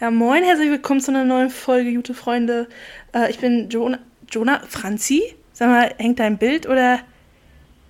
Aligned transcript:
Ja, 0.00 0.10
moin, 0.10 0.42
herzlich 0.42 0.70
willkommen 0.70 1.02
zu 1.02 1.10
einer 1.10 1.24
neuen 1.26 1.50
Folge, 1.50 1.92
gute 1.92 2.14
Freunde. 2.14 2.68
Äh, 3.14 3.30
ich 3.30 3.38
bin 3.38 3.68
Jonah. 3.68 3.98
Jonah? 4.30 4.62
Franzi? 4.66 5.22
Sag 5.52 5.68
mal, 5.68 5.94
hängt 5.98 6.18
dein 6.20 6.38
Bild 6.38 6.66
oder 6.66 7.00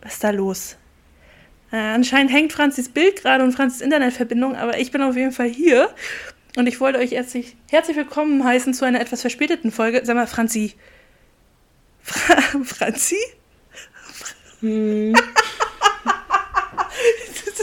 was 0.03 0.15
ist 0.15 0.25
da 0.25 0.31
los? 0.31 0.77
Äh, 1.71 1.77
anscheinend 1.77 2.33
hängt 2.33 2.53
Franzis 2.53 2.88
Bild 2.88 3.23
gerade 3.23 3.45
und 3.45 3.53
Franzis 3.53 3.81
Internetverbindung, 3.81 4.57
aber 4.57 4.81
ich 4.81 4.91
bin 4.91 5.03
auf 5.03 5.15
jeden 5.15 5.31
Fall 5.31 5.46
hier. 5.46 5.88
Und 6.57 6.67
ich 6.67 6.81
wollte 6.81 6.99
euch 6.99 7.12
herzlich, 7.12 7.57
herzlich 7.71 7.96
willkommen 7.96 8.42
heißen 8.42 8.74
zu 8.74 8.85
einer 8.85 9.01
etwas 9.01 9.21
verspäteten 9.21 9.71
Folge. 9.71 10.01
Sag 10.03 10.17
mal, 10.17 10.27
Franzi. 10.27 10.74
Fra 12.03 12.35
Franzi? 12.65 13.19
Hm. 14.58 15.15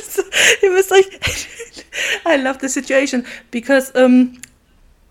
so, 0.09 0.21
ihr 0.61 0.71
müsst 0.71 0.93
euch. 0.93 1.09
I 2.27 2.35
love 2.37 2.59
the 2.61 2.67
situation. 2.67 3.25
Because, 3.51 3.93
ähm, 3.95 4.39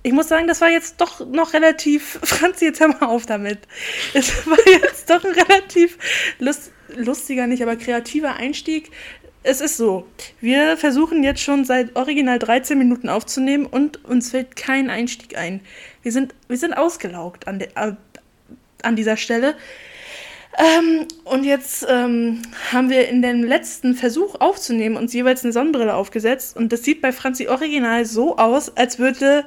ich 0.03 0.13
muss 0.13 0.29
sagen, 0.29 0.47
das 0.47 0.61
war 0.61 0.71
jetzt 0.71 1.01
doch 1.01 1.27
noch 1.27 1.53
relativ. 1.53 2.19
Franzi, 2.23 2.67
jetzt 2.67 2.81
hör 2.81 2.89
mal 2.89 3.07
auf 3.07 3.27
damit. 3.27 3.59
Es 4.15 4.47
war 4.47 4.59
jetzt 4.67 5.11
doch 5.11 5.25
ein 5.25 5.33
relativ 5.33 5.99
lust, 6.39 6.71
lustiger, 6.95 7.47
nicht, 7.47 7.63
aber 7.63 7.77
kreativer 7.77 8.37
Einstieg. 8.37 8.91
Es 9.43 9.61
ist 9.61 9.77
so, 9.77 10.09
wir 10.41 10.77
versuchen 10.77 11.23
jetzt 11.23 11.41
schon 11.41 11.65
seit 11.65 11.95
original 11.95 12.41
13 12.41 12.77
Minuten 12.77 13.09
aufzunehmen 13.09 13.65
und 13.65 14.05
uns 14.05 14.33
fällt 14.33 14.57
kein 14.57 14.91
Einstieg 14.91 15.39
ein. 15.39 15.61
Wir 16.03 16.11
sind, 16.11 16.35
wir 16.49 16.57
sind 16.57 16.75
ausgelaugt 16.75 17.47
an, 17.47 17.61
de, 17.61 17.69
äh, 17.77 17.93
an 18.83 18.97
dieser 18.97 19.17
Stelle. 19.17 19.55
Ähm, 20.59 21.07
und 21.25 21.45
jetzt 21.45 21.87
ähm, 21.89 22.41
haben 22.73 22.89
wir 22.89 23.09
in 23.09 23.21
dem 23.21 23.45
letzten 23.45 23.95
Versuch 23.95 24.37
aufzunehmen 24.41 24.97
uns 24.97 25.13
jeweils 25.13 25.45
eine 25.45 25.53
Sonnenbrille 25.53 25.95
aufgesetzt. 25.95 26.57
Und 26.57 26.73
das 26.73 26.83
sieht 26.83 27.03
bei 27.03 27.13
Franzi 27.13 27.49
original 27.49 28.07
so 28.07 28.39
aus, 28.39 28.75
als 28.77 28.99
würde 28.99 29.45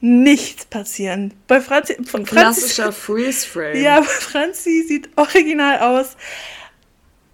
nichts 0.00 0.66
passieren. 0.66 1.32
Bei 1.46 1.60
Franzi. 1.60 1.96
Ein 2.12 2.24
klassischer 2.24 2.92
Freeze-Frame. 2.92 3.76
Ja, 3.82 4.02
Franzi 4.02 4.84
sieht 4.86 5.08
original 5.16 5.78
aus, 5.78 6.16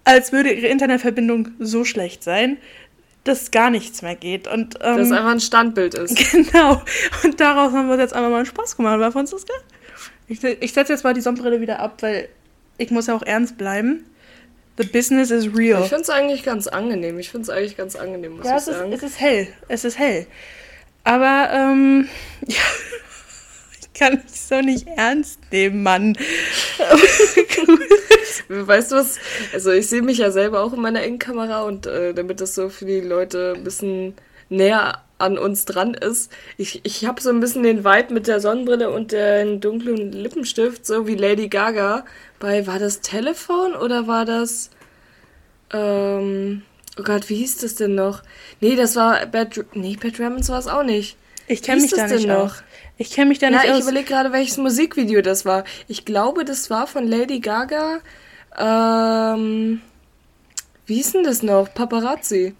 als 0.05 0.31
würde 0.31 0.53
ihre 0.53 0.67
Internetverbindung 0.67 1.49
so 1.59 1.83
schlecht 1.83 2.23
sein, 2.23 2.57
dass 3.25 3.51
gar 3.51 3.69
nichts 3.69 4.01
mehr 4.01 4.15
geht. 4.15 4.47
Und, 4.47 4.75
ähm, 4.81 4.97
dass 4.97 5.11
einfach 5.11 5.31
ein 5.31 5.39
Standbild 5.41 5.93
ist. 5.93 6.17
Genau. 6.31 6.81
Und 7.23 7.39
daraus 7.41 7.73
haben 7.73 7.87
wir 7.87 7.93
uns 7.93 8.01
jetzt 8.01 8.13
einfach 8.13 8.29
mal 8.29 8.37
einen 8.37 8.45
Spaß 8.45 8.77
gemacht, 8.77 8.99
war 8.99 9.11
Franziska? 9.11 9.53
Ich, 10.29 10.41
ich 10.41 10.71
setze 10.71 10.93
jetzt 10.93 11.03
mal 11.03 11.13
die 11.13 11.21
Sonnenbrille 11.21 11.59
wieder 11.59 11.79
ab, 11.79 11.97
weil 12.01 12.29
ich 12.77 12.91
muss 12.91 13.07
ja 13.07 13.15
auch 13.15 13.23
ernst 13.23 13.57
bleiben. 13.57 14.05
The 14.77 14.87
business 14.87 15.29
is 15.29 15.55
real. 15.55 15.83
Ich 15.83 15.89
finde 15.89 16.03
es 16.03 16.09
eigentlich 16.09 16.43
ganz 16.43 16.67
angenehm. 16.67 17.19
Ich 17.19 17.29
finde 17.29 17.43
es 17.43 17.49
eigentlich 17.49 17.77
ganz 17.77 17.95
angenehm, 17.95 18.37
muss 18.37 18.45
ja, 18.47 18.57
ich 18.57 18.63
sagen. 18.63 18.89
Ja, 18.91 18.97
es 18.97 19.03
ist 19.03 19.19
hell. 19.19 19.47
Es 19.67 19.85
ist 19.85 19.99
hell. 19.99 20.25
Aber, 21.03 21.49
ähm, 21.53 22.07
ja, 22.47 22.61
ich 23.79 23.93
kann 23.93 24.15
mich 24.15 24.41
so 24.41 24.61
nicht 24.61 24.87
ernst 24.87 25.39
nehmen, 25.51 25.83
Mann. 25.83 26.17
weißt 28.49 28.91
du 28.91 28.95
was? 28.95 29.19
Also, 29.53 29.71
ich 29.71 29.87
sehe 29.87 30.01
mich 30.01 30.17
ja 30.17 30.31
selber 30.31 30.61
auch 30.61 30.73
in 30.73 30.81
meiner 30.81 31.03
Innenkamera 31.03 31.61
und 31.63 31.85
äh, 31.85 32.13
damit 32.15 32.41
das 32.41 32.55
so 32.55 32.69
für 32.69 32.85
die 32.85 33.01
Leute 33.01 33.53
ein 33.55 33.63
bisschen 33.63 34.15
näher 34.49 35.01
an 35.17 35.37
uns 35.37 35.65
dran 35.65 35.93
ist. 35.93 36.31
Ich, 36.57 36.81
ich 36.83 37.05
habe 37.05 37.21
so 37.21 37.29
ein 37.29 37.39
bisschen 37.39 37.63
den 37.63 37.83
Vibe 37.83 38.13
mit 38.13 38.27
der 38.27 38.39
Sonnenbrille 38.39 38.89
und 38.91 39.11
dem 39.11 39.61
dunklen 39.61 40.11
Lippenstift, 40.11 40.85
so 40.85 41.07
wie 41.07 41.15
Lady 41.15 41.47
Gaga 41.47 42.05
bei, 42.39 42.67
war 42.67 42.79
das 42.79 43.01
Telefon 43.01 43.73
oder 43.73 44.07
war 44.07 44.25
das, 44.25 44.69
ähm, 45.71 46.63
oh 46.99 47.03
Gott, 47.03 47.29
wie 47.29 47.35
hieß 47.35 47.57
das 47.57 47.75
denn 47.75 47.95
noch? 47.95 48.21
Nee, 48.59 48.75
das 48.75 48.95
war 48.95 49.25
Bad, 49.27 49.65
nee, 49.73 49.95
Bad 49.95 50.19
Ramons 50.19 50.49
war 50.49 50.59
es 50.59 50.67
auch 50.67 50.83
nicht. 50.83 51.17
Ich 51.47 51.61
kenne 51.61 51.81
mich 51.81 51.91
da 51.91 52.07
nicht 52.07 52.27
noch. 52.27 52.55
Ich 52.97 53.11
kenne 53.11 53.27
mich 53.27 53.39
da 53.39 53.49
nicht 53.49 53.65
ja, 53.65 53.71
aus. 53.71 53.79
ich 53.79 53.83
überlege 53.83 54.05
gerade, 54.05 54.31
welches 54.31 54.57
Musikvideo 54.57 55.21
das 55.21 55.45
war. 55.45 55.63
Ich 55.87 56.05
glaube, 56.05 56.45
das 56.45 56.69
war 56.69 56.87
von 56.87 57.07
Lady 57.07 57.39
Gaga, 57.39 57.99
ähm, 58.57 59.81
wie 60.85 60.95
hieß 60.95 61.13
denn 61.13 61.23
das 61.23 61.43
noch? 61.43 61.73
Paparazzi. 61.73 62.55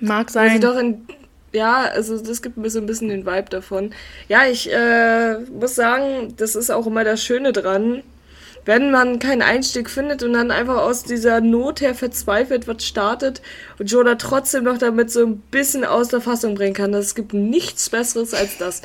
Mag 0.00 0.30
sein. 0.30 0.50
Also 0.50 0.72
doch 0.72 0.78
in, 0.78 1.06
ja, 1.52 1.82
also 1.82 2.18
das 2.18 2.42
gibt 2.42 2.56
mir 2.56 2.70
so 2.70 2.78
ein 2.78 2.86
bisschen 2.86 3.08
den 3.08 3.26
Vibe 3.26 3.50
davon. 3.50 3.92
Ja, 4.28 4.46
ich 4.46 4.72
äh, 4.72 5.38
muss 5.40 5.74
sagen, 5.74 6.34
das 6.36 6.54
ist 6.54 6.70
auch 6.70 6.86
immer 6.86 7.04
das 7.04 7.22
Schöne 7.22 7.52
dran, 7.52 8.02
wenn 8.64 8.90
man 8.90 9.18
keinen 9.18 9.42
Einstieg 9.42 9.90
findet 9.90 10.22
und 10.22 10.34
dann 10.34 10.50
einfach 10.50 10.76
aus 10.76 11.02
dieser 11.02 11.40
Not 11.40 11.80
her 11.80 11.94
verzweifelt 11.94 12.68
was 12.68 12.84
startet 12.84 13.40
und 13.78 13.90
Jonah 13.90 14.16
trotzdem 14.16 14.64
noch 14.64 14.78
damit 14.78 15.10
so 15.10 15.24
ein 15.24 15.38
bisschen 15.50 15.84
aus 15.84 16.08
der 16.08 16.20
Fassung 16.20 16.54
bringen 16.54 16.74
kann. 16.74 16.94
Es 16.94 17.14
gibt 17.14 17.32
nichts 17.32 17.90
Besseres 17.90 18.34
als 18.34 18.58
das. 18.58 18.82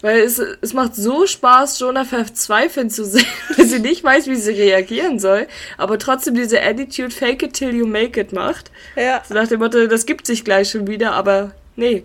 Weil 0.00 0.20
es, 0.20 0.38
es 0.38 0.74
macht 0.74 0.94
so 0.94 1.26
Spaß, 1.26 1.80
Jonah 1.80 2.04
verzweifeln 2.04 2.88
zu 2.88 3.04
sehen, 3.06 3.26
weil 3.56 3.66
sie 3.66 3.80
nicht 3.80 4.04
weiß, 4.04 4.28
wie 4.28 4.36
sie 4.36 4.52
reagieren 4.52 5.18
soll, 5.18 5.48
aber 5.76 5.98
trotzdem 5.98 6.34
diese 6.34 6.62
Attitude 6.62 7.10
Fake 7.10 7.42
it 7.42 7.54
till 7.54 7.74
you 7.74 7.86
make 7.86 8.20
it 8.20 8.32
macht. 8.32 8.70
Ja. 8.96 9.22
So 9.26 9.34
nach 9.34 9.48
dem 9.48 9.58
Motto, 9.58 9.86
das 9.86 10.06
gibt 10.06 10.26
sich 10.26 10.44
gleich 10.44 10.70
schon 10.70 10.86
wieder, 10.86 11.12
aber 11.12 11.52
nee. 11.76 12.04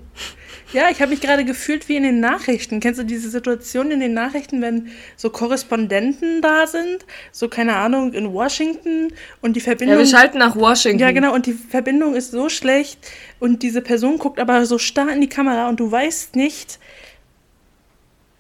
Ja, 0.74 0.90
ich 0.90 1.02
habe 1.02 1.12
mich 1.12 1.22
gerade 1.22 1.46
gefühlt 1.46 1.88
wie 1.88 1.98
in 1.98 2.02
den 2.02 2.20
Nachrichten. 2.20 2.80
Kennst 2.80 3.00
du 3.00 3.04
diese 3.04 3.30
Situation 3.30 3.92
in 3.92 4.00
den 4.00 4.16
Nachrichten, 4.16 4.60
wenn 4.64 4.90
so 5.16 5.30
Korrespondenten 5.30 6.42
da 6.42 6.66
sind? 6.66 7.06
So, 7.32 7.48
keine 7.48 7.76
Ahnung, 7.76 8.14
in 8.14 8.34
Washington 8.34 9.14
und 9.42 9.56
die 9.56 9.62
Verbindung. 9.62 10.00
Ja, 10.00 10.04
wir 10.04 10.10
schalten 10.10 10.40
nach 10.40 10.56
Washington. 10.56 10.98
Ja, 10.98 11.12
genau, 11.12 11.36
und 11.36 11.46
die 11.46 11.54
Verbindung 11.54 12.16
ist 12.16 12.32
so 12.32 12.50
schlecht 12.50 12.98
und 13.40 13.62
diese 13.62 13.82
Person 13.82 14.18
guckt 14.18 14.40
aber 14.40 14.66
so 14.66 14.80
starr 14.80 15.14
in 15.14 15.22
die 15.22 15.30
Kamera 15.30 15.70
und 15.70 15.80
du 15.80 15.92
weißt 15.92 16.36
nicht, 16.36 16.80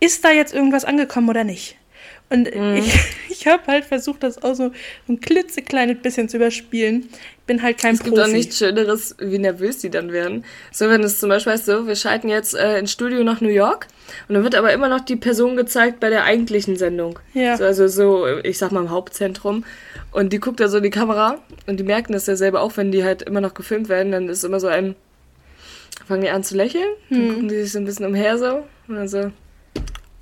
ist 0.03 0.23
da 0.25 0.31
jetzt 0.31 0.53
irgendwas 0.53 0.85
angekommen 0.85 1.29
oder 1.29 1.43
nicht? 1.43 1.77
Und 2.29 2.53
mhm. 2.53 2.77
ich, 2.77 2.93
ich 3.29 3.47
habe 3.47 3.63
halt 3.67 3.85
versucht, 3.85 4.23
das 4.23 4.41
auch 4.41 4.55
so 4.55 4.71
ein 5.07 5.19
klitzekleines 5.19 5.97
bisschen 6.01 6.29
zu 6.29 6.37
überspielen. 6.37 7.09
Ich 7.11 7.45
bin 7.45 7.61
halt 7.61 7.77
kein 7.77 7.93
es 7.93 7.99
Profi. 7.99 8.11
Es 8.11 8.15
gibt 8.15 8.27
auch 8.27 8.33
nichts 8.33 8.57
Schöneres, 8.57 9.15
wie 9.19 9.37
nervös 9.37 9.79
die 9.79 9.89
dann 9.89 10.11
werden. 10.11 10.43
So, 10.71 10.89
wenn 10.89 11.03
es 11.03 11.19
zum 11.19 11.29
Beispiel 11.29 11.53
heißt, 11.53 11.65
so, 11.65 11.87
wir 11.87 11.95
schalten 11.95 12.29
jetzt 12.29 12.55
äh, 12.55 12.79
ins 12.79 12.91
Studio 12.91 13.23
nach 13.23 13.41
New 13.41 13.49
York 13.49 13.87
und 14.27 14.35
dann 14.35 14.43
wird 14.43 14.55
aber 14.55 14.73
immer 14.73 14.89
noch 14.89 15.01
die 15.01 15.15
Person 15.15 15.55
gezeigt 15.55 15.99
bei 15.99 16.09
der 16.09 16.23
eigentlichen 16.23 16.75
Sendung. 16.75 17.19
Ja. 17.33 17.57
So, 17.57 17.65
also 17.65 17.87
so, 17.87 18.27
ich 18.43 18.57
sag 18.57 18.71
mal 18.71 18.81
im 18.81 18.89
Hauptzentrum. 18.89 19.63
Und 20.11 20.33
die 20.33 20.39
guckt 20.39 20.59
da 20.59 20.67
so 20.67 20.77
in 20.77 20.83
die 20.83 20.89
Kamera 20.89 21.39
und 21.67 21.79
die 21.79 21.83
merken 21.83 22.13
das 22.13 22.27
ja 22.27 22.35
selber 22.35 22.61
auch, 22.61 22.77
wenn 22.77 22.91
die 22.91 23.03
halt 23.03 23.23
immer 23.23 23.41
noch 23.41 23.53
gefilmt 23.53 23.89
werden, 23.89 24.11
dann 24.11 24.29
ist 24.29 24.43
immer 24.43 24.59
so 24.59 24.67
ein, 24.67 24.95
fangen 26.07 26.21
die 26.21 26.29
an 26.29 26.43
zu 26.43 26.55
lächeln, 26.55 26.87
dann 27.09 27.19
hm. 27.19 27.29
gucken 27.29 27.47
die 27.49 27.61
sich 27.61 27.71
so 27.71 27.79
ein 27.79 27.85
bisschen 27.85 28.05
umher 28.05 28.37
so 28.37 28.63
und 28.87 28.95
dann 28.95 29.07
so, 29.07 29.31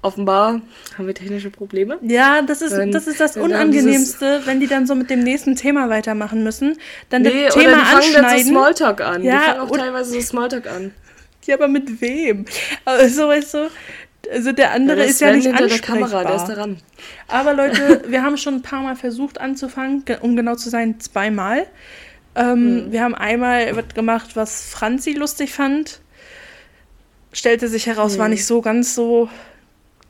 offenbar 0.01 0.61
haben 0.97 1.07
wir 1.07 1.13
technische 1.13 1.49
Probleme. 1.49 1.99
Ja, 2.01 2.41
das 2.41 2.61
ist, 2.61 2.75
das, 2.91 3.07
ist 3.07 3.19
das 3.19 3.37
Unangenehmste, 3.37 4.41
wenn 4.45 4.59
die 4.59 4.67
dann 4.67 4.87
so 4.87 4.95
mit 4.95 5.09
dem 5.09 5.19
nächsten 5.19 5.55
Thema 5.55 5.89
weitermachen 5.89 6.43
müssen. 6.43 6.77
Dann 7.09 7.21
nee, 7.21 7.45
das 7.45 7.53
Thema 7.53 7.67
oder 7.67 7.77
die 7.77 7.85
fangen 7.85 7.95
anschneiden. 7.95 8.23
dann 8.23 8.39
so 8.39 8.49
Smalltalk 8.49 9.01
an. 9.01 9.23
Ja, 9.23 9.39
die 9.39 9.45
fangen 9.45 9.59
auch 9.61 9.77
teilweise 9.77 10.11
so 10.13 10.21
Smalltalk 10.21 10.67
an. 10.67 10.91
Ja, 11.47 11.55
aber 11.55 11.67
mit 11.67 12.01
wem? 12.01 12.45
Also, 12.85 13.27
weißt 13.27 13.55
du, 13.55 13.69
also 14.31 14.51
der 14.51 14.73
andere 14.73 14.99
ja, 14.99 15.05
ist 15.05 15.21
ja 15.21 15.31
nicht 15.33 15.47
ansprechbar. 15.47 15.67
der 15.69 15.79
Kamera, 15.79 16.23
der 16.23 16.35
ist 16.35 16.45
daran. 16.45 16.77
Aber 17.27 17.53
Leute, 17.55 18.03
wir 18.07 18.21
haben 18.21 18.37
schon 18.37 18.55
ein 18.55 18.61
paar 18.61 18.83
Mal 18.83 18.95
versucht 18.95 19.41
anzufangen, 19.41 20.03
um 20.21 20.35
genau 20.35 20.53
zu 20.53 20.69
sein, 20.69 20.99
zweimal. 20.99 21.65
Ähm, 22.35 22.85
mhm. 22.85 22.91
Wir 22.91 23.03
haben 23.03 23.15
einmal 23.15 23.75
was 23.75 23.87
gemacht, 23.95 24.35
was 24.35 24.69
Franzi 24.69 25.13
lustig 25.13 25.51
fand. 25.51 26.01
Stellte 27.33 27.67
sich 27.67 27.87
heraus, 27.87 28.15
mhm. 28.15 28.19
war 28.19 28.29
nicht 28.29 28.45
so 28.45 28.61
ganz 28.61 28.93
so 28.93 29.27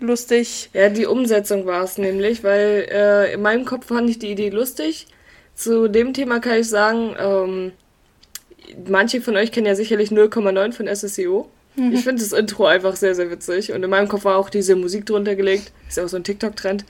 lustig. 0.01 0.69
Ja, 0.73 0.89
die 0.89 1.05
Umsetzung 1.05 1.65
war 1.65 1.83
es 1.83 1.97
nämlich, 1.97 2.43
weil 2.43 2.87
äh, 2.91 3.33
in 3.33 3.41
meinem 3.41 3.65
Kopf 3.65 3.87
fand 3.87 4.09
ich 4.09 4.19
die 4.19 4.31
Idee 4.31 4.49
lustig. 4.49 5.07
Zu 5.55 5.87
dem 5.87 6.13
Thema 6.13 6.39
kann 6.39 6.59
ich 6.59 6.69
sagen, 6.69 7.15
ähm, 7.19 7.71
manche 8.87 9.21
von 9.21 9.35
euch 9.37 9.51
kennen 9.51 9.67
ja 9.67 9.75
sicherlich 9.75 10.09
0,9 10.09 10.73
von 10.73 10.87
SSEO. 10.87 11.49
Mhm. 11.75 11.93
Ich 11.93 12.03
finde 12.03 12.21
das 12.21 12.33
Intro 12.33 12.65
einfach 12.65 12.95
sehr, 12.95 13.15
sehr 13.15 13.31
witzig. 13.31 13.71
Und 13.71 13.83
in 13.83 13.89
meinem 13.89 14.07
Kopf 14.07 14.25
war 14.25 14.37
auch 14.37 14.49
diese 14.49 14.75
Musik 14.75 15.05
drunter 15.05 15.35
gelegt. 15.35 15.71
Ist 15.87 15.97
ja 15.97 16.05
auch 16.05 16.09
so 16.09 16.17
ein 16.17 16.23
TikTok-Trend. 16.23 16.85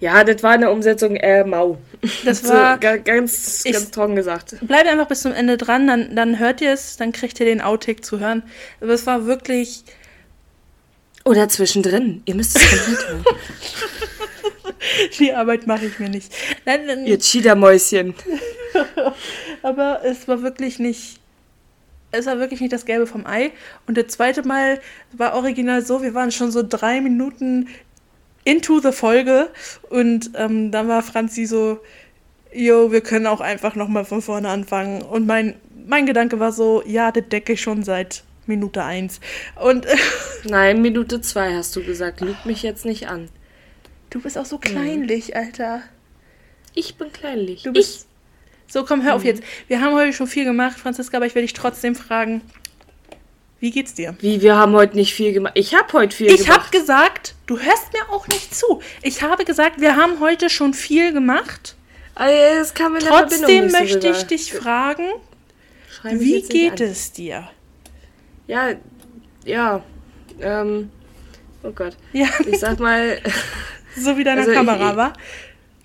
Ja, 0.00 0.22
das 0.24 0.42
war 0.42 0.52
eine 0.52 0.70
Umsetzung 0.70 1.16
äh, 1.16 1.44
mau. 1.44 1.78
Das 2.24 2.46
war 2.48 2.74
so, 2.74 2.80
ganz, 3.04 3.64
ganz 3.64 3.90
trocken 3.90 4.16
gesagt. 4.16 4.56
Bleibt 4.60 4.86
einfach 4.86 5.08
bis 5.08 5.22
zum 5.22 5.32
Ende 5.32 5.56
dran, 5.56 5.86
dann, 5.86 6.14
dann 6.14 6.38
hört 6.38 6.60
ihr 6.60 6.72
es, 6.72 6.96
dann 6.96 7.12
kriegt 7.12 7.40
ihr 7.40 7.46
den 7.46 7.60
Outtake 7.60 8.02
zu 8.02 8.20
hören. 8.20 8.42
Aber 8.80 8.92
es 8.92 9.06
war 9.06 9.26
wirklich 9.26 9.84
oder 11.24 11.48
zwischendrin. 11.48 12.22
Ihr 12.26 12.34
müsst 12.34 12.56
es 12.56 12.68
komplett 12.68 13.08
hören. 13.08 13.24
Die 15.18 15.32
Arbeit 15.32 15.66
mache 15.66 15.86
ich 15.86 15.98
mir 15.98 16.10
nicht. 16.10 16.32
Nein, 16.66 16.86
nein. 16.86 17.06
Ihr 17.06 17.18
Cheetah-Mäuschen. 17.18 18.14
Aber 19.62 20.00
es 20.04 20.28
war 20.28 20.42
wirklich 20.42 20.78
nicht. 20.78 21.18
Es 22.10 22.26
war 22.26 22.38
wirklich 22.38 22.60
nicht 22.60 22.72
das 22.72 22.84
Gelbe 22.84 23.06
vom 23.06 23.26
Ei. 23.26 23.50
Und 23.86 23.96
das 23.96 24.08
zweite 24.08 24.46
Mal 24.46 24.80
war 25.12 25.34
original 25.34 25.84
so, 25.84 26.02
wir 26.02 26.14
waren 26.14 26.30
schon 26.30 26.52
so 26.52 26.62
drei 26.62 27.00
Minuten 27.00 27.68
into 28.44 28.78
the 28.80 28.92
Folge. 28.92 29.48
Und 29.90 30.30
ähm, 30.36 30.70
dann 30.70 30.86
war 30.86 31.02
Franzi 31.02 31.46
so, 31.46 31.80
jo, 32.52 32.92
wir 32.92 33.00
können 33.00 33.26
auch 33.26 33.40
einfach 33.40 33.74
nochmal 33.74 34.04
von 34.04 34.22
vorne 34.22 34.48
anfangen. 34.48 35.02
Und 35.02 35.26
mein, 35.26 35.56
mein 35.86 36.06
Gedanke 36.06 36.38
war 36.38 36.52
so, 36.52 36.82
ja, 36.86 37.10
das 37.10 37.28
decke 37.30 37.54
ich 37.54 37.62
schon 37.62 37.82
seit 37.82 38.22
Minute 38.46 38.82
eins. 38.82 39.20
Und 39.60 39.86
Nein, 40.44 40.82
Minute 40.82 41.20
zwei 41.20 41.54
hast 41.54 41.74
du 41.76 41.82
gesagt. 41.82 42.20
Lüg 42.20 42.36
mich 42.44 42.62
jetzt 42.62 42.84
nicht 42.84 43.08
an. 43.08 43.28
du 44.10 44.20
bist 44.20 44.36
auch 44.38 44.44
so 44.46 44.58
kleinlich, 44.58 45.34
Alter. 45.36 45.82
Ich 46.74 46.96
bin 46.96 47.12
kleinlich. 47.12 47.62
Du 47.62 47.72
bist. 47.72 48.06
So, 48.66 48.84
komm, 48.84 49.02
hör 49.04 49.14
auf 49.14 49.24
jetzt. 49.24 49.42
Wir 49.68 49.80
haben 49.80 49.94
heute 49.94 50.12
schon 50.12 50.26
viel 50.26 50.44
gemacht, 50.44 50.78
Franziska, 50.78 51.16
aber 51.18 51.26
ich 51.26 51.34
werde 51.34 51.44
dich 51.46 51.52
trotzdem 51.52 51.94
fragen. 51.94 52.40
Wie 53.60 53.70
geht's 53.70 53.94
dir? 53.94 54.14
ich. 54.18 54.22
Wie, 54.22 54.42
wir 54.42 54.56
haben 54.56 54.72
heute 54.74 54.96
nicht 54.96 55.14
viel 55.14 55.32
gemacht. 55.32 55.52
Ich 55.56 55.74
habe 55.74 55.92
heute 55.92 56.14
viel 56.16 56.26
Ich 56.30 56.48
habe 56.48 56.58
gemacht. 56.58 56.72
gesagt, 56.72 57.34
du 57.46 57.58
hörst 57.58 57.92
mir 57.92 58.10
auch 58.12 58.26
nicht 58.28 58.54
zu. 58.54 58.80
Ich 59.02 59.22
habe 59.22 59.44
gesagt, 59.44 59.80
wir 59.80 59.96
haben 59.96 60.20
heute 60.20 60.50
schon 60.50 60.74
viel 60.74 61.12
gemacht. 61.12 61.76
Äh, 62.18 62.56
Es 62.58 62.74
kam 62.74 62.94
in 62.96 63.00
der 63.04 63.08
Verbindung 63.12 63.38
Trotzdem 63.40 63.70
möchte 63.70 64.08
ich 64.08 64.22
dich 64.24 64.52
fragen, 64.52 65.04
wie 66.10 66.42
geht 66.42 66.80
es 66.80 67.12
dir? 67.12 67.48
Ja, 68.46 68.70
ja. 69.44 69.82
Ähm, 70.40 70.90
oh 71.62 71.70
Gott. 71.70 71.96
Ja, 72.12 72.26
Ich 72.46 72.58
sag 72.60 72.78
mal, 72.80 73.18
so 73.96 74.16
wie 74.16 74.24
deine 74.24 74.40
Also 74.40 74.52
ich- 74.52 74.56
Kamera, 74.56 74.96
war. 74.96 75.12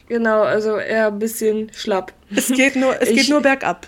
genau, 0.08 0.42
also 0.42 0.78
eher 0.78 1.08
ein 1.08 1.20
bisschen 1.20 1.72
schlapp. 1.74 2.14
Es 2.36 2.48
geht 2.48 2.76
nur, 2.76 3.02
es 3.02 3.10
Ich- 3.10 3.18
geht 3.18 3.30
nur 3.30 3.42
bergab. 3.42 3.88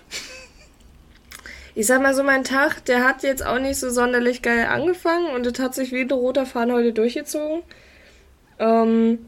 Ich 1.74 1.88
sag 1.88 2.02
mal 2.02 2.14
so, 2.14 2.22
mein 2.24 2.44
Tag, 2.44 2.84
der 2.86 3.04
hat 3.08 3.24
jetzt 3.24 3.46
auch 3.46 3.58
nicht 3.60 3.78
so 3.80 3.90
sonderlich 3.90 4.42
geil 4.42 4.66
angefangen 4.66 5.34
und 5.34 5.46
das 5.46 5.58
hat 5.64 5.74
sich 5.74 5.92
wie 5.94 6.02
ein 6.02 6.12
roter 6.12 6.46
Faden 6.46 6.74
heute 6.74 6.92
durchgezogen. 6.92 7.64
Ähm, 8.60 9.20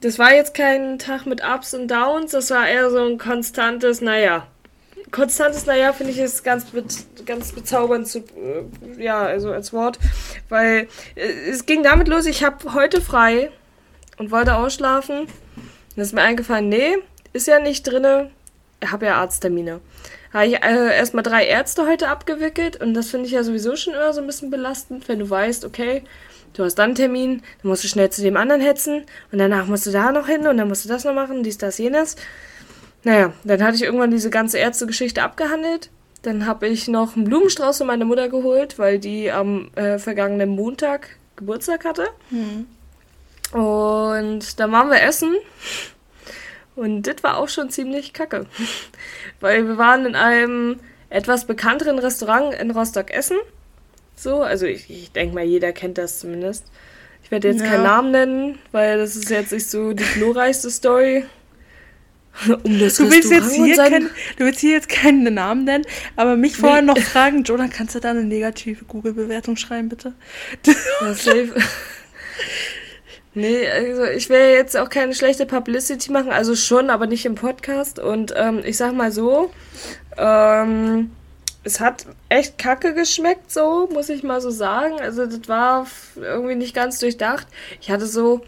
das 0.00 0.18
war 0.18 0.34
jetzt 0.34 0.54
kein 0.54 0.98
Tag 0.98 1.26
mit 1.26 1.42
Ups 1.44 1.74
und 1.74 1.88
Downs, 1.88 2.32
das 2.32 2.50
war 2.50 2.66
eher 2.66 2.90
so 2.90 3.04
ein 3.06 3.18
konstantes, 3.18 4.00
naja. 4.00 4.46
Konstantes, 5.10 5.66
naja, 5.66 5.92
finde 5.92 6.12
ich 6.12 6.18
ist 6.18 6.42
ganz, 6.44 6.64
be 6.66 6.82
ganz 7.26 7.52
bezaubernd 7.52 8.06
zu, 8.06 8.20
äh, 8.20 9.02
ja, 9.02 9.20
also 9.22 9.52
als 9.52 9.72
Wort, 9.72 9.98
weil 10.48 10.88
äh, 11.14 11.50
es 11.50 11.66
ging 11.66 11.82
damit 11.82 12.08
los, 12.08 12.26
ich 12.26 12.44
habe 12.44 12.74
heute 12.74 13.00
frei 13.00 13.50
und 14.18 14.30
wollte 14.30 14.54
ausschlafen. 14.54 15.26
Dann 15.94 16.02
ist 16.02 16.14
mir 16.14 16.22
eingefallen, 16.22 16.68
nee, 16.68 16.96
ist 17.32 17.46
ja 17.46 17.58
nicht 17.58 17.82
drinne, 17.82 18.30
ich 18.80 18.90
habe 18.90 19.06
ja 19.06 19.16
Arzttermine. 19.16 19.80
Habe 20.32 20.46
ich 20.46 20.54
äh, 20.54 20.96
erstmal 20.96 21.22
drei 21.22 21.46
Ärzte 21.46 21.86
heute 21.86 22.08
abgewickelt 22.08 22.80
und 22.80 22.94
das 22.94 23.10
finde 23.10 23.26
ich 23.26 23.32
ja 23.32 23.42
sowieso 23.42 23.76
schon 23.76 23.94
immer 23.94 24.12
so 24.12 24.20
ein 24.20 24.26
bisschen 24.26 24.50
belastend, 24.50 25.08
wenn 25.08 25.18
du 25.18 25.28
weißt, 25.28 25.64
okay, 25.64 26.02
du 26.54 26.64
hast 26.64 26.76
dann 26.76 26.86
einen 26.86 26.94
Termin, 26.94 27.42
dann 27.62 27.70
musst 27.70 27.84
du 27.84 27.88
schnell 27.88 28.10
zu 28.10 28.22
dem 28.22 28.36
anderen 28.36 28.60
hetzen 28.60 29.04
und 29.32 29.38
danach 29.38 29.66
musst 29.66 29.86
du 29.86 29.90
da 29.90 30.12
noch 30.12 30.26
hin 30.26 30.46
und 30.46 30.56
dann 30.56 30.68
musst 30.68 30.84
du 30.84 30.88
das 30.88 31.04
noch 31.04 31.14
machen, 31.14 31.42
dies, 31.42 31.58
das, 31.58 31.78
jenes. 31.78 32.16
Naja, 33.04 33.32
dann 33.44 33.62
hatte 33.62 33.76
ich 33.76 33.82
irgendwann 33.82 34.10
diese 34.10 34.30
ganze 34.30 34.58
Ärztegeschichte 34.58 35.22
abgehandelt. 35.22 35.90
Dann 36.26 36.44
habe 36.44 36.66
ich 36.66 36.88
noch 36.88 37.14
einen 37.14 37.24
Blumenstrauß 37.24 37.78
für 37.78 37.84
meine 37.84 38.04
Mutter 38.04 38.28
geholt, 38.28 38.80
weil 38.80 38.98
die 38.98 39.30
am 39.30 39.70
äh, 39.76 39.98
vergangenen 39.98 40.48
Montag 40.50 41.10
Geburtstag 41.36 41.84
hatte. 41.84 42.08
Und 43.52 44.58
dann 44.58 44.72
waren 44.72 44.90
wir 44.90 45.00
essen. 45.02 45.34
Und 46.74 47.02
das 47.02 47.22
war 47.22 47.36
auch 47.38 47.48
schon 47.48 47.70
ziemlich 47.70 48.12
kacke. 48.12 48.46
Weil 49.40 49.66
wir 49.68 49.78
waren 49.78 50.04
in 50.04 50.14
einem 50.16 50.80
etwas 51.10 51.46
bekannteren 51.46 51.98
Restaurant 51.98 52.54
in 52.54 52.70
Rostock 52.72 53.10
essen. 53.12 53.36
So, 54.16 54.42
also 54.42 54.66
ich, 54.66 54.90
ich 54.90 55.12
denke 55.12 55.34
mal, 55.34 55.44
jeder 55.44 55.72
kennt 55.72 55.96
das 55.96 56.18
zumindest. 56.18 56.64
Ich 57.22 57.30
werde 57.30 57.48
jetzt 57.48 57.60
Ja. 57.62 57.68
keinen 57.68 57.82
Namen 57.84 58.10
nennen, 58.10 58.58
weil 58.72 58.98
das 58.98 59.14
ist 59.14 59.30
jetzt 59.30 59.52
nicht 59.52 59.70
so 59.70 59.92
die 59.92 60.04
glorreichste 60.14 60.70
Story. 60.70 61.24
Um 62.64 62.78
das 62.78 62.96
Du 62.96 63.10
willst, 63.10 63.30
jetzt 63.30 63.44
Restaurant 63.44 63.58
und 63.58 63.64
hier 63.64 63.76
sein- 63.76 63.90
kein, 63.92 64.10
du 64.36 64.44
willst 64.44 64.60
hier 64.60 64.72
jetzt 64.72 64.88
keinen 64.88 65.34
Namen 65.34 65.64
nennen, 65.64 65.84
aber 66.16 66.36
mich 66.36 66.56
vorher 66.56 66.82
noch 66.82 66.98
fragen, 66.98 67.44
Jonah, 67.44 67.68
kannst 67.68 67.94
du 67.94 68.00
da 68.00 68.10
eine 68.10 68.24
negative 68.24 68.84
Google-Bewertung 68.84 69.56
schreiben, 69.56 69.88
bitte? 69.88 70.14
Ja, 71.00 71.14
safe. 71.14 71.54
nee, 73.34 73.68
also 73.68 74.04
ich 74.04 74.28
will 74.28 74.50
jetzt 74.54 74.76
auch 74.76 74.88
keine 74.88 75.14
schlechte 75.14 75.46
Publicity 75.46 76.10
machen, 76.12 76.30
also 76.30 76.54
schon, 76.56 76.90
aber 76.90 77.06
nicht 77.06 77.24
im 77.26 77.34
Podcast. 77.34 77.98
Und 77.98 78.32
ähm, 78.36 78.60
ich 78.64 78.76
sag 78.76 78.94
mal 78.94 79.12
so, 79.12 79.50
ähm, 80.16 81.10
es 81.64 81.80
hat 81.80 82.06
echt 82.28 82.58
kacke 82.58 82.94
geschmeckt, 82.94 83.50
so, 83.50 83.88
muss 83.92 84.08
ich 84.08 84.22
mal 84.22 84.40
so 84.40 84.50
sagen. 84.50 85.00
Also 85.00 85.26
das 85.26 85.48
war 85.48 85.86
irgendwie 86.16 86.54
nicht 86.54 86.74
ganz 86.74 86.98
durchdacht. 86.98 87.46
Ich 87.80 87.90
hatte 87.90 88.06
so 88.06 88.42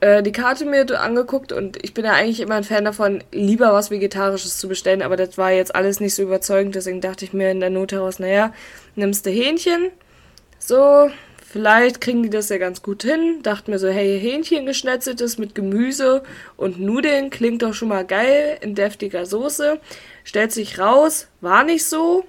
äh, 0.00 0.22
die 0.22 0.32
Karte 0.32 0.64
mir 0.64 0.86
angeguckt 1.00 1.52
und 1.52 1.82
ich 1.84 1.94
bin 1.94 2.04
ja 2.04 2.12
eigentlich 2.12 2.40
immer 2.40 2.56
ein 2.56 2.64
Fan 2.64 2.84
davon, 2.84 3.22
lieber 3.32 3.72
was 3.72 3.90
Vegetarisches 3.90 4.58
zu 4.58 4.68
bestellen, 4.68 5.02
aber 5.02 5.16
das 5.16 5.38
war 5.38 5.52
jetzt 5.52 5.74
alles 5.74 6.00
nicht 6.00 6.14
so 6.14 6.22
überzeugend, 6.22 6.74
deswegen 6.74 7.00
dachte 7.00 7.24
ich 7.24 7.32
mir 7.32 7.50
in 7.50 7.60
der 7.60 7.70
Not 7.70 7.92
heraus, 7.92 8.18
naja, 8.18 8.52
nimmst 8.96 9.26
du 9.26 9.30
Hähnchen, 9.30 9.90
so, 10.58 11.10
vielleicht 11.50 12.00
kriegen 12.00 12.22
die 12.22 12.30
das 12.30 12.48
ja 12.48 12.58
ganz 12.58 12.82
gut 12.82 13.02
hin. 13.02 13.40
Dachte 13.42 13.70
mir 13.70 13.78
so, 13.78 13.88
hey, 13.88 14.20
Hähnchen 14.20 14.66
geschnetzeltes 14.66 15.38
mit 15.38 15.54
Gemüse 15.54 16.22
und 16.56 16.78
Nudeln 16.78 17.30
klingt 17.30 17.62
doch 17.62 17.74
schon 17.74 17.88
mal 17.88 18.04
geil 18.04 18.58
in 18.60 18.74
deftiger 18.74 19.26
Soße. 19.26 19.80
Stellt 20.22 20.52
sich 20.52 20.78
raus, 20.78 21.26
war 21.40 21.64
nicht 21.64 21.84
so. 21.86 22.24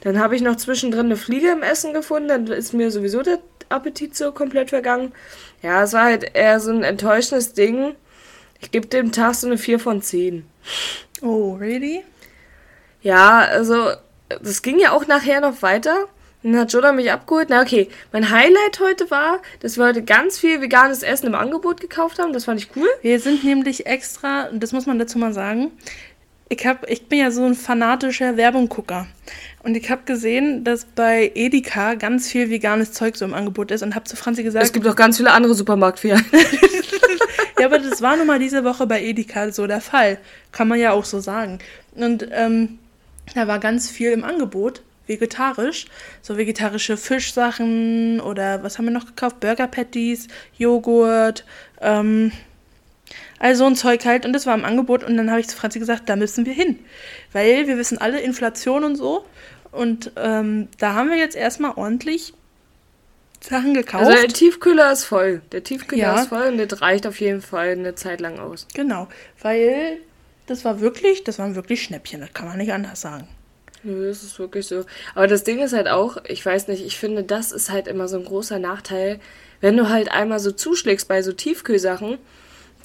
Dann 0.00 0.18
habe 0.18 0.34
ich 0.34 0.42
noch 0.42 0.56
zwischendrin 0.56 1.06
eine 1.06 1.16
Fliege 1.16 1.52
im 1.52 1.62
Essen 1.62 1.92
gefunden, 1.92 2.28
dann 2.28 2.46
ist 2.48 2.72
mir 2.72 2.90
sowieso 2.90 3.22
der 3.22 3.38
Appetit 3.68 4.16
so 4.16 4.32
komplett 4.32 4.70
vergangen. 4.70 5.12
Ja, 5.64 5.82
es 5.82 5.94
war 5.94 6.04
halt 6.04 6.30
eher 6.34 6.60
so 6.60 6.70
ein 6.70 6.84
enttäuschendes 6.84 7.54
Ding. 7.54 7.94
Ich 8.60 8.70
gebe 8.70 8.86
dem 8.86 9.12
Tag 9.12 9.34
so 9.34 9.46
eine 9.46 9.56
4 9.56 9.78
von 9.80 10.02
10. 10.02 10.44
Oh, 11.22 11.54
really? 11.54 12.04
Ja, 13.00 13.38
also, 13.38 13.92
das 14.28 14.60
ging 14.60 14.78
ja 14.78 14.92
auch 14.92 15.06
nachher 15.06 15.40
noch 15.40 15.62
weiter. 15.62 16.06
Dann 16.42 16.58
hat 16.58 16.74
Joda 16.74 16.92
mich 16.92 17.10
abgeholt. 17.10 17.48
Na, 17.48 17.62
okay. 17.62 17.88
Mein 18.12 18.28
Highlight 18.28 18.78
heute 18.78 19.10
war, 19.10 19.40
dass 19.60 19.78
wir 19.78 19.86
heute 19.86 20.02
ganz 20.02 20.38
viel 20.38 20.60
veganes 20.60 21.02
Essen 21.02 21.28
im 21.28 21.34
Angebot 21.34 21.80
gekauft 21.80 22.18
haben. 22.18 22.34
Das 22.34 22.44
fand 22.44 22.60
ich 22.60 22.68
cool. 22.76 22.88
Wir 23.00 23.18
sind 23.18 23.42
nämlich 23.42 23.86
extra, 23.86 24.48
und 24.48 24.62
das 24.62 24.72
muss 24.72 24.84
man 24.84 24.98
dazu 24.98 25.16
mal 25.16 25.32
sagen, 25.32 25.70
ich, 26.50 26.66
hab, 26.66 26.90
ich 26.90 27.08
bin 27.08 27.20
ja 27.20 27.30
so 27.30 27.42
ein 27.42 27.54
fanatischer 27.54 28.36
Werbunggucker. 28.36 29.06
Und 29.64 29.78
ich 29.78 29.90
habe 29.90 30.02
gesehen, 30.04 30.62
dass 30.62 30.84
bei 30.84 31.32
Edeka 31.34 31.94
ganz 31.94 32.28
viel 32.28 32.50
veganes 32.50 32.92
Zeug 32.92 33.16
so 33.16 33.24
im 33.24 33.32
Angebot 33.32 33.70
ist 33.70 33.82
und 33.82 33.94
habe 33.94 34.04
zu 34.04 34.14
Franzi 34.14 34.42
gesagt, 34.42 34.62
Es 34.62 34.74
gibt 34.74 34.86
auch 34.86 34.94
ganz 34.94 35.16
viele 35.16 35.32
andere 35.32 35.54
Supermarktfilialen. 35.54 36.24
ja, 37.58 37.64
aber 37.64 37.78
das 37.78 38.02
war 38.02 38.14
nun 38.14 38.26
mal 38.26 38.38
diese 38.38 38.62
Woche 38.62 38.86
bei 38.86 39.02
Edeka 39.02 39.50
so 39.52 39.66
der 39.66 39.80
Fall. 39.80 40.18
Kann 40.52 40.68
man 40.68 40.78
ja 40.78 40.92
auch 40.92 41.06
so 41.06 41.18
sagen. 41.18 41.60
Und 41.94 42.28
ähm, 42.30 42.78
da 43.34 43.48
war 43.48 43.58
ganz 43.58 43.88
viel 43.88 44.10
im 44.10 44.22
Angebot, 44.22 44.82
vegetarisch. 45.06 45.86
So 46.20 46.36
vegetarische 46.36 46.98
Fischsachen 46.98 48.20
oder 48.20 48.62
was 48.62 48.76
haben 48.76 48.84
wir 48.84 48.92
noch 48.92 49.06
gekauft? 49.06 49.40
Burger 49.40 49.66
Patties, 49.66 50.28
Joghurt, 50.58 51.46
ähm, 51.80 52.32
all 53.38 53.54
so 53.56 53.64
ein 53.64 53.76
Zeug 53.76 54.04
halt. 54.04 54.26
Und 54.26 54.34
das 54.34 54.44
war 54.44 54.54
im 54.54 54.66
Angebot. 54.66 55.04
Und 55.04 55.16
dann 55.16 55.30
habe 55.30 55.40
ich 55.40 55.48
zu 55.48 55.56
Franzi 55.56 55.78
gesagt, 55.78 56.10
da 56.10 56.16
müssen 56.16 56.44
wir 56.44 56.52
hin. 56.52 56.78
Weil 57.32 57.66
wir 57.66 57.78
wissen 57.78 57.96
alle, 57.96 58.20
Inflation 58.20 58.84
und 58.84 58.96
so. 58.96 59.24
Und 59.74 60.12
ähm, 60.16 60.68
da 60.78 60.94
haben 60.94 61.10
wir 61.10 61.16
jetzt 61.16 61.36
erstmal 61.36 61.72
ordentlich 61.76 62.32
Sachen 63.40 63.74
gekauft. 63.74 64.04
Also 64.06 64.12
der 64.22 64.28
Tiefkühler 64.28 64.92
ist 64.92 65.04
voll. 65.04 65.42
Der 65.52 65.62
Tiefkühler 65.62 66.02
Ja. 66.02 66.20
ist 66.20 66.28
voll 66.28 66.46
und 66.46 66.58
das 66.72 66.80
reicht 66.80 67.06
auf 67.06 67.20
jeden 67.20 67.42
Fall 67.42 67.70
eine 67.70 67.94
Zeit 67.94 68.20
lang 68.20 68.38
aus. 68.38 68.66
Genau, 68.74 69.08
weil 69.42 69.98
das 70.46 70.64
war 70.64 70.80
wirklich, 70.80 71.24
das 71.24 71.38
waren 71.38 71.54
wirklich 71.54 71.82
Schnäppchen, 71.82 72.20
das 72.20 72.32
kann 72.32 72.46
man 72.48 72.56
nicht 72.58 72.72
anders 72.72 73.00
sagen. 73.00 73.28
Nö, 73.82 74.08
das 74.08 74.22
ist 74.22 74.38
wirklich 74.38 74.66
so. 74.66 74.86
Aber 75.14 75.26
das 75.26 75.44
Ding 75.44 75.58
ist 75.58 75.74
halt 75.74 75.88
auch, 75.88 76.16
ich 76.26 76.44
weiß 76.44 76.68
nicht, 76.68 76.84
ich 76.86 76.96
finde, 76.98 77.22
das 77.22 77.52
ist 77.52 77.70
halt 77.70 77.86
immer 77.86 78.08
so 78.08 78.16
ein 78.16 78.24
großer 78.24 78.58
Nachteil, 78.58 79.20
wenn 79.60 79.76
du 79.76 79.90
halt 79.90 80.10
einmal 80.10 80.38
so 80.38 80.52
zuschlägst 80.52 81.06
bei 81.06 81.20
so 81.20 81.32
Tiefkühlsachen. 81.32 82.16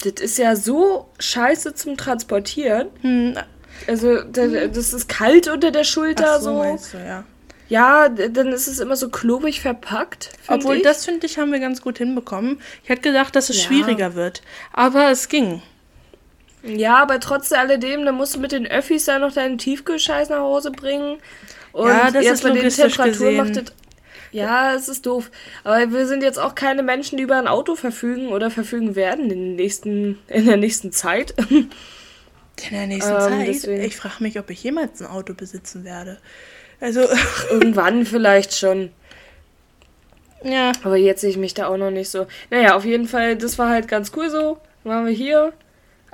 Das 0.02 0.22
ist 0.22 0.36
ja 0.38 0.56
so 0.56 1.08
scheiße 1.18 1.74
zum 1.74 1.96
Transportieren. 1.96 2.88
Hm, 3.00 3.34
Also, 3.86 4.22
da- 4.22 4.66
das 4.68 4.92
ist 4.92 5.08
kalt 5.08 5.48
unter 5.48 5.70
der 5.70 5.84
Schulter 5.84 6.34
ach 6.36 6.40
so, 6.40 6.50
so. 6.52 6.58
meinst 6.58 6.94
du, 6.94 6.98
ja. 6.98 7.24
Ja, 7.68 8.08
dann 8.08 8.48
ist 8.48 8.66
es 8.66 8.80
immer 8.80 8.96
so 8.96 9.10
klobig 9.10 9.60
verpackt. 9.60 10.30
Obwohl, 10.48 10.78
ich. 10.78 10.82
das 10.82 11.04
finde 11.04 11.26
ich, 11.26 11.38
haben 11.38 11.52
wir 11.52 11.60
ganz 11.60 11.80
gut 11.82 11.98
hinbekommen. 11.98 12.60
Ich 12.82 12.88
hätte 12.88 13.02
gedacht, 13.02 13.36
dass 13.36 13.48
es 13.48 13.58
Ja. 13.58 13.68
schwieriger 13.68 14.14
wird. 14.16 14.42
Aber 14.72 15.10
es 15.10 15.28
ging. 15.28 15.62
Ja, 16.64 16.96
aber 17.00 17.20
trotz 17.20 17.52
alledem, 17.52 18.04
dann 18.04 18.16
musst 18.16 18.34
du 18.34 18.40
mit 18.40 18.50
den 18.52 18.66
Öffis 18.66 19.04
da 19.04 19.18
noch 19.20 19.32
deinen 19.32 19.56
Tiefkühlscheiß 19.56 20.30
nach 20.30 20.40
Hause 20.40 20.72
bringen. 20.72 21.18
Und 21.72 21.88
Ja, 21.88 22.10
das 22.10 22.24
jetzt 22.24 22.34
ist 22.34 22.42
bei 22.42 22.50
den 22.50 22.68
Temperaturen 22.68 23.36
macht 23.36 23.56
das. 23.56 23.64
Ja, 24.32 24.74
es 24.74 24.88
ist 24.88 25.06
doof. 25.06 25.30
Aber 25.64 25.92
wir 25.92 26.06
sind 26.06 26.22
jetzt 26.24 26.38
auch 26.38 26.54
keine 26.56 26.82
Menschen, 26.82 27.16
die 27.18 27.22
über 27.22 27.36
ein 27.36 27.46
Auto 27.48 27.76
verfügen 27.76 28.28
oder 28.28 28.50
verfügen 28.50 28.94
werden 28.96 29.24
in, 29.24 29.28
den 29.30 29.56
nächsten, 29.56 30.18
in 30.28 30.46
der 30.46 30.56
nächsten 30.56 30.90
Zeit. 30.92 31.34
In 32.68 32.76
der 32.76 32.86
nächsten 32.86 33.12
Ähm, 33.12 33.18
Zeit. 33.20 33.48
deswegen. 33.48 33.82
Ich 33.82 33.96
frage 33.96 34.16
mich, 34.20 34.38
ob 34.38 34.50
ich 34.50 34.62
jemals 34.62 35.00
ein 35.00 35.08
Auto 35.08 35.34
besitzen 35.34 35.84
werde. 35.84 36.18
Also, 36.80 37.06
Irgendwann 37.50 38.04
vielleicht 38.06 38.54
schon. 38.56 38.90
ja. 40.42 40.72
Aber 40.82 40.96
jetzt 40.96 41.20
sehe 41.20 41.30
ich 41.30 41.36
mich 41.36 41.54
da 41.54 41.66
auch 41.68 41.76
noch 41.76 41.90
nicht 41.90 42.10
so. 42.10 42.26
Naja, 42.50 42.74
auf 42.74 42.84
jeden 42.84 43.06
Fall, 43.08 43.36
das 43.36 43.58
war 43.58 43.68
halt 43.68 43.88
ganz 43.88 44.12
cool 44.16 44.30
so. 44.30 44.58
Dann 44.84 44.92
waren 44.92 45.06
wir 45.06 45.12
hier. 45.12 45.52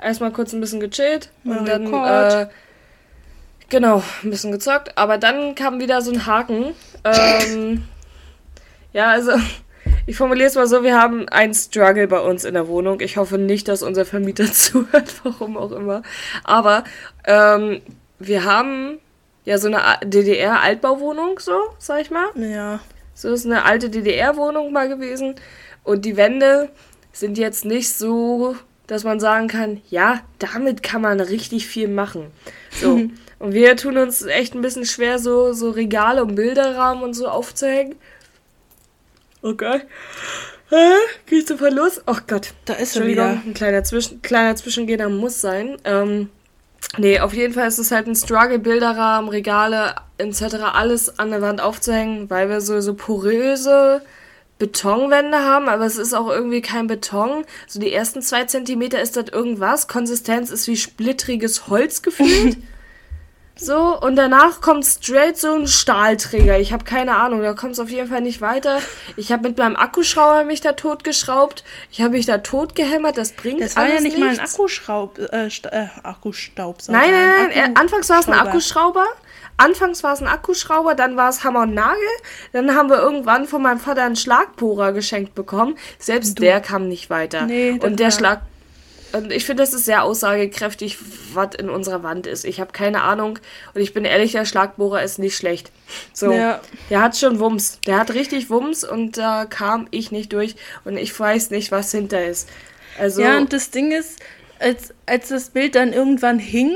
Erstmal 0.01 0.31
kurz 0.31 0.53
ein 0.53 0.61
bisschen 0.61 0.79
gechillt. 0.79 1.29
Mario 1.43 1.59
und 1.61 1.67
dann 1.69 1.91
Kart. 1.91 2.33
äh, 2.33 2.47
Genau, 3.69 4.01
ein 4.23 4.29
bisschen 4.29 4.51
gezockt. 4.53 4.97
Aber 4.97 5.17
dann 5.17 5.53
kam 5.55 5.79
wieder 5.81 6.01
so 6.01 6.11
ein 6.11 6.25
Haken. 6.25 6.73
Ähm, 7.03 7.83
ja, 8.93 9.09
also 9.11 9.31
ich 10.07 10.15
formuliere 10.15 10.47
es 10.47 10.55
mal 10.55 10.67
so, 10.67 10.83
wir 10.83 10.99
haben 10.99 11.27
einen 11.27 11.53
Struggle 11.53 12.07
bei 12.07 12.21
uns 12.21 12.45
in 12.45 12.53
der 12.53 12.69
Wohnung. 12.69 13.01
Ich 13.01 13.17
hoffe 13.17 13.37
nicht, 13.37 13.67
dass 13.67 13.83
unser 13.83 14.05
Vermieter 14.05 14.45
zuhört, 14.51 15.13
warum 15.23 15.57
auch 15.57 15.73
immer. 15.73 16.01
Aber 16.45 16.85
ähm, 17.25 17.81
wir 18.17 18.45
haben 18.45 18.99
ja 19.43 19.57
so 19.57 19.67
eine 19.67 19.81
DDR-Altbauwohnung, 20.03 21.39
so, 21.39 21.59
sag 21.77 22.01
ich 22.01 22.09
mal. 22.09 22.27
Ja. 22.35 22.79
So 23.13 23.33
ist 23.33 23.45
eine 23.45 23.65
alte 23.65 23.89
DDR-Wohnung 23.89 24.71
mal 24.71 24.87
gewesen. 24.87 25.35
Und 25.83 26.05
die 26.05 26.15
Wände 26.15 26.69
sind 27.11 27.37
jetzt 27.37 27.65
nicht 27.65 27.91
so, 27.93 28.55
dass 28.87 29.03
man 29.03 29.19
sagen 29.19 29.49
kann, 29.49 29.81
ja, 29.89 30.21
damit 30.39 30.83
kann 30.83 31.01
man 31.01 31.19
richtig 31.19 31.67
viel 31.67 31.89
machen. 31.89 32.27
So. 32.71 32.93
und 33.39 33.53
wir 33.53 33.75
tun 33.75 33.97
uns 33.97 34.21
echt 34.21 34.55
ein 34.55 34.61
bisschen 34.61 34.85
schwer, 34.85 35.19
so, 35.19 35.51
so 35.51 35.69
Regale 35.69 36.23
und 36.23 36.35
Bilderrahmen 36.35 37.03
und 37.03 37.13
so 37.13 37.27
aufzuhängen. 37.27 37.95
Okay. 39.41 39.81
Hä? 40.69 40.93
Geh 41.25 41.37
ich 41.37 41.47
sofort 41.47 41.73
los? 41.73 42.01
Oh 42.07 42.17
Gott. 42.27 42.53
Da 42.65 42.73
ist 42.73 42.95
Entschuldigung, 42.95 43.31
wieder. 43.31 43.41
ein 43.45 43.53
kleiner, 43.53 43.83
Zwischen 43.83 44.21
kleiner 44.21 44.55
Zwischengehender 44.55 45.09
muss 45.09 45.39
sein. 45.39 45.77
Ähm, 45.85 46.29
nee, 46.97 47.19
auf 47.19 47.33
jeden 47.33 47.53
Fall 47.53 47.67
ist 47.67 47.77
es 47.77 47.91
halt 47.91 48.07
ein 48.07 48.15
Struggle, 48.15 48.59
Bilderrahmen, 48.59 49.29
Regale 49.29 49.95
etc. 50.17 50.55
alles 50.73 51.19
an 51.19 51.31
der 51.31 51.41
Wand 51.41 51.61
aufzuhängen, 51.61 52.29
weil 52.29 52.49
wir 52.49 52.59
so, 52.59 52.81
so 52.81 52.95
poröse 52.95 54.01
Betonwände 54.59 55.37
haben, 55.37 55.69
aber 55.69 55.85
es 55.85 55.97
ist 55.97 56.13
auch 56.13 56.29
irgendwie 56.29 56.61
kein 56.61 56.87
Beton. 56.87 57.45
So 57.67 57.79
die 57.79 57.93
ersten 57.93 58.21
zwei 58.21 58.45
Zentimeter 58.45 59.01
ist 59.01 59.15
das 59.15 59.29
irgendwas. 59.29 59.87
Konsistenz 59.87 60.49
ist 60.49 60.67
wie 60.67 60.77
splittriges 60.77 61.67
Holz 61.67 62.01
gefühlt. 62.01 62.57
So, 63.59 63.99
und 63.99 64.15
danach 64.15 64.61
kommt 64.61 64.85
straight 64.85 65.37
so 65.37 65.53
ein 65.53 65.67
Stahlträger. 65.67 66.59
Ich 66.59 66.73
habe 66.73 66.83
keine 66.83 67.15
Ahnung, 67.17 67.41
da 67.41 67.53
kommt 67.53 67.73
es 67.73 67.79
auf 67.79 67.89
jeden 67.89 68.07
Fall 68.09 68.21
nicht 68.21 68.41
weiter. 68.41 68.79
Ich 69.15 69.31
habe 69.31 69.47
mit 69.49 69.57
meinem 69.57 69.75
Akkuschrauber 69.75 70.43
mich 70.43 70.61
da 70.61 70.73
totgeschraubt. 70.73 71.63
Ich 71.91 72.01
habe 72.01 72.11
mich 72.11 72.25
da 72.25 72.37
totgehämmert, 72.39 73.17
das 73.17 73.33
bringt 73.33 73.61
Das 73.61 73.75
war 73.75 73.83
alles 73.83 73.95
ja 73.95 74.01
nicht 74.01 74.17
mal 74.17 74.29
ein 74.29 74.35
nichts. 74.35 74.53
Akkuschraub, 74.53 75.19
äh, 75.19 75.47
äh, 75.47 75.87
Akkustaubsauger. 76.03 76.97
Nein, 76.97 77.11
nein, 77.11 77.29
nein. 77.49 77.63
ein 77.63 77.75
äh, 77.75 77.79
Anfangs 77.79 78.09
war 78.09 78.19
es 78.19 78.27
ein 78.27 78.33
Akkuschrauber. 78.33 79.05
Anfangs 79.59 80.03
war 80.03 80.13
es 80.13 80.21
ein 80.21 80.27
Akkuschrauber, 80.27 80.93
dann 80.93 81.17
war 81.17 81.29
es 81.29 81.43
Hammer 81.43 81.61
und 81.63 81.73
Nagel. 81.73 81.97
Dann 82.53 82.75
haben 82.75 82.89
wir 82.89 82.97
irgendwann 82.99 83.47
von 83.47 83.63
meinem 83.63 83.79
Vater 83.79 84.03
einen 84.03 84.15
Schlagbohrer 84.15 84.93
geschenkt 84.93 85.33
bekommen. 85.33 85.75
Selbst 85.97 86.39
der 86.39 86.61
kam 86.61 86.87
nicht 86.87 87.09
weiter. 87.09 87.41
Nee, 87.47 87.79
und 87.81 87.99
der 87.99 88.07
war- 88.07 88.11
Schlag. 88.11 88.41
Und 89.13 89.31
ich 89.31 89.45
finde, 89.45 89.63
das 89.63 89.73
ist 89.73 89.85
sehr 89.85 90.03
aussagekräftig, 90.03 90.97
was 91.33 91.55
in 91.55 91.69
unserer 91.69 92.03
Wand 92.03 92.27
ist. 92.27 92.43
Ich 92.43 92.59
habe 92.59 92.71
keine 92.71 93.03
Ahnung. 93.03 93.39
Und 93.73 93.81
ich 93.81 93.93
bin 93.93 94.05
ehrlich, 94.05 94.33
der 94.33 94.45
Schlagbohrer 94.45 95.01
ist 95.01 95.17
nicht 95.17 95.35
schlecht. 95.35 95.71
So. 96.13 96.31
Ja. 96.31 96.61
Der 96.89 97.01
hat 97.01 97.17
schon 97.17 97.39
Wumms. 97.39 97.79
Der 97.87 97.97
hat 97.97 98.13
richtig 98.13 98.49
Wumms 98.49 98.83
und 98.83 99.17
da 99.17 99.45
kam 99.45 99.87
ich 99.91 100.11
nicht 100.11 100.33
durch. 100.33 100.55
Und 100.83 100.97
ich 100.97 101.17
weiß 101.17 101.51
nicht, 101.51 101.71
was 101.71 101.91
hinter 101.91 102.25
ist. 102.25 102.49
Also. 102.99 103.21
Ja, 103.21 103.37
und 103.37 103.53
das 103.53 103.71
Ding 103.71 103.91
ist, 103.91 104.19
als, 104.59 104.93
als 105.05 105.29
das 105.29 105.49
Bild 105.49 105.75
dann 105.75 105.93
irgendwann 105.93 106.39
hing, 106.39 106.75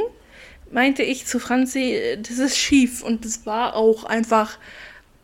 meinte 0.72 1.04
ich 1.04 1.26
zu 1.26 1.40
Franzi, 1.40 2.18
das 2.22 2.38
ist 2.38 2.58
schief. 2.58 3.04
Und 3.04 3.26
das 3.26 3.46
war 3.46 3.76
auch 3.76 4.06
einfach, 4.06 4.58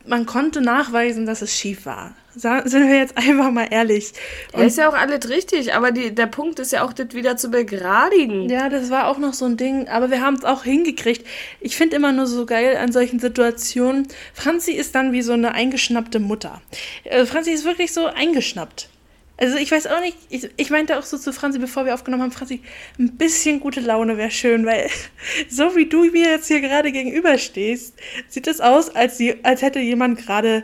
man 0.06 0.26
konnte 0.26 0.62
nachweisen, 0.62 1.26
dass 1.26 1.42
es 1.42 1.56
schief 1.56 1.86
war. 1.86 2.16
Sind 2.38 2.88
wir 2.88 2.98
jetzt 2.98 3.17
einfach 3.17 3.51
mal 3.51 3.67
ehrlich. 3.70 4.13
Ja, 4.56 4.63
ist 4.63 4.77
ja 4.77 4.89
auch 4.89 4.94
alles 4.94 5.29
richtig, 5.29 5.74
aber 5.74 5.91
die, 5.91 6.13
der 6.13 6.27
Punkt 6.27 6.60
ist 6.60 6.72
ja 6.72 6.84
auch, 6.84 6.94
das 6.94 7.13
wieder 7.13 7.36
zu 7.38 7.50
begradigen. 7.50 8.50
Ja, 8.50 8.70
das 8.70 8.89
war 8.89 9.08
auch 9.08 9.17
noch 9.17 9.34
so 9.34 9.46
ein 9.46 9.58
Ding, 9.58 9.88
aber 9.88 10.12
wir 10.12 10.22
haben 10.22 10.36
es 10.36 10.44
auch 10.44 10.63
hingekriegt. 10.63 11.25
Ich 11.60 11.75
finde 11.75 11.96
immer 11.96 12.12
nur 12.12 12.27
so 12.27 12.46
geil 12.46 12.77
an 12.77 12.91
solchen 12.91 13.20
Situationen. 13.20 14.08
Franzi 14.34 14.72
ist 14.72 14.94
dann 14.96 15.12
wie 15.12 15.22
so 15.22 15.34
eine 15.34 15.53
eingeschnappte 15.53 16.20
Mutter. 16.20 16.62
Äh, 17.03 17.25
Franzi 17.25 17.51
ist 17.51 17.65
wirklich 17.65 17.91
so 17.91 18.06
eingeschnappt. 18.06 18.89
Also 19.39 19.58
ich 19.58 19.72
weiß 19.72 19.86
auch 19.88 20.01
nicht, 20.01 20.17
ich, 20.29 20.50
ich 20.58 20.72
meinte 20.72 20.98
auch 20.98 21.03
so 21.03 21.17
zu 21.17 21.32
Franzi, 21.32 21.60
bevor 21.60 21.86
wir 21.86 21.94
aufgenommen 21.94 22.24
haben, 22.24 22.32
Franzi, 22.32 22.62
ein 22.98 23.17
bisschen 23.17 23.60
gute 23.60 23.82
Laune 23.82 24.17
wäre 24.17 24.32
schön, 24.32 24.65
weil 24.65 24.89
so 25.50 25.75
wie 25.75 25.86
du 25.86 26.06
mir 26.06 26.32
jetzt 26.32 26.48
hier 26.48 26.60
gerade 26.60 26.91
gegenüberstehst, 26.91 27.94
sieht 28.27 28.48
es 28.48 28.60
aus, 28.60 28.89
als, 28.89 29.17
die, 29.17 29.44
als 29.46 29.62
hätte 29.62 29.79
jemand 29.79 30.17
gerade 30.17 30.63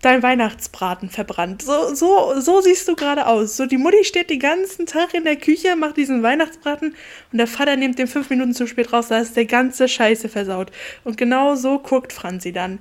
dein 0.00 0.22
Weihnachtsbraten 0.22 1.10
verbrannt. 1.10 1.62
So, 1.62 1.94
so, 1.94 2.40
so 2.40 2.60
siehst 2.60 2.86
du 2.86 2.94
gerade 2.94 3.26
aus. 3.26 3.56
So, 3.56 3.66
die 3.66 3.78
Mutti 3.78 4.04
steht 4.04 4.30
den 4.30 4.38
ganzen 4.38 4.86
Tag 4.86 5.12
in 5.14 5.24
der 5.24 5.36
Küche, 5.36 5.74
macht 5.74 5.96
diesen 5.96 6.22
Weihnachtsbraten 6.22 6.94
und 7.32 7.38
der 7.38 7.48
Vater 7.48 7.76
nimmt 7.76 7.98
den 7.98 8.06
fünf 8.06 8.30
Minuten 8.30 8.54
zu 8.54 8.66
spät 8.66 8.92
raus, 8.92 9.08
da 9.08 9.18
ist 9.18 9.36
der 9.36 9.46
ganze 9.46 9.88
Scheiße 9.88 10.28
versaut. 10.28 10.70
Und 11.04 11.16
genau 11.16 11.56
so 11.56 11.78
guckt 11.78 12.12
Franzi 12.12 12.52
dann. 12.52 12.78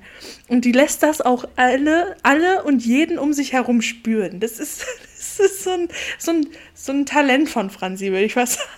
Und 0.48 0.66
die 0.66 0.72
lässt 0.72 1.02
das 1.02 1.22
auch 1.22 1.46
alle, 1.56 2.16
alle 2.22 2.64
und 2.64 2.86
jeden 2.86 3.18
um 3.18 3.34
sich 3.34 3.54
herum 3.54 3.82
spüren. 3.82 4.40
Das 4.40 4.60
ist, 4.60 4.86
das 5.18 5.40
ist 5.40 5.64
so 5.64 5.72
ein, 5.72 5.88
so 6.20 6.32
ein, 6.32 6.48
so 6.76 6.92
ein 6.92 7.06
Talent 7.06 7.50
von 7.50 7.70
Franzi, 7.70 8.12
würde 8.12 8.26
ich 8.26 8.36
was 8.36 8.56
sagen. 8.56 8.70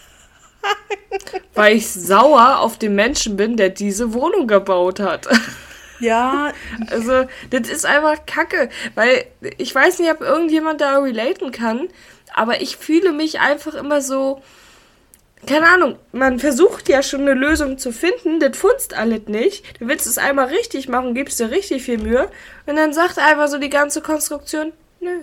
Weil 1.55 1.77
ich 1.77 1.87
sauer 1.87 2.59
auf 2.59 2.77
den 2.77 2.95
Menschen 2.95 3.37
bin, 3.37 3.57
der 3.57 3.69
diese 3.69 4.13
Wohnung 4.13 4.47
gebaut 4.47 4.99
hat. 4.99 5.27
Ja, 5.99 6.53
Also, 6.91 7.27
das 7.49 7.69
ist 7.69 7.85
einfach 7.85 8.25
kacke. 8.25 8.69
Weil 8.95 9.25
ich 9.57 9.73
weiß 9.73 9.99
nicht, 9.99 10.11
ob 10.11 10.21
irgendjemand 10.21 10.81
da 10.81 10.99
relaten 10.99 11.51
kann, 11.51 11.89
aber 12.33 12.61
ich 12.61 12.77
fühle 12.77 13.11
mich 13.11 13.39
einfach 13.39 13.73
immer 13.75 14.01
so. 14.01 14.41
Keine 15.45 15.69
Ahnung, 15.69 15.97
man 16.11 16.37
versucht 16.37 16.89
ja 16.89 17.01
schon 17.01 17.21
eine 17.21 17.33
Lösung 17.33 17.77
zu 17.77 17.93
finden, 17.93 18.41
das 18.41 18.57
funzt 18.57 18.93
alles 18.93 19.27
nicht. 19.27 19.79
Du 19.79 19.87
willst 19.87 20.05
es 20.05 20.17
einmal 20.17 20.47
richtig 20.47 20.89
machen, 20.89 21.13
gibst 21.13 21.39
dir 21.39 21.49
richtig 21.49 21.83
viel 21.83 21.97
Mühe 21.97 22.29
und 22.65 22.75
dann 22.75 22.91
sagt 22.91 23.17
einfach 23.17 23.47
so 23.47 23.57
die 23.57 23.69
ganze 23.69 24.01
Konstruktion, 24.01 24.73
nö, 24.99 25.21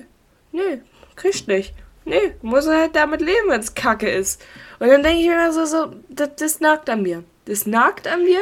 nö, 0.52 0.78
kriegst 1.16 1.48
nicht. 1.48 1.74
Nö, 2.06 2.16
muss 2.40 2.66
halt 2.66 2.94
damit 2.96 3.20
leben, 3.20 3.48
wenn 3.48 3.60
es 3.60 3.74
kacke 3.74 4.08
ist. 4.08 4.40
Und 4.78 4.88
dann 4.88 5.02
denke 5.02 5.20
ich 5.20 5.26
mir 5.26 5.34
immer 5.34 5.52
so, 5.52 5.66
so 5.66 5.92
das, 6.08 6.30
das 6.36 6.60
nagt 6.60 6.88
an 6.88 7.02
mir. 7.02 7.24
Das 7.46 7.66
nagt 7.66 8.06
an 8.06 8.22
mir. 8.24 8.40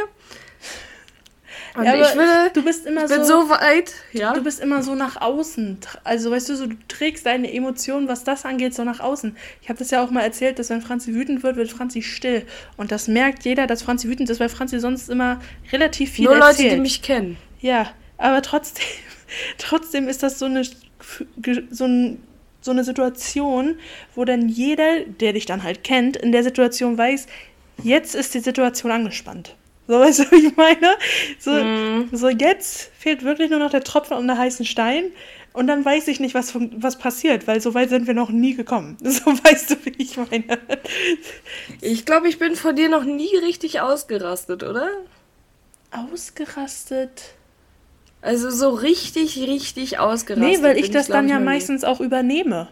Und 1.77 1.85
ja 1.85 1.95
ich 1.97 2.17
will, 2.17 2.51
du 2.55 2.63
bist 2.63 2.87
immer 2.87 3.05
ich 3.05 3.11
bin 3.11 3.25
so 3.25 3.43
so 3.43 3.51
weit, 3.51 3.93
ja. 4.13 4.33
Du 4.33 4.45
bist 4.45 4.61
immer 4.61 4.85
so 4.85 4.95
nach 4.95 5.21
außen. 5.21 5.79
Also, 6.05 6.31
weißt 6.31 6.49
du, 6.49 6.57
so, 6.57 6.67
du 6.67 6.77
trägst 6.87 7.27
deine 7.27 7.53
Emotionen, 7.53 8.07
was 8.07 8.23
das 8.23 8.45
angeht, 8.45 8.75
so 8.75 8.85
nach 8.85 9.01
außen. 9.01 9.37
Ich 9.61 9.69
habe 9.69 9.81
das 9.81 9.91
ja 9.91 10.05
auch 10.05 10.11
mal 10.11 10.21
erzählt, 10.21 10.61
dass 10.61 10.71
wenn 10.71 10.83
Franzi 10.83 11.15
wütend 11.15 11.43
wird, 11.43 11.57
wird 11.57 11.71
Franzi 11.71 12.03
still. 12.03 12.47
Und 12.77 12.93
das 12.93 13.09
merkt 13.09 13.45
jeder, 13.45 13.67
dass 13.67 13.83
Franzi 13.83 14.09
wütend 14.09 14.31
ist, 14.31 14.39
weil 14.39 14.49
Franzi 14.49 14.79
sonst 14.79 15.11
immer 15.11 15.41
relativ 15.73 16.13
viel 16.13 16.27
Nur 16.27 16.35
Leute, 16.35 16.51
erzählt. 16.51 16.73
die 16.75 16.81
mich 16.81 17.03
kennen. 17.03 17.37
Ja, 17.61 17.91
aber 18.19 18.41
trotzdem, 18.43 18.85
trotzdem 19.59 20.07
ist 20.09 20.23
das 20.23 20.39
so 20.39 20.45
eine, 20.45 20.63
so, 21.71 21.87
ein, 21.87 22.23
so 22.61 22.71
eine 22.71 22.85
Situation, 22.85 23.79
wo 24.15 24.25
dann 24.25 24.49
jeder, 24.49 25.01
der 25.01 25.33
dich 25.33 25.47
dann 25.47 25.65
halt 25.65 25.83
kennt, 25.83 26.17
in 26.17 26.31
der 26.31 26.45
Situation 26.45 26.97
weiß, 26.97 27.27
jetzt 27.83 28.15
ist 28.15 28.33
die 28.35 28.41
Situation 28.41 28.93
angespannt. 28.93 29.57
So, 29.87 29.95
weißt 30.01 30.19
du, 30.21 30.31
wie 30.33 30.47
ich 30.49 30.57
meine? 30.57 30.97
So, 31.39 31.53
Mhm. 31.53 32.09
so 32.13 32.29
jetzt 32.29 32.91
fehlt 32.99 33.23
wirklich 33.23 33.51
nur 33.51 33.59
noch 33.59 33.71
der 33.71 33.85
Tropfen 33.85 34.17
um 34.17 34.27
den 34.27 34.39
heißen 34.39 34.65
Stein. 34.65 35.13
Und 35.53 35.69
dann 35.69 35.85
weiß 35.85 36.09
ich 36.09 36.19
nicht, 36.19 36.35
was, 36.35 36.53
was 36.57 36.99
passiert, 36.99 37.47
weil 37.47 37.61
so 37.61 37.75
weit 37.75 37.89
sind 37.89 38.09
wir 38.09 38.15
noch 38.15 38.31
nie 38.31 38.55
gekommen. 38.55 38.97
So 39.05 39.27
weißt 39.27 39.71
du, 39.71 39.77
wie 39.85 39.95
ich 39.99 40.17
meine. 40.17 40.59
Ich 41.81 42.05
glaube, 42.05 42.29
ich 42.29 42.39
bin 42.39 42.57
von 42.57 42.75
dir 42.75 42.89
noch 42.89 43.05
nie 43.05 43.37
richtig 43.37 43.81
ausgerastet, 43.81 44.65
oder? 44.65 44.89
Ausgerastet. 45.93 47.35
Also 48.21 48.51
so 48.51 48.71
richtig, 48.71 49.39
richtig 49.47 49.99
ausgerastet. 49.99 50.61
Nee, 50.61 50.63
weil 50.63 50.79
ich 50.79 50.91
das 50.91 51.07
glaub 51.07 51.19
dann 51.19 51.29
ja 51.29 51.39
meistens 51.39 51.85
auch 51.85 52.01
übernehme. 52.01 52.69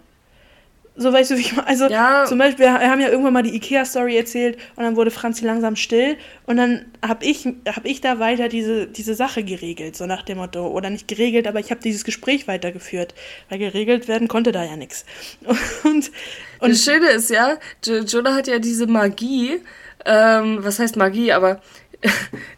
So 0.94 1.10
weißt 1.10 1.30
du, 1.30 1.36
wie 1.36 1.40
ich 1.40 1.56
meine. 1.56 1.66
Also 1.68 1.86
Ja. 1.88 2.26
zum 2.26 2.36
Beispiel, 2.36 2.66
wir 2.66 2.72
haben 2.74 3.00
ja 3.00 3.08
irgendwann 3.08 3.32
mal 3.32 3.42
die 3.42 3.54
IKEA-Story 3.56 4.14
erzählt 4.16 4.58
und 4.76 4.84
dann 4.84 4.94
wurde 4.94 5.10
Franzi 5.10 5.44
langsam 5.46 5.74
still 5.74 6.18
und 6.44 6.58
dann 6.58 6.84
habe 7.06 7.24
ich, 7.24 7.46
hab 7.66 7.86
ich 7.86 8.02
da 8.02 8.18
weiter 8.18 8.48
diese, 8.48 8.86
diese 8.88 9.14
Sache 9.14 9.42
geregelt, 9.42 9.96
so 9.96 10.04
nach 10.04 10.22
dem 10.22 10.36
Motto. 10.38 10.66
Oder 10.68 10.90
nicht 10.90 11.08
geregelt, 11.08 11.46
aber 11.48 11.60
ich 11.60 11.70
habe 11.70 11.80
dieses 11.80 12.04
Gespräch 12.04 12.46
weitergeführt. 12.46 13.14
Weil 13.48 13.58
geregelt 13.58 14.06
werden 14.06 14.28
konnte 14.28 14.52
da 14.52 14.64
ja 14.64 14.76
nichts. 14.76 15.06
Und, 15.84 16.10
und 16.58 16.70
Das 16.70 16.84
Schöne 16.84 17.08
ist 17.08 17.30
ja, 17.30 17.56
Jo- 17.84 18.02
Jonah 18.04 18.34
hat 18.34 18.46
ja 18.46 18.58
diese 18.58 18.86
Magie, 18.86 19.62
ähm, 20.04 20.58
was 20.60 20.78
heißt 20.78 20.96
Magie, 20.96 21.32
aber 21.32 21.60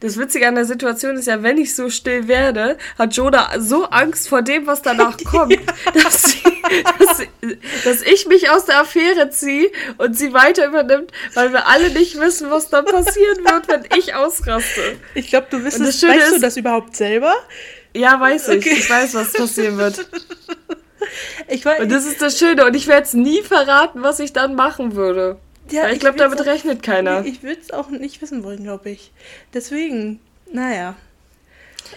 das 0.01 0.19
Witzige 0.19 0.47
an 0.49 0.55
der 0.55 0.65
Situation 0.65 1.17
ist 1.17 1.27
ja, 1.27 1.43
wenn 1.43 1.59
ich 1.59 1.75
so 1.75 1.91
still 1.91 2.29
werde, 2.29 2.77
hat 2.99 3.15
Jonah 3.17 3.51
so 3.59 3.85
Angst 3.87 4.29
vor 4.29 4.43
dem, 4.43 4.67
was 4.67 4.83
danach 4.83 5.17
kommt, 5.25 5.59
dass, 5.95 6.23
sie, 6.23 6.43
dass, 6.99 7.19
sie, 7.19 7.29
dass 7.85 8.03
ich 8.03 8.27
mich 8.27 8.51
aus 8.51 8.65
der 8.65 8.81
Affäre 8.81 9.31
ziehe 9.31 9.71
und 9.99 10.17
sie 10.17 10.33
weiter 10.33 10.67
übernimmt, 10.67 11.13
weil 11.35 11.53
wir 11.53 11.67
alle 11.69 11.91
nicht 11.91 12.19
wissen, 12.19 12.51
was 12.51 12.69
dann 12.71 12.85
passieren 12.87 13.39
wird, 13.45 13.69
wenn 13.69 13.85
ich 13.99 14.15
ausraste. 14.15 14.97
ich 15.15 15.29
glaube, 15.29 15.47
du 15.51 15.57
Und 15.59 15.65
das 15.65 16.01
Schöne 16.01 16.15
weißt 16.15 16.31
du 16.31 16.35
ist- 16.37 16.43
das 16.45 16.57
überhaupt 16.57 16.97
selber? 16.97 17.35
Ja, 17.97 18.19
weiß 18.19 18.49
ich. 18.49 18.57
Okay. 18.67 18.75
Ich 18.79 18.91
weiß, 18.91 19.15
was 19.15 19.33
passieren 19.33 19.77
wird. 19.79 20.05
Ich 21.49 21.65
weiß, 21.65 21.81
Und 21.81 21.93
das 21.93 22.07
ist 22.07 22.21
das 22.23 22.39
Schöne. 22.39 22.65
Und 22.65 22.75
ich 22.75 22.87
werde 22.89 23.03
es 23.07 23.15
nie 23.15 23.43
verraten, 23.43 24.03
was 24.03 24.19
ich 24.21 24.33
dann 24.33 24.55
machen 24.57 24.97
würde. 24.97 25.39
Ja, 25.71 25.89
ich 25.89 26.01
glaube, 26.01 26.19
damit 26.19 26.41
auch, 26.41 26.47
rechnet 26.47 26.83
keiner. 26.83 27.25
Ich 27.25 27.43
würde 27.43 27.61
es 27.61 27.71
auch 27.71 27.89
nicht 27.89 28.21
wissen 28.23 28.45
wollen, 28.45 28.63
glaube 28.63 28.91
ich. 28.91 29.13
Deswegen, 29.53 30.21
naja. 30.53 30.95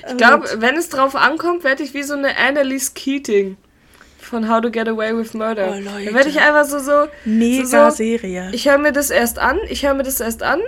Ich 0.07 0.17
glaube, 0.17 0.47
wenn 0.57 0.75
es 0.75 0.89
drauf 0.89 1.15
ankommt, 1.15 1.63
werde 1.63 1.83
ich 1.83 1.93
wie 1.93 2.03
so 2.03 2.13
eine 2.13 2.37
Annalise 2.37 2.91
Keating 2.93 3.57
von 4.19 4.49
How 4.49 4.61
to 4.61 4.69
Get 4.69 4.87
Away 4.87 5.15
with 5.15 5.33
Murder. 5.33 5.69
Oh, 5.75 5.79
Leute. 5.79 6.05
Dann 6.05 6.13
werde 6.13 6.29
ich 6.29 6.39
einfach 6.39 6.65
so 6.65 6.79
so. 6.79 7.07
Mega 7.25 7.89
so, 7.89 7.95
Serie. 7.95 8.49
Ich 8.51 8.67
höre 8.67 8.77
mir 8.77 8.91
das 8.91 9.09
erst 9.09 9.39
an, 9.39 9.57
ich 9.69 9.85
höre 9.85 9.93
mir 9.93 10.03
das 10.03 10.19
erst 10.19 10.43
an, 10.43 10.59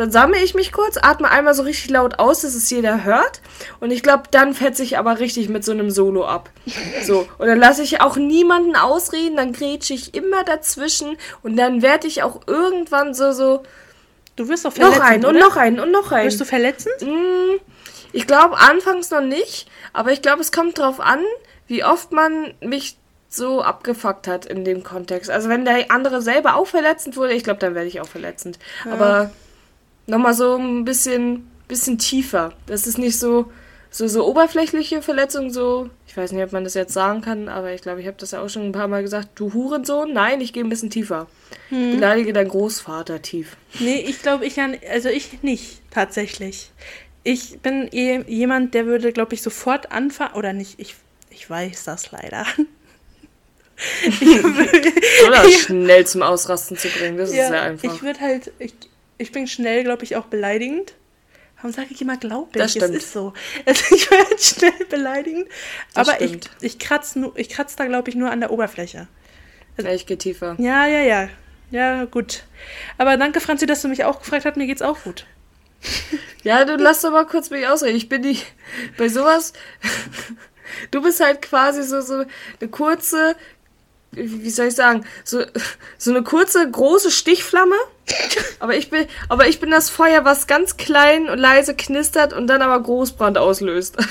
dann 0.00 0.10
sammle 0.10 0.42
ich 0.42 0.54
mich 0.54 0.72
kurz, 0.72 0.96
atme 0.96 1.30
einmal 1.30 1.52
so 1.52 1.62
richtig 1.62 1.90
laut 1.90 2.18
aus, 2.18 2.40
dass 2.40 2.54
es 2.54 2.70
jeder 2.70 3.04
hört. 3.04 3.42
Und 3.80 3.90
ich 3.90 4.02
glaube, 4.02 4.22
dann 4.30 4.54
fetze 4.54 4.82
ich 4.82 4.96
aber 4.96 5.18
richtig 5.18 5.50
mit 5.50 5.62
so 5.62 5.72
einem 5.72 5.90
Solo 5.90 6.24
ab. 6.24 6.48
So. 7.02 7.28
Und 7.36 7.46
dann 7.46 7.58
lasse 7.58 7.82
ich 7.82 8.00
auch 8.00 8.16
niemanden 8.16 8.76
ausreden, 8.76 9.36
dann 9.36 9.52
grätsche 9.52 9.92
ich 9.92 10.14
immer 10.14 10.42
dazwischen 10.42 11.18
und 11.42 11.56
dann 11.56 11.82
werde 11.82 12.06
ich 12.06 12.22
auch 12.22 12.40
irgendwann 12.46 13.12
so, 13.12 13.32
so. 13.32 13.62
Du 14.36 14.48
wirst 14.48 14.64
doch 14.64 14.72
verletzend. 14.72 15.00
Noch 15.00 15.06
einen 15.06 15.24
und 15.26 15.38
noch 15.38 15.56
einen 15.56 15.80
und 15.80 15.90
noch 15.90 16.12
einen. 16.12 16.26
Wirst 16.26 16.40
du 16.40 16.46
verletzend? 16.46 16.94
Mm, 17.02 17.60
ich 18.12 18.26
glaube 18.26 18.56
anfangs 18.56 19.10
noch 19.10 19.20
nicht, 19.20 19.68
aber 19.92 20.12
ich 20.12 20.22
glaube, 20.22 20.40
es 20.40 20.50
kommt 20.50 20.78
drauf 20.78 20.98
an, 20.98 21.20
wie 21.66 21.84
oft 21.84 22.12
man 22.12 22.54
mich 22.60 22.96
so 23.28 23.60
abgefuckt 23.60 24.26
hat 24.26 24.46
in 24.46 24.64
dem 24.64 24.82
Kontext. 24.82 25.30
Also 25.30 25.50
wenn 25.50 25.66
der 25.66 25.90
andere 25.90 26.22
selber 26.22 26.56
auch 26.56 26.66
verletzend 26.66 27.18
wurde, 27.18 27.34
ich 27.34 27.44
glaube, 27.44 27.60
dann 27.60 27.74
werde 27.74 27.86
ich 27.86 28.00
auch 28.00 28.08
verletzend. 28.08 28.58
Ja. 28.86 28.92
Aber 28.92 29.30
nochmal 30.10 30.34
so 30.34 30.56
ein 30.56 30.84
bisschen, 30.84 31.48
bisschen 31.68 31.98
tiefer. 31.98 32.52
Das 32.66 32.86
ist 32.86 32.98
nicht 32.98 33.18
so, 33.18 33.50
so, 33.90 34.06
so 34.08 34.26
oberflächliche 34.26 35.02
Verletzung, 35.02 35.50
so, 35.50 35.90
ich 36.06 36.16
weiß 36.16 36.32
nicht, 36.32 36.44
ob 36.44 36.52
man 36.52 36.64
das 36.64 36.74
jetzt 36.74 36.92
sagen 36.92 37.22
kann, 37.22 37.48
aber 37.48 37.72
ich 37.72 37.82
glaube, 37.82 38.00
ich 38.00 38.06
habe 38.06 38.16
das 38.18 38.32
ja 38.32 38.42
auch 38.42 38.48
schon 38.48 38.66
ein 38.66 38.72
paar 38.72 38.88
Mal 38.88 39.02
gesagt, 39.02 39.28
du 39.36 39.52
Hurensohn, 39.52 40.12
nein, 40.12 40.40
ich 40.40 40.52
gehe 40.52 40.64
ein 40.64 40.68
bisschen 40.68 40.90
tiefer. 40.90 41.26
Hm. 41.70 41.90
Ich 41.90 41.94
beleidige 41.94 42.32
deinen 42.32 42.48
Großvater 42.48 43.22
tief. 43.22 43.56
Nee, 43.78 44.04
ich 44.06 44.20
glaube, 44.22 44.44
ich, 44.44 44.58
also 44.60 45.08
ich 45.08 45.42
nicht, 45.42 45.80
tatsächlich. 45.90 46.70
Ich 47.22 47.60
bin 47.60 47.88
eh 47.92 48.22
jemand, 48.26 48.74
der 48.74 48.86
würde, 48.86 49.12
glaube 49.12 49.34
ich, 49.34 49.42
sofort 49.42 49.92
anfangen, 49.92 50.34
oder 50.34 50.52
nicht, 50.52 50.80
ich 50.80 50.96
ich 51.30 51.48
weiß 51.48 51.84
das 51.84 52.10
leider. 52.10 52.44
Oder 55.26 55.50
schnell 55.58 56.06
zum 56.06 56.20
Ausrasten 56.22 56.76
zu 56.76 56.88
bringen, 56.88 57.16
das 57.16 57.32
ja, 57.32 57.44
ist 57.44 57.48
sehr 57.48 57.62
einfach. 57.62 57.94
Ich 57.94 58.02
würde 58.02 58.20
halt, 58.20 58.52
ich, 58.58 58.74
ich 59.20 59.32
bin 59.32 59.46
schnell, 59.46 59.84
glaube 59.84 60.04
ich, 60.04 60.16
auch 60.16 60.26
beleidigend. 60.26 60.94
Warum 61.56 61.72
sage 61.72 61.88
ich 61.90 62.00
immer, 62.00 62.16
glaube 62.16 62.48
ich? 62.52 62.58
Das 62.58 62.70
stimmt. 62.70 62.94
Es 62.94 63.04
ist 63.04 63.12
so. 63.12 63.34
Also 63.66 63.94
ich 63.94 64.10
werde 64.10 64.38
schnell 64.38 64.86
beleidigend. 64.88 65.48
Das 65.94 66.08
aber 66.08 66.16
stimmt. 66.16 66.50
ich, 66.60 66.74
ich 66.74 66.78
kratze 66.78 67.30
ich 67.34 67.48
kratz 67.50 67.76
da, 67.76 67.86
glaube 67.86 68.08
ich, 68.08 68.16
nur 68.16 68.30
an 68.30 68.40
der 68.40 68.50
Oberfläche. 68.50 69.08
Also, 69.76 69.88
ja, 69.88 69.94
ich 69.94 70.06
gehe 70.06 70.16
tiefer. 70.16 70.56
Ja, 70.58 70.86
ja, 70.86 71.00
ja. 71.00 71.28
Ja, 71.70 72.04
gut. 72.06 72.44
Aber 72.98 73.16
danke, 73.16 73.40
Franzi, 73.40 73.66
dass 73.66 73.82
du 73.82 73.88
mich 73.88 74.04
auch 74.04 74.20
gefragt 74.20 74.44
hast. 74.44 74.56
Mir 74.56 74.66
geht's 74.66 74.82
auch 74.82 75.02
gut. 75.02 75.26
Ja, 76.42 76.64
du 76.64 76.76
lass 76.76 77.02
doch 77.02 77.10
mal 77.10 77.26
kurz 77.26 77.50
mich 77.50 77.66
ausreden. 77.68 77.98
Ich 77.98 78.08
bin 78.08 78.22
nicht 78.22 78.46
bei 78.96 79.10
sowas. 79.10 79.52
Du 80.90 81.02
bist 81.02 81.20
halt 81.20 81.42
quasi 81.42 81.82
so, 81.82 82.00
so 82.00 82.24
eine 82.60 82.70
kurze, 82.70 83.36
wie 84.12 84.50
soll 84.50 84.66
ich 84.66 84.74
sagen, 84.74 85.04
so, 85.24 85.42
so 85.98 86.10
eine 86.10 86.22
kurze, 86.22 86.68
große 86.68 87.10
Stichflamme. 87.10 87.76
Aber 88.58 88.74
ich 88.74 88.90
bin, 88.90 89.06
aber 89.28 89.46
ich 89.46 89.60
bin 89.60 89.70
das 89.70 89.88
Feuer, 89.88 90.24
was 90.24 90.46
ganz 90.46 90.76
klein 90.76 91.28
und 91.28 91.38
leise 91.38 91.74
knistert 91.74 92.32
und 92.32 92.48
dann 92.48 92.62
aber 92.62 92.82
Großbrand 92.82 93.38
auslöst. 93.38 93.96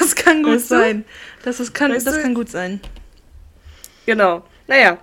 Das 0.00 0.14
kann 0.14 0.42
gut 0.42 0.54
weißt 0.54 0.68
sein. 0.68 1.04
Das, 1.42 1.60
ist, 1.60 1.74
kann, 1.74 1.92
das 1.92 2.22
kann 2.22 2.32
gut 2.32 2.48
sein. 2.48 2.80
Genau. 4.06 4.42
Naja, 4.66 4.96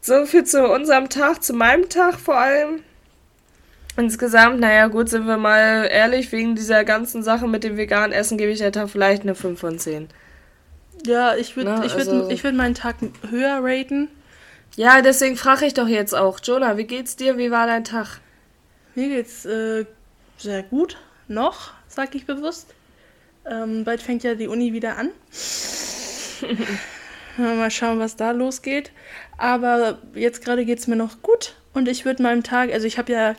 so 0.00 0.26
viel 0.26 0.42
zu 0.42 0.68
unserem 0.68 1.08
Tag, 1.08 1.44
zu 1.44 1.52
meinem 1.52 1.88
Tag 1.88 2.18
vor 2.18 2.36
allem. 2.36 2.82
Insgesamt, 3.96 4.58
naja, 4.58 4.88
gut, 4.88 5.08
sind 5.08 5.28
wir 5.28 5.36
mal 5.36 5.86
ehrlich, 5.88 6.32
wegen 6.32 6.56
dieser 6.56 6.82
ganzen 6.82 7.22
Sache 7.22 7.46
mit 7.46 7.62
dem 7.62 7.76
veganen 7.76 8.10
Essen 8.10 8.38
gebe 8.38 8.50
ich 8.50 8.58
der 8.58 8.72
Tag 8.72 8.90
vielleicht 8.90 9.22
eine 9.22 9.36
5 9.36 9.60
von 9.60 9.78
10. 9.78 10.08
Ja, 11.06 11.36
ich 11.36 11.56
würde 11.56 11.82
ich 11.84 11.94
würd, 11.94 12.08
also, 12.08 12.42
würd 12.42 12.54
meinen 12.54 12.74
Tag 12.74 12.96
höher 13.28 13.58
raten. 13.62 14.08
Ja, 14.76 15.02
deswegen 15.02 15.36
frage 15.36 15.66
ich 15.66 15.74
doch 15.74 15.86
jetzt 15.86 16.14
auch. 16.14 16.40
Jonah, 16.42 16.76
wie 16.76 16.84
geht's 16.84 17.16
dir? 17.16 17.38
Wie 17.38 17.50
war 17.50 17.66
dein 17.66 17.84
Tag? 17.84 18.20
Mir 18.94 19.08
geht's 19.08 19.44
äh, 19.44 19.84
sehr 20.38 20.62
gut. 20.62 20.96
Noch, 21.28 21.72
sag 21.88 22.14
ich 22.14 22.26
bewusst. 22.26 22.74
Ähm, 23.46 23.84
bald 23.84 24.02
fängt 24.02 24.24
ja 24.24 24.34
die 24.34 24.48
Uni 24.48 24.72
wieder 24.72 24.96
an. 24.96 25.10
Mal 27.36 27.70
schauen, 27.70 27.98
was 27.98 28.16
da 28.16 28.30
losgeht. 28.30 28.90
Aber 29.36 29.98
jetzt 30.14 30.44
gerade 30.44 30.64
geht 30.64 30.78
es 30.78 30.86
mir 30.86 30.96
noch 30.96 31.22
gut. 31.22 31.54
Und 31.72 31.88
ich 31.88 32.04
würde 32.04 32.22
meinem 32.22 32.42
Tag, 32.42 32.72
also 32.72 32.86
ich 32.86 32.98
habe 32.98 33.12
ja 33.12 33.34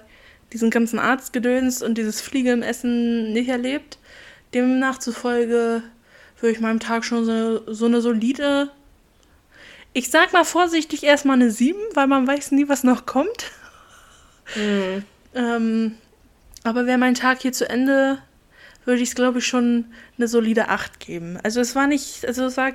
diesen 0.53 0.69
ganzen 0.69 0.99
Arztgedöns 0.99 1.81
und 1.81 1.97
dieses 1.97 2.21
Fliege 2.21 2.51
im 2.51 2.61
Essen 2.61 3.33
nicht 3.33 3.49
erlebt. 3.49 3.97
Demnach 4.53 4.99
zufolge 4.99 5.83
würde 6.45 6.53
ich 6.53 6.61
meinem 6.61 6.79
Tag 6.79 7.03
schon 7.03 7.25
so, 7.25 7.73
so 7.73 7.87
eine 7.87 8.01
solide, 8.01 8.69
ich 9.93 10.11
sag 10.11 10.31
mal 10.31 10.43
vorsichtig 10.43 11.01
erstmal 11.01 11.37
eine 11.37 11.49
7, 11.49 11.75
weil 11.95 12.05
man 12.05 12.27
weiß 12.27 12.51
nie, 12.51 12.69
was 12.69 12.83
noch 12.83 13.07
kommt. 13.07 13.51
Mhm. 14.55 15.03
ähm, 15.33 15.95
aber 16.63 16.85
wäre 16.85 16.99
mein 16.99 17.15
Tag 17.15 17.41
hier 17.41 17.51
zu 17.51 17.67
Ende, 17.67 18.19
würde 18.85 19.01
ich 19.01 19.09
es, 19.09 19.15
glaube 19.15 19.39
ich, 19.39 19.47
schon 19.47 19.85
eine 20.19 20.27
solide 20.27 20.69
8 20.69 20.99
geben. 20.99 21.39
Also 21.41 21.61
es 21.61 21.73
war 21.73 21.87
nicht, 21.87 22.27
also 22.27 22.45
es 22.45 22.57
war, 22.57 22.73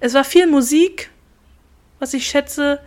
es 0.00 0.12
war 0.12 0.24
viel 0.24 0.46
Musik, 0.46 1.08
was 2.00 2.12
ich 2.12 2.26
schätze. 2.26 2.80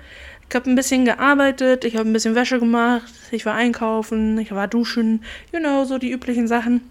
Ich 0.48 0.54
habe 0.54 0.70
ein 0.70 0.76
bisschen 0.76 1.06
gearbeitet, 1.06 1.86
ich 1.86 1.96
habe 1.96 2.08
ein 2.08 2.14
bisschen 2.14 2.36
Wäsche 2.36 2.60
gemacht, 2.60 3.12
ich 3.32 3.48
war 3.48 3.56
einkaufen, 3.56 4.38
ich 4.38 4.52
war 4.52 4.68
duschen, 4.68 5.24
you 5.52 5.60
know, 5.60 5.86
so 5.86 5.98
die 5.98 6.12
üblichen 6.12 6.48
Sachen 6.48 6.82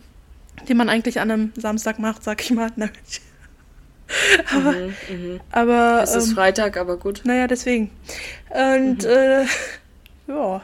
die 0.69 0.75
man 0.75 0.89
eigentlich 0.89 1.21
an 1.21 1.31
einem 1.31 1.53
Samstag 1.57 1.99
macht, 1.99 2.23
sag 2.25 2.41
ich 2.41 2.51
mal. 2.51 2.71
aber, 4.55 4.73
mhm, 4.73 4.95
mh. 5.09 5.41
aber 5.51 6.01
es 6.03 6.15
ist 6.15 6.29
ähm, 6.29 6.35
Freitag, 6.35 6.77
aber 6.77 6.97
gut. 6.97 7.23
Naja, 7.25 7.47
deswegen. 7.47 7.91
Und 8.51 9.05
mhm. 9.05 9.11
äh, 9.11 9.45
ja. 10.29 10.63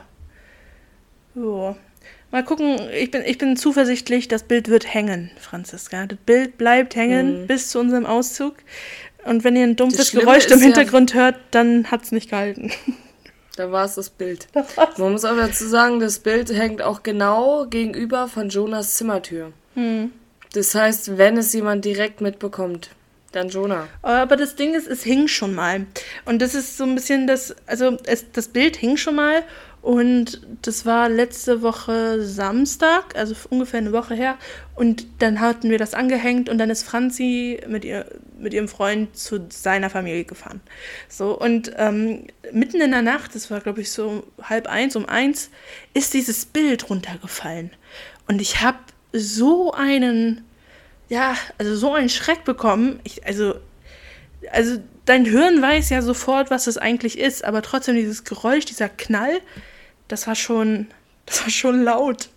Ja. 1.34 1.76
Mal 2.32 2.44
gucken, 2.44 2.80
ich 2.92 3.10
bin, 3.10 3.22
ich 3.24 3.38
bin 3.38 3.56
zuversichtlich, 3.56 4.26
das 4.26 4.42
Bild 4.42 4.68
wird 4.68 4.92
hängen, 4.92 5.30
Franziska. 5.38 6.06
Das 6.06 6.18
Bild 6.26 6.58
bleibt 6.58 6.96
hängen 6.96 7.42
mhm. 7.42 7.46
bis 7.46 7.70
zu 7.70 7.78
unserem 7.78 8.04
Auszug. 8.04 8.56
Und 9.24 9.44
wenn 9.44 9.56
ihr 9.56 9.64
ein 9.64 9.76
dumpfes 9.76 10.12
Geräusch 10.12 10.46
im 10.46 10.60
Hintergrund 10.60 11.12
ja, 11.12 11.20
hört, 11.20 11.36
dann 11.50 11.90
hat 11.90 12.04
es 12.04 12.12
nicht 12.12 12.30
gehalten. 12.30 12.70
Da 13.56 13.72
war 13.72 13.86
es 13.86 13.94
das 13.94 14.10
Bild. 14.10 14.48
Man 14.98 15.12
muss 15.12 15.24
aber 15.24 15.42
dazu 15.42 15.66
sagen, 15.66 15.98
das 15.98 16.18
Bild 16.18 16.50
hängt 16.50 16.82
auch 16.82 17.02
genau 17.02 17.66
gegenüber 17.66 18.28
von 18.28 18.50
Jonas 18.50 18.96
Zimmertür. 18.96 19.52
Hm. 19.74 20.12
Das 20.52 20.74
heißt, 20.74 21.18
wenn 21.18 21.36
es 21.36 21.52
jemand 21.52 21.84
direkt 21.84 22.20
mitbekommt, 22.20 22.90
dann 23.32 23.48
Jonah. 23.48 23.88
Aber 24.02 24.36
das 24.36 24.56
Ding 24.56 24.74
ist, 24.74 24.86
es 24.86 25.02
hing 25.02 25.28
schon 25.28 25.54
mal. 25.54 25.86
Und 26.24 26.40
das 26.40 26.54
ist 26.54 26.76
so 26.76 26.84
ein 26.84 26.94
bisschen 26.94 27.26
das, 27.26 27.54
also 27.66 27.96
es, 28.06 28.30
das 28.32 28.48
Bild 28.48 28.76
hing 28.76 28.96
schon 28.96 29.16
mal 29.16 29.42
und 29.86 30.40
das 30.62 30.84
war 30.84 31.08
letzte 31.08 31.62
Woche 31.62 32.20
Samstag, 32.20 33.14
also 33.14 33.36
ungefähr 33.50 33.78
eine 33.78 33.92
Woche 33.92 34.16
her. 34.16 34.36
Und 34.74 35.06
dann 35.20 35.38
hatten 35.38 35.70
wir 35.70 35.78
das 35.78 35.94
angehängt 35.94 36.48
und 36.48 36.58
dann 36.58 36.70
ist 36.70 36.82
Franzi 36.82 37.60
mit, 37.68 37.84
ihr, 37.84 38.04
mit 38.36 38.52
ihrem 38.52 38.66
Freund 38.66 39.16
zu 39.16 39.46
seiner 39.48 39.88
Familie 39.88 40.24
gefahren. 40.24 40.60
So, 41.08 41.38
und 41.38 41.70
ähm, 41.76 42.26
mitten 42.50 42.80
in 42.80 42.90
der 42.90 43.02
Nacht, 43.02 43.36
das 43.36 43.48
war 43.48 43.60
glaube 43.60 43.80
ich 43.80 43.92
so 43.92 44.26
halb 44.42 44.66
eins, 44.66 44.96
um 44.96 45.06
eins, 45.06 45.50
ist 45.94 46.14
dieses 46.14 46.46
Bild 46.46 46.90
runtergefallen. 46.90 47.70
Und 48.26 48.40
ich 48.40 48.62
habe 48.62 48.78
so 49.12 49.72
einen, 49.72 50.44
ja, 51.08 51.36
also 51.58 51.76
so 51.76 51.94
einen 51.94 52.08
Schreck 52.08 52.42
bekommen. 52.42 52.98
Ich, 53.04 53.24
also, 53.24 53.54
also 54.50 54.80
dein 55.04 55.26
Hirn 55.26 55.62
weiß 55.62 55.90
ja 55.90 56.02
sofort, 56.02 56.50
was 56.50 56.66
es 56.66 56.76
eigentlich 56.76 57.20
ist, 57.20 57.44
aber 57.44 57.62
trotzdem 57.62 57.94
dieses 57.94 58.24
Geräusch, 58.24 58.64
dieser 58.64 58.88
Knall, 58.88 59.40
das 60.08 60.26
war 60.26 60.34
schon, 60.34 60.88
das 61.26 61.42
war 61.42 61.50
schon 61.50 61.82
laut. 61.82 62.28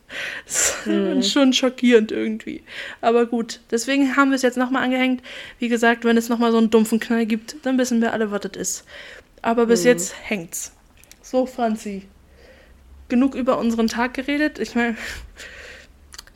Das 0.45 0.75
war 0.85 0.93
hm. 0.93 1.23
schon 1.23 1.53
schockierend 1.53 2.11
irgendwie. 2.11 2.63
Aber 3.01 3.25
gut, 3.27 3.59
deswegen 3.69 4.15
haben 4.15 4.31
wir 4.31 4.35
es 4.35 4.41
jetzt 4.41 4.57
nochmal 4.57 4.83
angehängt. 4.83 5.21
Wie 5.59 5.67
gesagt, 5.67 6.03
wenn 6.03 6.17
es 6.17 6.29
nochmal 6.29 6.51
so 6.51 6.57
einen 6.57 6.71
dumpfen 6.71 6.99
Knall 6.99 7.25
gibt, 7.25 7.57
dann 7.63 7.77
wissen 7.77 8.01
wir 8.01 8.13
alle, 8.13 8.31
was 8.31 8.41
das 8.41 8.53
ist. 8.57 8.85
Aber 9.41 9.67
bis 9.67 9.81
hm. 9.81 9.87
jetzt 9.87 10.15
hängt's. 10.23 10.73
So, 11.21 11.45
Franzi. 11.45 12.07
Genug 13.07 13.35
über 13.35 13.57
unseren 13.57 13.87
Tag 13.87 14.15
geredet. 14.15 14.59
Ich 14.59 14.75
meine, 14.75 14.95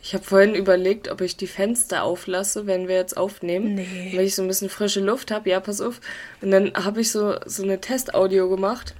ich 0.03 0.13
habe 0.13 0.23
vorhin 0.25 0.53
überlegt, 0.53 1.09
ob 1.09 1.21
ich 1.21 1.37
die 1.37 1.47
Fenster 1.47 2.03
auflasse, 2.03 2.67
wenn 2.67 2.87
wir 2.87 2.95
jetzt 2.95 3.15
aufnehmen. 3.15 3.75
Nee. 3.75 4.11
Weil 4.13 4.25
ich 4.25 4.35
so 4.35 4.41
ein 4.41 4.47
bisschen 4.47 4.69
frische 4.69 4.99
Luft 4.99 5.31
habe. 5.31 5.49
Ja, 5.49 5.59
pass 5.59 5.81
auf. 5.81 6.01
Und 6.41 6.51
dann 6.51 6.73
habe 6.75 7.01
ich 7.01 7.11
so, 7.11 7.37
so 7.45 7.63
eine 7.63 7.79
Testaudio 7.79 8.49
gemacht. 8.49 8.95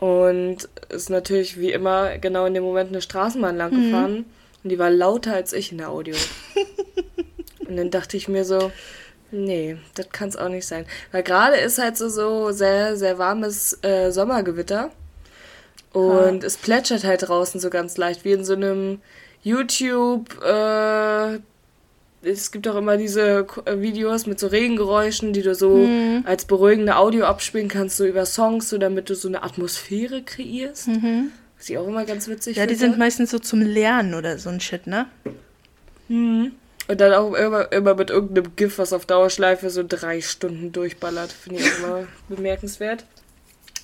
Und 0.00 0.68
ist 0.88 1.10
natürlich 1.10 1.60
wie 1.60 1.72
immer 1.72 2.18
genau 2.18 2.46
in 2.46 2.54
dem 2.54 2.64
Moment 2.64 2.88
eine 2.88 3.02
Straßenbahn 3.02 3.56
lang 3.56 3.72
mhm. 3.72 3.84
gefahren. 3.84 4.24
Und 4.64 4.70
die 4.70 4.78
war 4.78 4.90
lauter 4.90 5.34
als 5.34 5.52
ich 5.52 5.72
in 5.72 5.78
der 5.78 5.90
Audio. 5.90 6.16
und 7.68 7.76
dann 7.76 7.90
dachte 7.90 8.16
ich 8.16 8.26
mir 8.26 8.44
so, 8.46 8.72
nee, 9.30 9.76
das 9.94 10.08
kann 10.10 10.30
es 10.30 10.36
auch 10.36 10.48
nicht 10.48 10.66
sein. 10.66 10.86
Weil 11.12 11.22
gerade 11.22 11.56
ist 11.56 11.78
halt 11.78 11.98
so, 11.98 12.08
so 12.08 12.50
sehr, 12.50 12.96
sehr 12.96 13.18
warmes 13.18 13.78
äh, 13.84 14.10
Sommergewitter. 14.10 14.90
Und 15.92 16.44
ah. 16.44 16.46
es 16.46 16.56
plätschert 16.56 17.04
halt 17.04 17.28
draußen 17.28 17.60
so 17.60 17.68
ganz 17.68 17.96
leicht, 17.98 18.24
wie 18.24 18.32
in 18.32 18.44
so 18.44 18.54
einem 18.54 19.00
YouTube, 19.42 20.42
äh, 20.42 21.38
es 22.22 22.50
gibt 22.50 22.68
auch 22.68 22.76
immer 22.76 22.96
diese 22.96 23.46
äh, 23.64 23.80
Videos 23.80 24.26
mit 24.26 24.38
so 24.38 24.46
Regengeräuschen, 24.46 25.32
die 25.32 25.42
du 25.42 25.54
so 25.54 25.76
mhm. 25.76 26.24
als 26.26 26.44
beruhigende 26.44 26.96
Audio 26.96 27.24
abspielen 27.24 27.68
kannst, 27.68 27.96
so 27.96 28.04
über 28.04 28.26
Songs, 28.26 28.68
so 28.68 28.78
damit 28.78 29.08
du 29.08 29.14
so 29.14 29.28
eine 29.28 29.42
Atmosphäre 29.42 30.22
kreierst. 30.22 30.88
Mhm. 30.88 31.32
Was 31.56 31.68
ich 31.68 31.78
auch 31.78 31.86
immer 31.86 32.04
ganz 32.04 32.28
witzig 32.28 32.56
Ja, 32.56 32.66
die 32.66 32.74
finde. 32.74 32.92
sind 32.92 32.98
meistens 32.98 33.30
so 33.30 33.38
zum 33.38 33.60
Lernen 33.60 34.14
oder 34.14 34.38
so 34.38 34.50
ein 34.50 34.60
Shit, 34.60 34.86
ne? 34.86 35.06
Mhm. 36.08 36.52
Und 36.88 37.00
dann 37.00 37.12
auch 37.12 37.34
immer, 37.34 37.70
immer 37.72 37.94
mit 37.94 38.10
irgendeinem 38.10 38.56
GIF, 38.56 38.78
was 38.78 38.92
auf 38.92 39.06
Dauerschleife 39.06 39.70
so 39.70 39.84
drei 39.86 40.20
Stunden 40.20 40.72
durchballert. 40.72 41.30
Finde 41.30 41.60
ich 41.60 41.78
immer 41.78 42.06
bemerkenswert. 42.28 43.04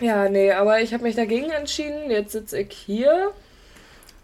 Ja, 0.00 0.28
nee, 0.28 0.52
aber 0.52 0.80
ich 0.80 0.92
habe 0.92 1.04
mich 1.04 1.14
dagegen 1.14 1.50
entschieden. 1.50 2.10
Jetzt 2.10 2.32
sitze 2.32 2.60
ich 2.60 2.72
hier. 2.72 3.30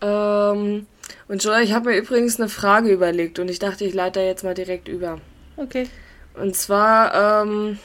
Ähm, 0.01 0.87
und 1.29 1.42
Joy, 1.42 1.62
ich 1.62 1.72
habe 1.72 1.90
mir 1.90 1.96
übrigens 1.96 2.38
eine 2.38 2.48
Frage 2.48 2.90
überlegt 2.90 3.38
und 3.38 3.48
ich 3.48 3.59
dachte, 3.59 3.85
ich 3.85 3.94
leite 3.94 4.20
da 4.20 4.27
jetzt 4.27 4.44
mal 4.44 4.55
direkt 4.55 4.88
über. 4.88 5.20
Okay. 5.57 5.88
Und 6.35 6.57
zwar, 6.57 7.42
ähm, 7.42 7.79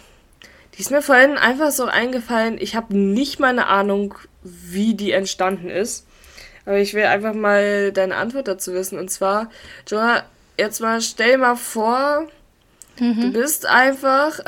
die 0.74 0.82
ist 0.82 0.92
mir 0.92 1.02
vorhin 1.02 1.38
einfach 1.38 1.72
so 1.72 1.86
eingefallen. 1.86 2.58
Ich 2.60 2.76
habe 2.76 2.96
nicht 2.96 3.40
mal 3.40 3.50
eine 3.50 3.68
Ahnung, 3.68 4.16
wie 4.44 4.96
die 4.96 5.12
entstanden 5.12 5.70
ist. 5.70 6.06
Aber 6.66 6.80
ich 6.80 6.94
will 6.94 7.06
einfach 7.06 7.34
mal 7.34 7.92
deine 7.94 8.16
Antwort 8.16 8.48
dazu 8.48 8.74
wissen. 8.74 9.00
Und 9.00 9.10
zwar, 9.10 9.50
Jonah, 9.88 10.24
jetzt 10.58 10.82
mal 10.82 11.02
stell 11.02 11.38
mal 11.38 11.56
vor, 11.56 12.28
mhm. 13.00 13.22
du 13.22 13.32
bist 13.32 13.66
einfach 13.66 14.40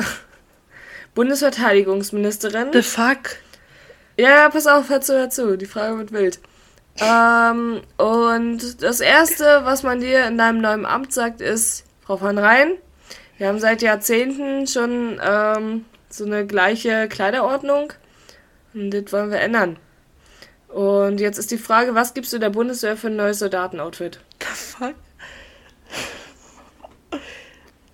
Bundesverteidigungsministerin. 1.15 2.73
The 2.73 2.81
fuck? 2.81 3.37
Ja, 4.17 4.29
ja, 4.29 4.49
pass 4.49 4.67
auf, 4.67 4.89
hör 4.89 4.99
zu, 4.99 5.13
hör 5.13 5.29
zu. 5.29 5.57
Die 5.57 5.65
Frage 5.65 5.97
wird 5.97 6.11
wild. 6.11 6.39
Ähm, 7.01 7.81
und 7.97 8.81
das 8.83 8.99
Erste, 8.99 9.61
was 9.63 9.83
man 9.83 10.01
dir 10.01 10.25
in 10.25 10.37
deinem 10.37 10.61
neuen 10.61 10.85
Amt 10.85 11.13
sagt, 11.13 11.41
ist, 11.41 11.85
Frau 12.01 12.17
von 12.17 12.37
Rhein, 12.37 12.73
wir 13.37 13.47
haben 13.47 13.59
seit 13.59 13.81
Jahrzehnten 13.81 14.67
schon 14.67 15.19
ähm, 15.23 15.85
so 16.09 16.25
eine 16.25 16.45
gleiche 16.45 17.07
Kleiderordnung 17.07 17.93
und 18.73 18.91
das 18.91 19.11
wollen 19.13 19.31
wir 19.31 19.39
ändern. 19.39 19.77
Und 20.67 21.19
jetzt 21.19 21.39
ist 21.39 21.51
die 21.51 21.57
Frage, 21.57 21.95
was 21.95 22.13
gibst 22.13 22.33
du 22.33 22.37
der 22.37 22.49
Bundeswehr 22.49 22.97
für 22.97 23.07
ein 23.07 23.15
neues 23.15 23.39
Soldatenoutfit? 23.39 24.19
The 24.39 24.45
fuck? 24.47 24.95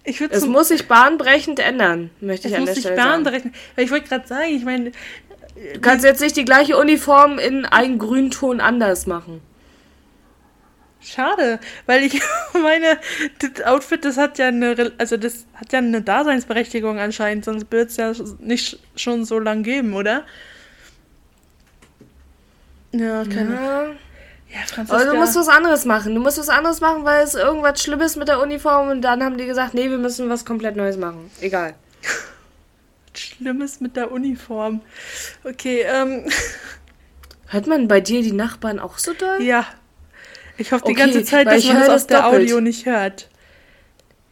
Ich 0.07 0.21
es 0.21 0.45
muss 0.45 0.67
sich 0.67 0.87
bahnbrechend 0.87 1.59
ändern, 1.59 2.11
möchte 2.21 2.47
ich 2.47 2.55
an 2.55 2.65
der 2.65 2.75
Stelle 2.75 2.95
sagen. 2.95 2.99
Es 2.99 3.33
muss 3.33 3.33
sich 3.33 3.43
bahnbrechend. 3.43 3.55
Ich 3.77 3.91
wollte 3.91 4.07
gerade 4.07 4.27
sagen, 4.27 4.55
ich 4.55 4.63
meine, 4.63 4.91
Du 5.55 5.79
kannst 5.79 6.03
jetzt 6.03 6.21
nicht 6.21 6.35
die 6.35 6.45
gleiche 6.45 6.77
Uniform 6.77 7.39
in 7.39 7.65
einen 7.65 7.97
Grünton 7.97 8.59
anders 8.59 9.07
machen. 9.07 9.41
Schade, 11.01 11.59
weil 11.85 12.03
ich 12.03 12.19
meine, 12.53 12.97
das 13.39 13.63
Outfit, 13.65 14.03
das 14.03 14.17
hat 14.17 14.37
ja 14.37 14.47
eine, 14.47 14.91
also 14.97 15.17
das 15.17 15.45
hat 15.53 15.71
ja 15.71 15.79
eine 15.79 16.01
Daseinsberechtigung 16.01 16.99
anscheinend, 16.99 17.45
sonst 17.45 17.71
wird 17.71 17.91
es 17.91 17.97
ja 17.97 18.11
nicht 18.39 18.79
schon 18.95 19.23
so 19.23 19.39
lang 19.39 19.63
geben, 19.63 19.93
oder? 19.93 20.23
Ja, 22.91 23.23
keine 23.23 23.53
ja. 23.53 23.85
Ja, 24.55 24.61
Franziska. 24.67 25.01
Aber 25.01 25.11
du 25.11 25.17
musst 25.17 25.35
was 25.35 25.49
anderes 25.49 25.85
machen. 25.85 26.15
Du 26.15 26.21
musst 26.21 26.37
was 26.37 26.49
anderes 26.49 26.79
machen, 26.79 27.03
weil 27.03 27.23
es 27.23 27.35
irgendwas 27.35 27.81
Schlimmes 27.81 28.15
mit 28.15 28.27
der 28.27 28.39
Uniform 28.39 28.89
und 28.89 29.01
dann 29.01 29.21
haben 29.23 29.37
die 29.37 29.45
gesagt, 29.45 29.73
nee, 29.73 29.89
wir 29.89 29.97
müssen 29.97 30.29
was 30.29 30.45
komplett 30.45 30.75
Neues 30.75 30.97
machen. 30.97 31.29
Egal. 31.41 31.75
Schlimmes 33.19 33.81
mit 33.81 33.95
der 33.95 34.11
Uniform. 34.11 34.81
Okay, 35.43 35.81
ähm. 35.81 36.25
Hört 37.47 37.67
man 37.67 37.87
bei 37.87 38.01
dir 38.01 38.21
die 38.21 38.31
Nachbarn 38.31 38.79
auch 38.79 38.97
so 38.97 39.13
doll? 39.13 39.41
Ja. 39.41 39.67
Ich 40.57 40.71
hoffe 40.71 40.85
die 40.87 40.91
okay, 40.91 41.01
ganze 41.01 41.23
Zeit, 41.23 41.47
dass 41.47 41.65
man 41.65 41.79
das 41.79 41.89
aus 41.89 42.07
der 42.07 42.21
doppelt. 42.21 42.43
Audio 42.43 42.61
nicht 42.61 42.85
hört. 42.85 43.29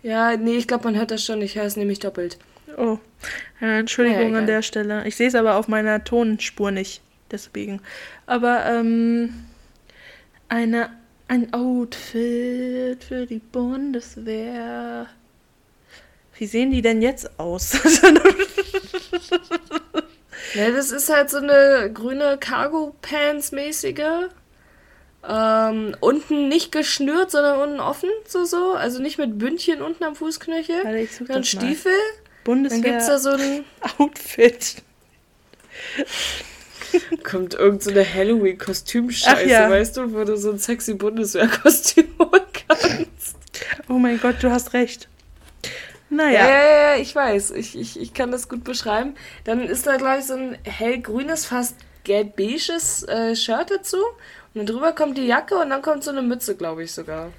Ja, 0.01 0.35
nee, 0.35 0.55
ich 0.57 0.67
glaube, 0.67 0.85
man 0.85 0.95
hört 0.95 1.11
das 1.11 1.23
schon. 1.23 1.41
Ich 1.41 1.55
höre 1.55 1.65
es 1.65 1.75
nämlich 1.75 1.99
doppelt. 1.99 2.37
Oh. 2.77 2.97
Ja, 3.61 3.77
Entschuldigung 3.79 4.33
ja, 4.33 4.39
an 4.39 4.47
der 4.47 4.61
Stelle. 4.61 5.05
Ich 5.07 5.15
sehe 5.15 5.27
es 5.27 5.35
aber 5.35 5.55
auf 5.55 5.67
meiner 5.67 6.03
Tonspur 6.03 6.71
nicht. 6.71 7.01
Deswegen. 7.31 7.81
Aber, 8.25 8.65
ähm. 8.65 9.45
Eine, 10.49 10.89
ein 11.27 11.53
Outfit 11.53 13.03
für 13.03 13.25
die 13.25 13.39
Bundeswehr. 13.39 15.07
Wie 16.37 16.45
sehen 16.45 16.71
die 16.71 16.81
denn 16.81 17.01
jetzt 17.01 17.39
aus? 17.39 17.71
ja, 20.53 20.71
das 20.71 20.91
ist 20.91 21.09
halt 21.09 21.29
so 21.29 21.37
eine 21.37 21.91
grüne 21.93 22.37
Cargo-Pants-mäßige. 22.39 24.29
Ähm, 25.27 25.95
unten 26.01 26.49
nicht 26.49 26.71
geschnürt, 26.71 27.31
sondern 27.31 27.59
unten 27.59 27.79
offen, 27.79 28.09
so 28.27 28.43
so. 28.43 28.73
Also 28.73 29.01
nicht 29.01 29.17
mit 29.17 29.37
Bündchen 29.37 29.81
unten 29.81 30.03
am 30.03 30.15
Fußknöchel. 30.15 30.83
Warte, 30.83 31.07
Dann 31.25 31.43
Stiefel. 31.43 31.93
Bundeswehr 32.43 32.81
Dann 32.81 32.91
gibt's 32.91 33.07
da 33.07 33.19
so 33.19 33.29
ein 33.29 33.63
Outfit. 33.97 34.83
Kommt 37.23 37.55
irgend 37.55 37.81
so 37.81 37.89
eine 37.89 38.05
Halloween-Kostümscheiße, 38.05 39.49
ja. 39.49 39.69
weißt 39.69 39.97
du, 39.97 40.13
wo 40.13 40.23
du 40.23 40.37
so 40.37 40.51
ein 40.51 40.59
sexy 40.59 40.93
Bundeswehr-Kostüm 40.93 42.07
holen 42.19 42.43
kannst. 42.67 43.37
Oh 43.89 43.93
mein 43.93 44.19
Gott, 44.19 44.35
du 44.41 44.51
hast 44.51 44.73
recht. 44.73 45.07
Naja. 46.13 46.47
Ja, 46.47 46.47
ja, 46.47 46.81
ja, 46.91 46.95
ich 47.01 47.15
weiß. 47.15 47.51
Ich, 47.51 47.77
ich, 47.77 47.99
ich 47.99 48.13
kann 48.13 48.31
das 48.31 48.47
gut 48.47 48.63
beschreiben. 48.63 49.15
Dann 49.45 49.61
ist 49.61 49.87
da, 49.87 49.97
glaube 49.97 50.19
ich, 50.19 50.25
so 50.25 50.35
ein 50.35 50.57
hellgrünes, 50.63 51.45
fast 51.45 51.75
gelb-beiges 52.03 53.03
äh, 53.07 53.35
Shirt 53.35 53.71
dazu. 53.71 53.97
Und 53.97 54.59
dann 54.59 54.65
drüber 54.67 54.93
kommt 54.93 55.17
die 55.17 55.25
Jacke 55.25 55.55
und 55.55 55.71
dann 55.71 55.81
kommt 55.81 56.03
so 56.03 56.11
eine 56.11 56.21
Mütze, 56.21 56.55
glaube 56.55 56.83
ich 56.83 56.91
sogar. 56.91 57.31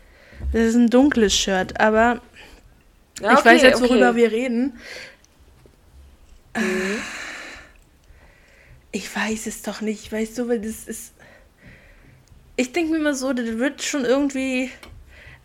Das 0.53 0.63
ist 0.63 0.75
ein 0.75 0.91
dunkles 0.91 1.33
Shirt, 1.33 1.79
aber 1.81 2.21
ja, 3.21 3.33
okay, 3.33 3.39
ich 3.39 3.45
weiß 3.45 3.63
jetzt, 3.63 3.81
worüber 3.81 4.11
okay. 4.11 4.17
wir 4.17 4.33
reden. 4.33 4.79
Mhm. 6.57 6.97
Ich 8.91 9.15
weiß 9.15 9.47
es 9.47 9.63
doch 9.63 9.81
nicht. 9.81 10.11
Weißt 10.11 10.37
du, 10.39 10.49
weil 10.49 10.61
das 10.61 10.87
ist. 10.87 11.13
Ich 12.57 12.73
denke 12.73 12.93
mir 12.93 13.01
mal 13.01 13.15
so, 13.15 13.33
das 13.33 13.59
wird 13.59 13.83
schon 13.83 14.05
irgendwie 14.05 14.71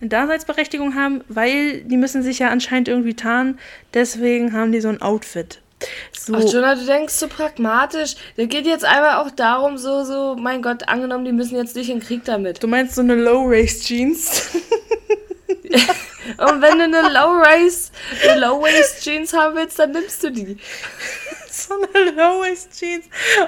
eine 0.02 0.10
Daseinsberechtigung 0.10 0.96
haben, 0.96 1.24
weil 1.28 1.82
die 1.82 1.98
müssen 1.98 2.24
sich 2.24 2.40
ja 2.40 2.50
anscheinend 2.50 2.88
irgendwie 2.88 3.16
tarnen. 3.16 3.60
Deswegen 3.94 4.54
haben 4.54 4.72
die 4.72 4.82
so 4.82 4.90
ein 4.90 5.02
Outfit. 5.02 5.60
So. 6.18 6.36
Ach, 6.36 6.44
Jonah, 6.44 6.76
du 6.76 6.86
denkst 6.86 7.14
so 7.14 7.28
pragmatisch. 7.28 8.16
Da 8.38 8.46
geht 8.46 8.66
jetzt 8.66 8.86
einmal 8.86 9.16
auch 9.18 9.32
darum, 9.32 9.78
so, 9.78 10.04
so, 10.04 10.36
mein 10.38 10.62
Gott, 10.62 10.88
angenommen, 10.88 11.26
die 11.26 11.32
müssen 11.32 11.56
jetzt 11.56 11.76
nicht 11.76 11.90
in 11.90 12.00
den 12.00 12.06
Krieg 12.06 12.26
damit. 12.26 12.62
Du 12.62 12.68
meinst 12.68 12.96
so 12.96 13.02
eine 13.02 13.16
Low-Race-Jeans? 13.16 14.50
Und 16.38 16.62
wenn 16.62 16.78
du 16.78 16.84
eine 16.84 17.02
Low-Race, 17.10 17.92
eine 18.24 18.42
Low-Waist-Jeans 18.42 19.34
haben 19.34 19.56
willst, 19.56 19.80
dann 19.80 19.92
nimmst 19.92 20.24
du 20.24 20.32
die. 20.32 20.58
So 21.52 21.74
eine 21.74 22.12
Low-Waist-Jeans. 22.12 23.06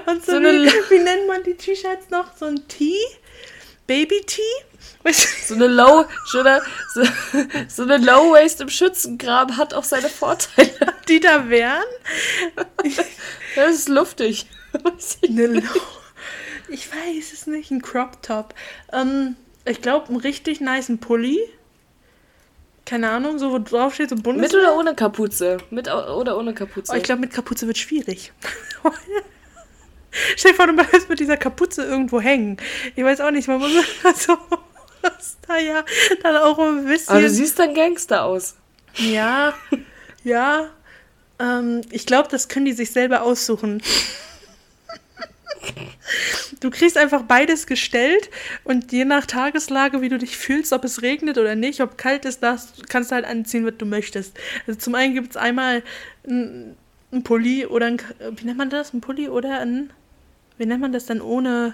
Und 0.08 0.26
so, 0.26 0.32
so 0.32 0.38
eine, 0.38 0.50
wie 0.90 1.00
nennt 1.00 1.28
man 1.28 1.44
die 1.44 1.54
T-Shirts 1.54 2.10
noch? 2.10 2.36
So 2.36 2.48
ein 2.48 2.68
Tee? 2.68 2.98
Baby-Tee? 3.88 4.42
So 5.46 5.56
eine 5.56 5.68
Low, 5.68 6.06
oder, 6.40 6.62
so, 6.94 7.04
so 7.68 7.84
eine 7.84 7.98
Low 7.98 8.32
Waist 8.32 8.62
im 8.62 8.70
Schützengraben 8.70 9.58
hat 9.58 9.74
auch 9.74 9.84
seine 9.84 10.10
Vorteile. 10.10 10.72
Die 11.08 11.20
da 11.20 11.50
wären? 11.50 11.84
Das 13.56 13.76
ist 13.76 13.90
luftig. 13.90 14.46
Eine 15.28 15.48
Low, 15.48 15.82
ich 16.70 16.90
weiß 16.90 17.34
es 17.34 17.48
nicht, 17.48 17.70
ein 17.70 17.82
Crop 17.82 18.24
Top. 18.24 18.56
Ähm, 18.94 19.36
ich 19.66 19.82
glaube, 19.82 20.08
einen 20.08 20.18
richtig 20.18 20.62
niceen 20.62 21.00
Pulli. 21.00 21.38
Keine 22.86 23.10
Ahnung, 23.10 23.40
so 23.40 23.52
wo 23.52 23.60
drauf 23.60 23.94
steht, 23.94 24.10
so 24.10 24.16
Bundeswehr. 24.16 24.58
Mit 24.58 24.68
oder 24.68 24.78
ohne 24.78 24.96
Kapuze? 24.96 25.58
Mit 25.70 25.90
oder 25.90 26.38
ohne 26.38 26.54
Kapuze? 26.54 26.94
Oh, 26.94 26.96
ich 26.96 27.04
glaube, 27.04 27.20
mit 27.20 27.32
Kapuze 27.32 27.68
wird 27.68 27.78
schwierig. 27.78 28.32
Stell 30.38 30.52
dir 30.52 30.58
vor, 30.58 30.68
du 30.68 30.74
bleibst 30.74 31.10
mit 31.10 31.20
dieser 31.20 31.38
Kapuze 31.38 31.84
irgendwo 31.84 32.22
hängen. 32.22 32.58
Ich 32.96 33.04
weiß 33.04 33.20
auch 33.22 33.32
nicht, 33.32 33.48
man 33.50 33.60
muss 33.60 33.72
so 34.16 34.38
das 35.02 35.38
da 35.48 35.58
ja 35.58 35.84
dann 36.24 36.38
auch 36.38 36.60
ein 36.60 36.86
bisschen. 36.86 37.10
Aber 37.10 37.22
du 37.22 37.30
siehst 37.30 37.60
dann 37.60 37.74
Gangster 37.74 38.24
aus. 38.24 38.56
Ja, 38.96 39.54
ja. 40.24 40.70
Ähm, 41.40 41.82
ich 41.90 42.06
glaube, 42.06 42.30
das 42.30 42.48
können 42.48 42.66
die 42.66 42.74
sich 42.74 42.92
selber 42.92 43.24
aussuchen. 43.24 43.82
Du 46.60 46.70
kriegst 46.70 46.98
einfach 46.98 47.24
beides 47.24 47.66
gestellt 47.66 48.30
und 48.64 48.92
je 48.92 49.06
nach 49.06 49.26
Tageslage, 49.26 50.02
wie 50.02 50.10
du 50.10 50.20
dich 50.20 50.38
fühlst, 50.38 50.74
ob 50.74 50.84
es 50.84 51.02
regnet 51.02 51.38
oder 51.40 51.56
nicht, 51.56 51.82
ob 51.82 51.98
kalt 51.98 52.26
ist, 52.26 52.44
das 52.44 52.74
kannst 52.88 53.10
du 53.10 53.16
halt 53.16 53.26
anziehen, 53.26 53.66
was 53.66 53.74
du 53.78 53.86
möchtest. 53.86 54.38
Also 54.68 54.80
zum 54.80 54.94
einen 54.94 55.16
gibt 55.16 55.32
es 55.32 55.38
einmal 55.38 55.82
ein, 56.28 56.76
ein 57.12 57.24
Pulli 57.24 57.66
oder 57.66 57.88
ein, 57.88 58.02
wie 58.36 58.46
nennt 58.46 58.60
man 58.60 58.70
das? 58.70 58.94
Ein 58.94 59.02
Pulli 59.02 59.28
oder 59.28 59.60
ein, 59.60 59.92
wie 60.58 60.68
nennt 60.68 60.82
man 60.82 60.92
das 60.92 61.08
dann 61.08 61.22
ohne 61.22 61.74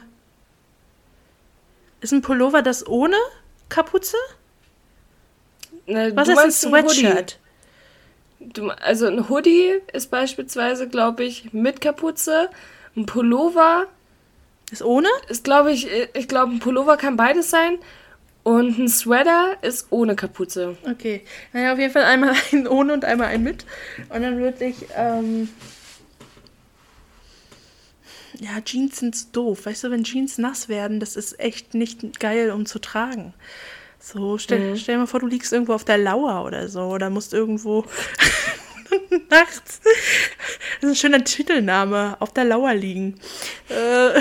ist 2.01 2.13
ein 2.13 2.21
Pullover 2.21 2.61
das 2.61 2.85
ohne 2.87 3.15
Kapuze? 3.69 4.17
Na, 5.85 6.15
Was 6.15 6.27
ist 6.27 6.37
ein 6.37 6.51
Sweatshirt? 6.51 7.39
Du, 8.39 8.69
also 8.69 9.07
ein 9.07 9.29
Hoodie 9.29 9.79
ist 9.93 10.11
beispielsweise, 10.11 10.87
glaube 10.87 11.23
ich, 11.23 11.53
mit 11.53 11.81
Kapuze. 11.81 12.49
Ein 12.95 13.05
Pullover 13.05 13.87
Ist 14.71 14.83
ohne? 14.83 15.07
Ist, 15.29 15.43
glaube 15.43 15.71
ich, 15.71 15.87
ich 16.13 16.27
glaube, 16.27 16.53
ein 16.53 16.59
Pullover 16.59 16.97
kann 16.97 17.15
beides 17.17 17.49
sein. 17.49 17.79
Und 18.43 18.77
ein 18.79 18.87
Sweater 18.87 19.57
ist 19.61 19.87
ohne 19.89 20.15
Kapuze. 20.15 20.77
Okay. 20.89 21.23
Naja, 21.51 21.73
auf 21.73 21.79
jeden 21.79 21.91
Fall 21.91 22.03
einmal 22.03 22.33
ein 22.51 22.67
ohne 22.67 22.93
und 22.93 23.05
einmal 23.05 23.27
ein 23.27 23.43
mit. 23.43 23.65
Und 24.09 24.21
dann 24.21 24.37
würde 24.39 24.65
ich, 24.65 24.85
ähm, 24.95 25.49
ja, 28.39 28.61
Jeans 28.61 28.97
sind 28.97 29.35
doof. 29.35 29.65
Weißt 29.65 29.83
du, 29.83 29.91
wenn 29.91 30.03
Jeans 30.03 30.37
nass 30.37 30.69
werden, 30.69 30.99
das 30.99 31.15
ist 31.15 31.39
echt 31.39 31.73
nicht 31.73 32.19
geil, 32.19 32.51
um 32.51 32.65
zu 32.65 32.79
tragen. 32.79 33.33
So, 33.99 34.37
stell, 34.37 34.71
mhm. 34.71 34.77
stell 34.77 34.95
dir 34.95 34.99
mal 34.99 35.07
vor, 35.07 35.19
du 35.19 35.27
liegst 35.27 35.51
irgendwo 35.51 35.73
auf 35.73 35.83
der 35.83 35.97
Lauer 35.97 36.45
oder 36.45 36.69
so 36.69 36.81
oder 36.83 37.09
musst 37.09 37.33
irgendwo 37.33 37.83
nachts. 39.29 39.81
Das 40.81 40.83
ist 40.83 40.89
ein 40.89 40.95
schöner 40.95 41.23
Titelname, 41.23 42.15
auf 42.19 42.31
der 42.31 42.45
Lauer 42.45 42.73
liegen. 42.73 43.19
Äh. 43.69 44.19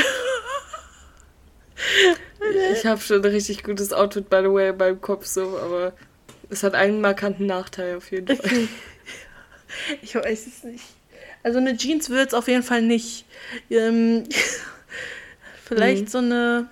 Ich 2.73 2.87
habe 2.87 3.01
schon 3.01 3.23
ein 3.23 3.31
richtig 3.31 3.63
gutes 3.65 3.93
Outfit, 3.93 4.31
by 4.31 4.39
the 4.43 4.51
way, 4.51 4.71
in 4.71 4.77
meinem 4.77 5.01
Kopf 5.01 5.27
so, 5.27 5.59
aber 5.59 5.93
es 6.49 6.63
hat 6.63 6.75
einen 6.75 7.01
markanten 7.01 7.47
Nachteil 7.47 7.97
auf 7.97 8.11
jeden 8.11 8.37
Fall. 8.37 8.69
Ich 10.01 10.15
weiß 10.15 10.47
es 10.47 10.65
nicht. 10.65 10.85
Also 11.43 11.59
eine 11.59 11.77
Jeans 11.77 12.11
wird 12.11 12.29
es 12.29 12.35
auf 12.35 12.49
jeden 12.49 12.63
Fall 12.63 12.83
nicht. 12.83 13.25
Ähm, 13.71 14.25
vielleicht 15.65 16.05
mhm. 16.05 16.09
so 16.09 16.19
eine. 16.19 16.69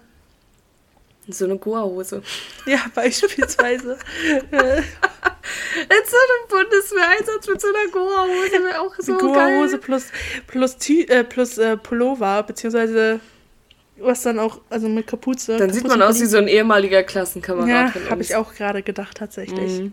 So 1.27 1.47
eine 1.47 1.57
Goa-Hose. 1.57 2.23
Ja, 2.67 2.81
beispielsweise. 2.95 3.99
Jetzt 4.53 6.11
so 6.11 6.17
ein 6.17 6.49
Bundeswehreinsatz 6.49 7.49
mit 7.49 7.61
so 7.61 7.69
einer 7.69 7.91
Goa-Hose 7.91 8.63
wäre 8.63 8.81
auch 8.81 8.95
so 8.99 9.17
Goa-Hose 9.17 9.79
plus, 9.79 10.09
plus, 10.47 10.77
äh, 10.91 11.25
plus 11.25 11.57
äh, 11.57 11.79
Pullover, 11.79 12.43
beziehungsweise 12.43 13.21
was 13.97 14.23
dann 14.23 14.39
auch, 14.39 14.61
also 14.71 14.89
mit 14.89 15.07
Kapuze. 15.07 15.53
Dann 15.53 15.69
Kapuze 15.69 15.81
sieht 15.81 15.89
man 15.89 16.03
aus 16.03 16.21
wie 16.21 16.27
so 16.27 16.39
ein 16.39 16.49
ehemaliger 16.49 17.03
Klassenkamerad. 17.03 17.95
Ja, 17.95 18.11
habe 18.11 18.23
ich 18.23 18.35
auch 18.35 18.55
gerade 18.55 18.83
gedacht, 18.83 19.17
tatsächlich. 19.17 19.81
Mhm. 19.81 19.93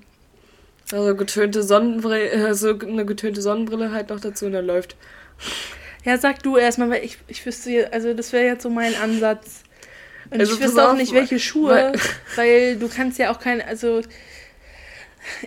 Also 0.93 1.15
getönte 1.15 1.63
Sonnenbrille, 1.63 2.29
äh, 2.29 2.53
so 2.53 2.77
eine 2.79 3.05
getönte 3.05 3.41
Sonnenbrille 3.41 3.91
halt 3.91 4.09
noch 4.09 4.19
dazu 4.19 4.45
und 4.45 4.53
dann 4.53 4.65
läuft. 4.65 4.95
Ja, 6.03 6.17
sag 6.17 6.41
du 6.43 6.57
erstmal, 6.57 6.89
weil 6.89 7.03
ich, 7.03 7.17
ich 7.27 7.45
wüsste, 7.45 7.91
also 7.93 8.13
das 8.13 8.33
wäre 8.33 8.45
jetzt 8.45 8.63
so 8.63 8.69
mein 8.69 8.95
Ansatz. 8.95 9.63
Und 10.29 10.39
also 10.39 10.53
ich 10.53 10.61
wüsste 10.61 10.89
auch 10.89 10.95
nicht, 10.95 11.13
welche 11.13 11.39
Schuhe, 11.39 11.69
weil, 11.69 11.93
weil, 12.35 12.75
du 12.77 12.87
kannst 12.87 13.19
ja 13.19 13.31
auch 13.31 13.39
kein, 13.39 13.61
also 13.61 14.01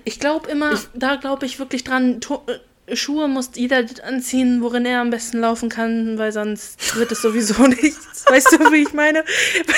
ich 0.04 0.20
glaube 0.20 0.50
immer, 0.50 0.72
ich, 0.72 0.80
da 0.94 1.16
glaube 1.16 1.46
ich 1.46 1.58
wirklich 1.58 1.84
dran, 1.84 2.20
Schuhe 2.92 3.28
muss 3.28 3.50
jeder 3.54 3.84
anziehen, 4.06 4.60
worin 4.60 4.84
er 4.84 5.00
am 5.00 5.08
besten 5.08 5.40
laufen 5.40 5.70
kann, 5.70 6.18
weil 6.18 6.32
sonst 6.32 6.96
wird 6.96 7.10
es 7.12 7.22
sowieso 7.22 7.62
nichts. 7.66 8.26
Weißt 8.28 8.52
du, 8.52 8.72
wie 8.72 8.82
ich 8.82 8.92
meine? 8.92 9.24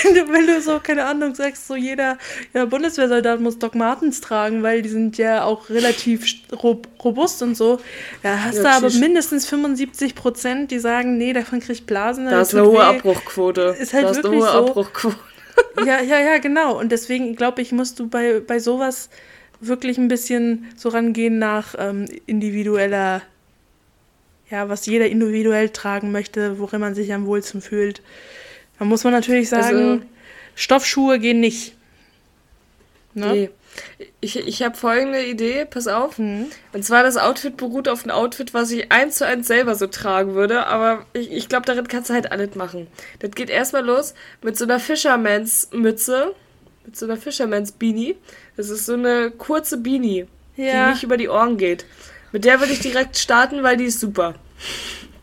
Wenn 0.02 0.14
du, 0.14 0.32
wenn 0.32 0.46
du 0.46 0.60
so, 0.60 0.80
keine 0.80 1.04
Ahnung, 1.04 1.34
sagst, 1.34 1.68
so 1.68 1.76
jeder 1.76 2.18
ja, 2.52 2.64
Bundeswehrsoldat 2.64 3.40
muss 3.40 3.58
Doc 3.58 3.76
Martens 3.76 4.20
tragen, 4.20 4.64
weil 4.64 4.82
die 4.82 4.88
sind 4.88 5.18
ja 5.18 5.44
auch 5.44 5.70
relativ 5.70 6.26
robust 6.62 7.42
und 7.42 7.56
so. 7.56 7.78
Ja, 8.24 8.44
hast 8.44 8.56
ja, 8.56 8.62
du 8.62 8.68
aber 8.86 8.90
mindestens 8.90 9.46
75 9.46 10.16
Prozent, 10.16 10.72
die 10.72 10.80
sagen, 10.80 11.16
nee, 11.16 11.32
davon 11.32 11.60
krieg 11.60 11.76
ich 11.76 11.86
Blasen. 11.86 12.26
Da 12.26 12.40
ist 12.40 12.54
eine 12.54 12.66
hohe 12.66 12.74
weh. 12.74 12.80
Abbruchquote. 12.80 13.76
Ist 13.78 13.94
halt 13.94 14.04
da 14.04 14.16
wirklich 14.16 14.40
ist 14.40 14.48
eine 14.48 14.54
hohe 14.54 14.64
so. 14.64 14.70
Abbruchquote. 14.70 15.16
Ja, 15.84 16.00
ja, 16.00 16.18
ja, 16.18 16.38
genau. 16.38 16.78
Und 16.78 16.90
deswegen 16.90 17.36
glaube 17.36 17.62
ich, 17.62 17.70
musst 17.70 17.98
du 17.98 18.08
bei, 18.08 18.40
bei 18.40 18.58
sowas 18.58 19.10
wirklich 19.60 19.98
ein 19.98 20.08
bisschen 20.08 20.66
so 20.76 20.88
rangehen 20.88 21.38
nach 21.38 21.74
ähm, 21.78 22.06
individueller, 22.26 23.22
ja, 24.50 24.68
was 24.68 24.86
jeder 24.86 25.08
individuell 25.08 25.70
tragen 25.70 26.12
möchte, 26.12 26.58
worin 26.58 26.80
man 26.80 26.94
sich 26.94 27.12
am 27.12 27.26
wohlsten 27.26 27.60
fühlt. 27.60 28.02
Da 28.78 28.84
muss 28.84 29.04
man 29.04 29.12
natürlich 29.12 29.48
sagen, 29.48 29.76
also, 29.76 30.02
Stoffschuhe 30.54 31.18
gehen 31.18 31.40
nicht. 31.40 31.74
Ne? 33.14 33.32
Nee. 33.32 33.50
Ich, 34.20 34.36
ich 34.36 34.62
habe 34.62 34.76
folgende 34.76 35.24
Idee, 35.24 35.64
pass 35.64 35.86
auf. 35.86 36.18
Mhm. 36.18 36.46
Und 36.72 36.84
zwar, 36.84 37.02
das 37.02 37.16
Outfit 37.16 37.56
beruht 37.56 37.88
auf 37.88 38.04
einem 38.04 38.12
Outfit, 38.12 38.54
was 38.54 38.70
ich 38.70 38.90
eins 38.90 39.18
zu 39.18 39.26
eins 39.26 39.46
selber 39.46 39.74
so 39.74 39.86
tragen 39.86 40.34
würde, 40.34 40.66
aber 40.66 41.04
ich, 41.12 41.30
ich 41.30 41.48
glaube, 41.48 41.66
darin 41.66 41.88
kannst 41.88 42.10
du 42.10 42.14
halt 42.14 42.32
alles 42.32 42.54
machen. 42.54 42.86
Das 43.18 43.32
geht 43.32 43.50
erstmal 43.50 43.84
los 43.84 44.14
mit 44.42 44.56
so 44.56 44.64
einer 44.64 44.80
Fishermans-Mütze, 44.80 46.34
mit 46.86 46.96
so 46.96 47.04
einer 47.06 47.16
Fishermans-Beanie. 47.16 48.16
Das 48.56 48.70
ist 48.70 48.86
so 48.86 48.94
eine 48.94 49.30
kurze 49.30 49.78
Beanie, 49.78 50.26
ja. 50.56 50.86
die 50.86 50.92
nicht 50.92 51.02
über 51.02 51.16
die 51.16 51.28
Ohren 51.28 51.58
geht. 51.58 51.84
Mit 52.32 52.44
der 52.44 52.60
würde 52.60 52.72
ich 52.72 52.80
direkt 52.80 53.16
starten, 53.18 53.62
weil 53.62 53.76
die 53.76 53.84
ist 53.84 54.00
super. 54.00 54.34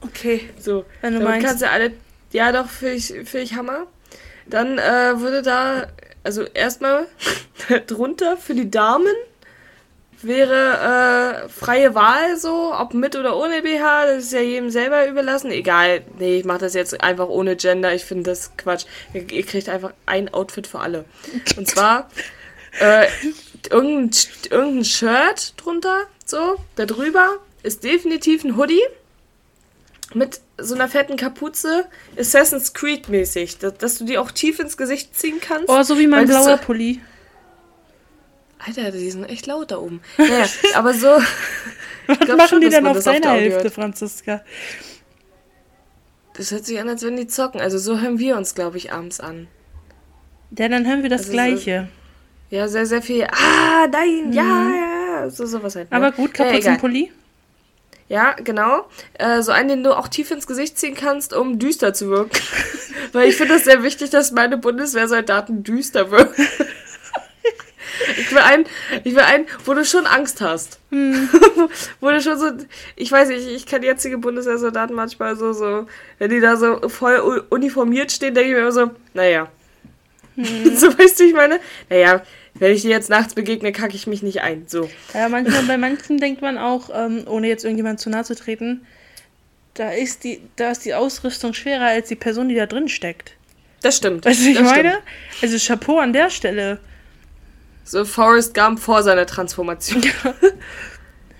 Okay. 0.01 0.49
So, 0.59 0.85
wenn 1.01 1.13
du 1.13 1.21
meinst. 1.21 1.47
kannst 1.47 1.61
du 1.61 1.69
alle. 1.69 1.93
Ja, 2.31 2.51
doch, 2.51 2.67
finde 2.67 2.95
ich, 2.95 3.07
find 3.07 3.43
ich 3.43 3.55
Hammer. 3.55 3.87
Dann 4.45 4.77
äh, 4.77 5.19
würde 5.19 5.41
da, 5.41 5.87
also 6.23 6.43
erstmal 6.43 7.07
drunter 7.87 8.37
für 8.37 8.53
die 8.53 8.69
Damen 8.69 9.13
wäre 10.25 11.45
äh, 11.45 11.49
freie 11.49 11.95
Wahl 11.95 12.37
so, 12.37 12.73
ob 12.73 12.93
mit 12.93 13.15
oder 13.15 13.35
ohne 13.37 13.61
BH, 13.61 14.05
das 14.05 14.25
ist 14.25 14.33
ja 14.33 14.41
jedem 14.41 14.69
selber 14.69 15.07
überlassen. 15.07 15.51
Egal, 15.51 16.03
nee, 16.19 16.39
ich 16.39 16.45
mache 16.45 16.59
das 16.59 16.73
jetzt 16.73 17.01
einfach 17.01 17.27
ohne 17.27 17.55
Gender, 17.55 17.93
ich 17.93 18.05
finde 18.05 18.31
das 18.31 18.55
Quatsch. 18.57 18.85
Ihr, 19.13 19.29
ihr, 19.31 19.45
kriegt 19.45 19.69
einfach 19.69 19.93
ein 20.05 20.33
Outfit 20.33 20.67
für 20.67 20.79
alle. 20.79 21.05
Und 21.57 21.67
zwar 21.67 22.09
äh, 22.79 23.07
irgendein, 23.69 24.11
irgendein 24.49 24.85
Shirt 24.85 25.53
drunter, 25.57 26.03
so, 26.25 26.55
da 26.75 26.85
drüber 26.85 27.37
ist 27.63 27.83
definitiv 27.83 28.43
ein 28.43 28.57
Hoodie 28.57 28.83
mit 30.13 30.41
so 30.57 30.75
einer 30.75 30.87
fetten 30.87 31.17
Kapuze, 31.17 31.85
Assassin's 32.17 32.73
Creed 32.73 33.09
mäßig, 33.09 33.57
dass, 33.57 33.77
dass, 33.77 33.97
du 33.97 34.05
die 34.05 34.17
auch 34.17 34.31
tief 34.31 34.59
ins 34.59 34.77
Gesicht 34.77 35.17
ziehen 35.17 35.39
kannst. 35.41 35.69
Oh, 35.69 35.81
so 35.83 35.97
wie 35.97 36.07
mein 36.07 36.27
blauer 36.27 36.57
Pulli. 36.57 37.01
Alter, 38.65 38.91
die 38.91 39.11
sind 39.11 39.25
echt 39.25 39.45
laut 39.47 39.71
da 39.71 39.77
oben. 39.77 40.01
Naja, 40.17 40.45
aber 40.75 40.93
so. 40.93 41.07
Was 42.07 42.19
machen 42.19 42.47
schon, 42.47 42.61
die 42.61 42.69
denn 42.69 42.87
auf 42.87 43.03
deiner 43.03 43.31
Hälfte, 43.31 43.69
Franziska? 43.69 44.41
Das 46.35 46.51
hört 46.51 46.65
sich 46.65 46.79
an, 46.79 46.89
als 46.89 47.03
wenn 47.03 47.17
die 47.17 47.27
zocken. 47.27 47.61
Also 47.61 47.77
so 47.77 47.99
hören 47.99 48.19
wir 48.19 48.37
uns, 48.37 48.55
glaube 48.55 48.77
ich, 48.77 48.91
abends 48.91 49.19
an. 49.19 49.47
Ja, 50.57 50.67
dann 50.67 50.87
hören 50.87 51.03
wir 51.03 51.09
das 51.09 51.21
also 51.21 51.33
Gleiche. 51.33 51.87
So 52.49 52.55
ja, 52.55 52.67
sehr, 52.67 52.85
sehr 52.85 53.01
viel. 53.01 53.25
Ah, 53.25 53.87
nein, 53.91 54.27
mhm. 54.27 54.33
ja, 54.33 54.69
ja, 54.69 55.29
so 55.29 55.45
sowas 55.45 55.75
halt. 55.75 55.89
Ne? 55.89 55.97
Aber 55.97 56.11
gut, 56.11 56.33
Kapuzenpulli. 56.33 57.11
Ja, 58.09 58.33
genau. 58.33 58.87
Äh, 59.13 59.41
so 59.41 59.51
einen, 59.51 59.69
den 59.69 59.83
du 59.83 59.97
auch 59.97 60.07
tief 60.07 60.29
ins 60.29 60.45
Gesicht 60.45 60.77
ziehen 60.77 60.93
kannst, 60.93 61.33
um 61.33 61.57
düster 61.57 61.93
zu 61.93 62.09
wirken. 62.09 62.37
Weil 63.11 63.29
ich 63.29 63.37
finde 63.37 63.55
es 63.55 63.63
sehr 63.63 63.81
wichtig, 63.81 64.11
dass 64.11 64.31
meine 64.31 64.57
Bundeswehrsoldaten 64.57 65.63
düster 65.63 66.11
wirken. 66.11 66.45
Ich 68.17 68.31
will 68.31 68.39
einen, 68.39 68.65
ich 69.03 69.13
will 69.13 69.21
einen, 69.21 69.45
wo 69.65 69.73
du 69.73 69.85
schon 69.85 70.05
Angst 70.05 70.41
hast. 70.41 70.79
Hm. 70.91 71.29
wo 71.99 72.09
du 72.09 72.21
schon 72.21 72.37
so, 72.37 72.51
ich 72.95 73.11
weiß 73.11 73.29
nicht, 73.29 73.47
ich 73.47 73.65
kenne 73.65 73.85
jetzige 73.85 74.17
Bundeswehrsoldaten 74.17 74.95
manchmal 74.95 75.35
so, 75.35 75.53
so, 75.53 75.87
wenn 76.19 76.29
die 76.29 76.39
da 76.39 76.55
so 76.55 76.87
voll 76.89 77.45
uniformiert 77.49 78.11
stehen, 78.11 78.33
denke 78.33 78.49
ich 78.49 78.55
mir 78.55 78.61
immer 78.61 78.71
so, 78.71 78.91
naja. 79.13 79.47
Hm. 80.35 80.75
so 80.75 80.97
weißt 80.97 81.19
du, 81.19 81.23
ich 81.25 81.33
meine, 81.33 81.59
naja, 81.89 82.23
wenn 82.55 82.73
ich 82.73 82.83
dir 82.83 82.91
jetzt 82.91 83.09
nachts 83.09 83.33
begegne, 83.33 83.71
kacke 83.71 83.95
ich 83.95 84.07
mich 84.07 84.23
nicht 84.23 84.41
ein. 84.41 84.65
So. 84.67 84.89
Ja, 85.13 85.29
manchmal, 85.29 85.63
bei 85.63 85.77
manchen 85.77 86.17
denkt 86.17 86.41
man 86.41 86.57
auch, 86.57 86.89
ähm, 86.93 87.23
ohne 87.27 87.47
jetzt 87.47 87.63
irgendjemand 87.63 87.99
zu 87.99 88.09
nahe 88.09 88.23
zu 88.23 88.35
treten, 88.35 88.85
da 89.73 89.91
ist, 89.91 90.23
die, 90.23 90.41
da 90.55 90.71
ist 90.71 90.85
die 90.85 90.93
Ausrüstung 90.93 91.53
schwerer 91.53 91.87
als 91.87 92.07
die 92.07 92.15
Person, 92.15 92.49
die 92.49 92.55
da 92.55 92.67
drin 92.67 92.89
steckt. 92.89 93.33
Das 93.81 93.97
stimmt. 93.97 94.25
Weißt 94.25 94.41
du, 94.41 94.49
ich 94.49 94.57
das 94.57 94.69
meine? 94.69 94.89
Stimmt. 94.89 95.03
Also 95.53 95.67
Chapeau 95.67 95.99
an 95.99 96.13
der 96.13 96.29
Stelle. 96.29 96.79
So 97.83 98.05
Forrest 98.05 98.53
Gump 98.53 98.79
vor 98.79 99.03
seiner 99.03 99.25
Transformation. 99.25 100.01
Ja, 100.01 100.33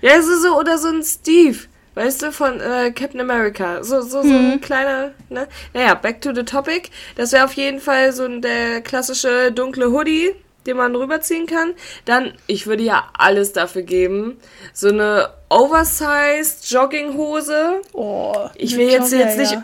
ja 0.00 0.22
so, 0.22 0.38
so, 0.38 0.58
oder 0.58 0.78
so 0.78 0.88
ein 0.88 1.02
Steve. 1.02 1.58
Weißt 1.94 2.22
du, 2.22 2.32
von 2.32 2.60
äh, 2.60 2.90
Captain 2.90 3.20
America. 3.20 3.82
So, 3.84 4.00
so, 4.00 4.22
so 4.22 4.28
hm. 4.28 4.52
ein 4.52 4.60
kleiner, 4.60 5.12
ne? 5.28 5.46
Naja, 5.72 5.94
back 5.94 6.20
to 6.20 6.34
the 6.34 6.42
topic. 6.42 6.90
Das 7.14 7.32
wäre 7.32 7.44
auf 7.44 7.52
jeden 7.52 7.80
Fall 7.80 8.12
so 8.12 8.26
der 8.26 8.80
klassische 8.80 9.52
dunkle 9.52 9.92
Hoodie, 9.92 10.34
den 10.66 10.76
man 10.76 10.96
rüberziehen 10.96 11.46
kann. 11.46 11.74
Dann, 12.04 12.34
ich 12.48 12.66
würde 12.66 12.82
ja 12.82 13.10
alles 13.16 13.52
dafür 13.52 13.82
geben. 13.82 14.38
So 14.72 14.88
eine 14.88 15.30
oversized 15.50 16.68
Jogginghose. 16.68 17.82
Oh, 17.92 18.48
ich 18.56 18.76
will 18.76 18.88
jetzt, 18.90 19.12
jetzt 19.12 19.38
nicht. 19.38 19.56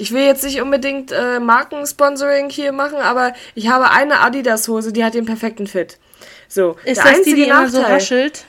Ich 0.00 0.12
will 0.12 0.22
jetzt 0.22 0.42
nicht 0.44 0.62
unbedingt 0.62 1.12
äh, 1.12 1.38
Markensponsoring 1.40 2.48
hier 2.48 2.72
machen, 2.72 2.96
aber 2.96 3.34
ich 3.54 3.68
habe 3.68 3.90
eine 3.90 4.20
Adidas-Hose, 4.20 4.92
die 4.94 5.04
hat 5.04 5.12
den 5.12 5.26
perfekten 5.26 5.66
Fit. 5.66 5.98
So, 6.48 6.76
ist 6.84 6.96
der 6.96 7.04
das 7.04 7.14
einzige 7.16 7.36
die, 7.36 7.42
die 7.44 7.48
Nachteil, 7.48 7.70
so 7.70 7.80
raschelt? 7.82 8.44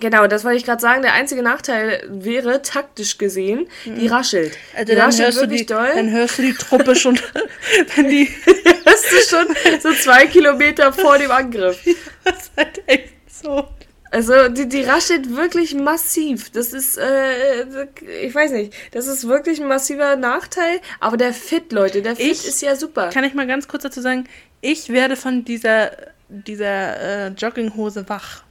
Genau, 0.00 0.26
das 0.26 0.42
wollte 0.42 0.56
ich 0.56 0.64
gerade 0.64 0.80
sagen. 0.80 1.02
Der 1.02 1.12
einzige 1.12 1.42
Nachteil 1.42 2.02
wäre, 2.08 2.62
taktisch 2.62 3.18
gesehen, 3.18 3.68
die 3.84 4.08
mhm. 4.08 4.14
raschelt. 4.14 4.56
Also 4.74 4.86
die 4.86 4.96
dann, 4.96 5.04
raschelt 5.04 5.26
hörst 5.26 5.42
du 5.42 5.46
die, 5.46 5.66
doll. 5.66 5.90
dann 5.94 6.10
hörst 6.10 6.38
du 6.38 6.42
die 6.42 6.54
Truppe 6.54 6.96
schon, 6.96 7.20
wenn 7.96 8.08
die... 8.08 8.26
hörst 8.84 9.12
du 9.12 9.36
schon 9.36 9.56
so 9.80 9.92
zwei 9.92 10.26
Kilometer 10.26 10.94
vor 10.94 11.18
dem 11.18 11.30
Angriff. 11.30 11.78
Das 12.24 12.36
ist 12.36 12.50
halt 12.56 12.82
echt 12.86 13.14
so. 13.30 13.66
Also 14.12 14.48
die, 14.48 14.68
die 14.68 14.82
raschelt 14.82 15.36
wirklich 15.36 15.74
massiv. 15.74 16.50
Das 16.50 16.72
ist, 16.72 16.98
äh, 16.98 17.86
ich 18.22 18.34
weiß 18.34 18.50
nicht, 18.52 18.72
das 18.92 19.06
ist 19.06 19.28
wirklich 19.28 19.60
ein 19.60 19.68
massiver 19.68 20.16
Nachteil. 20.16 20.80
Aber 20.98 21.16
der 21.16 21.32
Fit, 21.32 21.70
Leute, 21.72 22.02
der 22.02 22.16
Fit 22.16 22.26
Ich- 22.32 22.46
ist 22.46 22.60
ja 22.62 22.74
super. 22.74 23.10
Kann 23.10 23.24
ich 23.24 23.34
mal 23.34 23.46
ganz 23.46 23.68
kurz 23.68 23.84
dazu 23.84 24.00
sagen, 24.00 24.24
ich 24.60 24.88
werde 24.88 25.14
von 25.16 25.44
dieser, 25.44 25.92
dieser 26.28 27.26
äh, 27.26 27.28
Jogginghose 27.28 28.08
wach. 28.08 28.42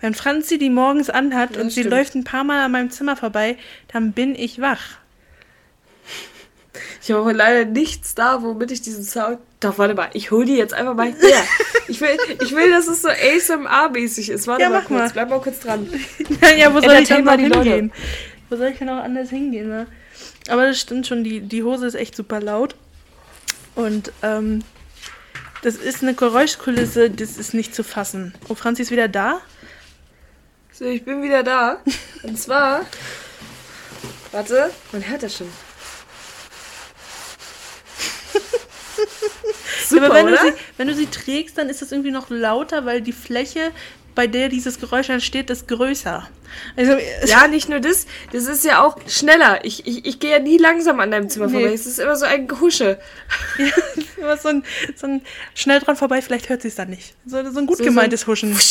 Wenn 0.00 0.14
Franzi 0.14 0.58
die 0.58 0.70
morgens 0.70 1.10
anhat 1.10 1.56
Ja, 1.56 1.62
und 1.62 1.70
sie 1.70 1.80
stimmt. 1.80 1.90
läuft 1.94 2.14
ein 2.14 2.24
paar 2.24 2.44
Mal 2.44 2.64
an 2.64 2.70
meinem 2.72 2.90
Zimmer 2.90 3.16
vorbei, 3.16 3.56
dann 3.92 4.12
bin 4.12 4.34
ich 4.36 4.60
wach. 4.60 4.98
Ich 7.02 7.10
habe 7.10 7.32
leider 7.32 7.64
nichts 7.70 8.14
da, 8.14 8.42
womit 8.42 8.70
ich 8.70 8.80
diesen 8.80 9.04
Sound. 9.04 9.38
Doch, 9.60 9.78
warte 9.78 9.94
mal, 9.94 10.08
ich 10.14 10.30
hole 10.30 10.46
die 10.46 10.56
jetzt 10.56 10.74
einfach 10.74 10.94
mal 10.94 11.12
her. 11.12 11.44
Ich 11.88 12.00
will, 12.00 12.16
ich 12.40 12.54
will, 12.54 12.70
dass 12.70 12.86
es 12.86 13.02
so 13.02 13.08
ASMR-mäßig 13.08 14.30
ist. 14.30 14.46
Warte 14.46 14.62
Ja, 14.62 14.70
mal 14.70 14.78
mach 14.80 14.86
kurz, 14.86 14.98
mal. 15.00 15.10
bleib 15.10 15.28
mal 15.30 15.40
kurz 15.40 15.58
dran. 15.60 15.86
ja, 16.56 16.72
wo 16.72 16.80
soll 16.80 16.92
ich 16.94 17.08
denn 17.08 17.18
noch 17.18 17.24
mal 17.32 17.36
die 17.36 17.44
Leute. 17.46 17.62
hingehen? 17.70 17.92
Wo 18.48 18.56
soll 18.56 18.68
ich 18.68 18.78
denn 18.78 18.88
auch 18.88 19.02
anders 19.02 19.28
hingehen, 19.30 19.68
ne? 19.68 19.86
Aber 20.48 20.66
das 20.66 20.80
stimmt 20.80 21.06
schon, 21.06 21.22
die, 21.24 21.40
die 21.40 21.62
Hose 21.64 21.86
ist 21.86 21.94
echt 21.96 22.16
super 22.16 22.40
laut. 22.40 22.76
Und 23.74 24.12
ähm, 24.22 24.62
das 25.62 25.74
ist 25.74 26.02
eine 26.02 26.14
Geräuschkulisse, 26.14 27.10
das 27.10 27.36
ist 27.36 27.52
nicht 27.52 27.74
zu 27.74 27.82
fassen. 27.84 28.32
Oh, 28.48 28.54
Franzi 28.54 28.82
ist 28.82 28.90
wieder 28.90 29.08
da? 29.08 29.40
So, 30.72 30.86
ich 30.86 31.04
bin 31.04 31.22
wieder 31.22 31.42
da. 31.42 31.78
Und 32.22 32.38
zwar. 32.38 32.86
Warte, 34.30 34.70
man 34.92 35.06
hört 35.08 35.24
das 35.24 35.36
schon. 35.36 35.48
Super, 39.88 40.06
aber 40.06 40.14
wenn 40.14 40.26
oder? 40.28 40.36
du, 40.36 40.46
sie, 40.48 40.52
wenn 40.76 40.88
du 40.88 40.94
sie 40.94 41.06
trägst, 41.06 41.58
dann 41.58 41.68
ist 41.68 41.82
das 41.82 41.92
irgendwie 41.92 42.10
noch 42.10 42.30
lauter, 42.30 42.84
weil 42.84 43.00
die 43.00 43.12
Fläche, 43.12 43.70
bei 44.14 44.26
der 44.26 44.48
dieses 44.48 44.78
Geräusch 44.78 45.08
entsteht, 45.08 45.48
ist 45.50 45.68
größer. 45.68 46.28
Also, 46.76 46.96
Ja, 47.26 47.46
nicht 47.48 47.68
nur 47.68 47.80
das, 47.80 48.06
das 48.32 48.44
ist 48.44 48.64
ja 48.64 48.82
auch 48.84 48.96
schneller. 49.08 49.64
Ich, 49.64 49.86
ich, 49.86 50.04
ich 50.04 50.20
gehe 50.20 50.30
ja 50.32 50.38
nie 50.38 50.58
langsam 50.58 51.00
an 51.00 51.10
deinem 51.10 51.28
Zimmer 51.30 51.46
Nee. 51.46 51.52
vorbei. 51.52 51.72
Es 51.72 51.86
ist 51.86 51.98
immer 51.98 52.16
so 52.16 52.26
ein 52.26 52.46
Gehusche. 52.46 52.98
ja, 53.58 53.66
immer 54.18 54.36
so 54.36 54.48
ein, 54.48 54.64
so 54.96 55.06
ein 55.06 55.22
schnell 55.54 55.80
dran 55.80 55.96
vorbei, 55.96 56.20
vielleicht 56.20 56.48
hört 56.50 56.62
sie 56.62 56.68
es 56.68 56.74
dann 56.74 56.90
nicht. 56.90 57.14
So, 57.26 57.42
so 57.50 57.58
ein 57.58 57.66
gut 57.66 57.78
So- 57.78 57.84
gemeintes 57.84 58.26
Huschen. 58.26 58.56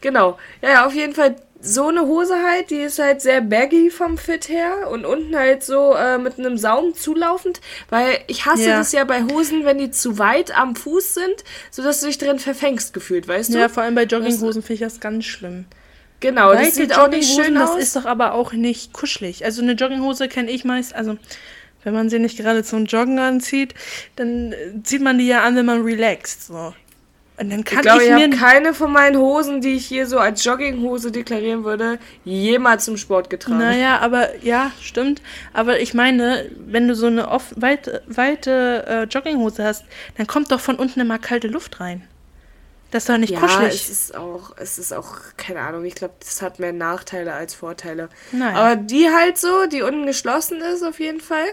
Genau. 0.00 0.38
Ja, 0.62 0.70
ja, 0.70 0.86
auf 0.86 0.94
jeden 0.94 1.14
Fall 1.14 1.36
so 1.62 1.88
eine 1.88 2.06
Hose 2.06 2.34
halt, 2.42 2.70
die 2.70 2.76
ist 2.80 2.98
halt 2.98 3.20
sehr 3.20 3.42
baggy 3.42 3.90
vom 3.90 4.16
Fit 4.16 4.48
her 4.48 4.88
und 4.90 5.04
unten 5.04 5.36
halt 5.36 5.62
so 5.62 5.94
äh, 5.94 6.16
mit 6.16 6.38
einem 6.38 6.56
Saum 6.56 6.94
zulaufend, 6.94 7.60
weil 7.90 8.18
ich 8.28 8.46
hasse 8.46 8.68
Ja. 8.70 8.78
das 8.78 8.92
ja 8.92 9.04
bei 9.04 9.22
Hosen, 9.24 9.64
wenn 9.66 9.76
die 9.78 9.90
zu 9.90 10.18
weit 10.18 10.56
am 10.56 10.74
Fuß 10.74 11.14
sind, 11.14 11.44
sodass 11.70 12.00
du 12.00 12.06
dich 12.06 12.16
drin 12.18 12.38
verfängst 12.38 12.94
gefühlt, 12.94 13.28
weißt 13.28 13.52
du? 13.52 13.58
Ja, 13.58 13.68
vor 13.68 13.82
allem 13.82 13.94
bei 13.94 14.04
Jogginghosen 14.04 14.62
finde 14.62 14.74
ich 14.74 14.80
das 14.80 15.00
ganz 15.00 15.26
schlimm. 15.26 15.66
genau, 16.20 16.52
das 16.52 16.62
Weite 16.62 16.74
sieht 16.76 16.96
auch 16.96 17.08
nicht 17.08 17.30
schön 17.30 17.54
das 17.56 17.70
aus. 17.72 17.78
ist 17.78 17.96
doch 17.96 18.06
aber 18.06 18.32
auch 18.32 18.52
nicht 18.52 18.92
kuschelig. 18.94 19.44
Also 19.44 19.60
eine 19.60 19.72
Jogginghose 19.72 20.28
kenne 20.28 20.50
ich 20.50 20.64
meist, 20.64 20.94
also 20.94 21.18
wenn 21.82 21.94
man 21.94 22.10
sie 22.10 22.18
nicht 22.18 22.36
gerade 22.38 22.62
zum 22.62 22.84
Joggen 22.86 23.18
anzieht, 23.18 23.74
dann 24.16 24.52
äh, 24.52 24.82
zieht 24.82 25.00
man 25.02 25.18
die 25.18 25.26
ja 25.26 25.42
an, 25.44 25.56
wenn 25.56 25.64
man 25.66 25.82
relaxt. 25.82 26.46
So. 26.46 26.74
Und 27.40 27.48
dann 27.48 27.64
kann 27.64 27.78
ich 27.78 27.82
glaube, 27.84 28.02
ich, 28.02 28.10
ich, 28.10 28.14
mir 28.14 28.24
habe 28.24 28.36
keine 28.36 28.74
von 28.74 28.92
meinen 28.92 29.16
Hosen, 29.16 29.62
die 29.62 29.72
ich 29.72 29.86
hier 29.86 30.06
so 30.06 30.18
als 30.18 30.44
Jogginghose 30.44 31.10
deklarieren 31.10 31.64
würde, 31.64 31.98
jemals 32.22 32.84
zum 32.84 32.98
Sport 32.98 33.30
getragen. 33.30 33.58
Naja, 33.58 33.98
aber 34.00 34.36
ja, 34.44 34.72
stimmt. 34.82 35.22
Aber 35.54 35.80
ich 35.80 35.94
meine, 35.94 36.50
wenn 36.58 36.86
du 36.86 36.94
so 36.94 37.06
eine 37.06 37.28
off 37.28 37.54
weite, 37.56 38.02
weite 38.06 38.84
äh, 38.86 39.02
Jogginghose 39.04 39.64
hast, 39.64 39.84
dann 40.18 40.26
kommt 40.26 40.52
doch 40.52 40.60
von 40.60 40.76
unten 40.76 41.00
immer 41.00 41.18
kalte 41.18 41.48
Luft 41.48 41.80
rein. 41.80 42.06
Das 42.90 43.04
ist 43.04 43.08
doch 43.08 43.16
nicht 43.16 43.30
ja, 43.32 43.40
kuschelig. 43.40 43.74
es 43.74 43.88
ist 43.88 44.14
auch, 44.16 44.52
es 44.58 44.78
ist 44.78 44.92
auch, 44.92 45.14
keine 45.38 45.60
Ahnung, 45.60 45.86
ich 45.86 45.94
glaube, 45.94 46.14
das 46.20 46.42
hat 46.42 46.58
mehr 46.58 46.74
Nachteile 46.74 47.32
als 47.32 47.54
Vorteile. 47.54 48.10
Naja. 48.32 48.56
Aber 48.56 48.76
die 48.76 49.08
halt 49.08 49.38
so, 49.38 49.64
die 49.64 49.80
unten 49.80 50.04
geschlossen 50.04 50.60
ist 50.60 50.82
auf 50.82 51.00
jeden 51.00 51.20
Fall. 51.20 51.46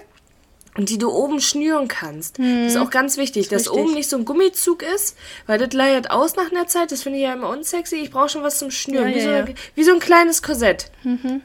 Und 0.77 0.89
die 0.89 0.97
du 0.99 1.09
oben 1.11 1.41
schnüren 1.41 1.87
kannst. 1.87 2.37
Das 2.37 2.45
ist 2.73 2.77
auch 2.77 2.91
ganz 2.91 3.17
wichtig, 3.17 3.49
dass 3.49 3.65
Mhm. 3.65 3.71
richtig. 3.71 3.83
oben 3.85 3.93
nicht 3.95 4.09
so 4.09 4.17
ein 4.17 4.25
Gummizug 4.25 4.83
ist, 4.83 5.17
weil 5.47 5.57
das 5.57 5.73
leiert 5.73 6.11
aus 6.11 6.35
nach 6.35 6.51
einer 6.51 6.67
Zeit. 6.67 6.91
Das 6.91 7.01
finde 7.01 7.17
ich 7.17 7.23
ja 7.25 7.33
immer 7.33 7.49
unsexy. 7.49 7.95
Ich 7.95 8.11
brauche 8.11 8.29
schon 8.29 8.43
was 8.43 8.59
zum 8.59 8.69
Schnüren. 8.69 9.09
Ja, 9.09 9.15
wie, 9.15 9.19
ja, 9.19 9.23
so, 9.23 9.29
ja. 9.31 9.41
Mhm. 9.45 9.55
wie 9.75 9.83
so 9.83 9.93
ein 9.93 9.99
kleines 9.99 10.43
Korsett. 10.43 10.91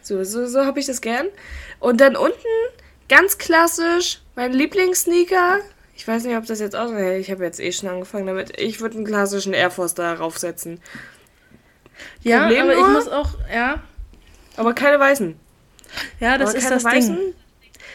So, 0.02 0.22
so, 0.24 0.46
so 0.46 0.64
habe 0.66 0.78
ich 0.80 0.86
das 0.86 1.00
gern. 1.00 1.26
Und 1.80 2.00
dann 2.02 2.14
unten, 2.14 2.36
ganz 3.08 3.38
klassisch, 3.38 4.20
mein 4.36 4.52
Lieblingssneaker. 4.52 5.60
Ich 5.96 6.06
weiß 6.06 6.24
nicht, 6.24 6.36
ob 6.36 6.44
das 6.46 6.60
jetzt 6.60 6.76
auch. 6.76 6.92
Ich 6.94 7.30
habe 7.30 7.42
jetzt 7.44 7.58
eh 7.60 7.72
schon 7.72 7.88
angefangen 7.88 8.26
damit. 8.26 8.58
Ich 8.60 8.80
würde 8.80 8.96
einen 8.96 9.04
klassischen 9.06 9.52
Air 9.54 9.70
Force 9.70 9.94
da 9.94 10.12
raufsetzen. 10.14 10.80
ja, 12.22 12.40
Problem 12.46 12.62
aber 12.64 12.72
ich 12.72 12.78
nur- 12.80 12.88
muss 12.90 13.08
auch, 13.08 13.30
ja, 13.52 13.82
Aber 14.56 14.74
keine 14.74 14.98
weißen. 15.00 15.36
ja, 16.20 16.36
das 16.38 16.50
aber 16.50 16.58
ist 16.58 16.70
das 16.70 16.84
weißen. 16.84 17.16
Ding. 17.16 17.34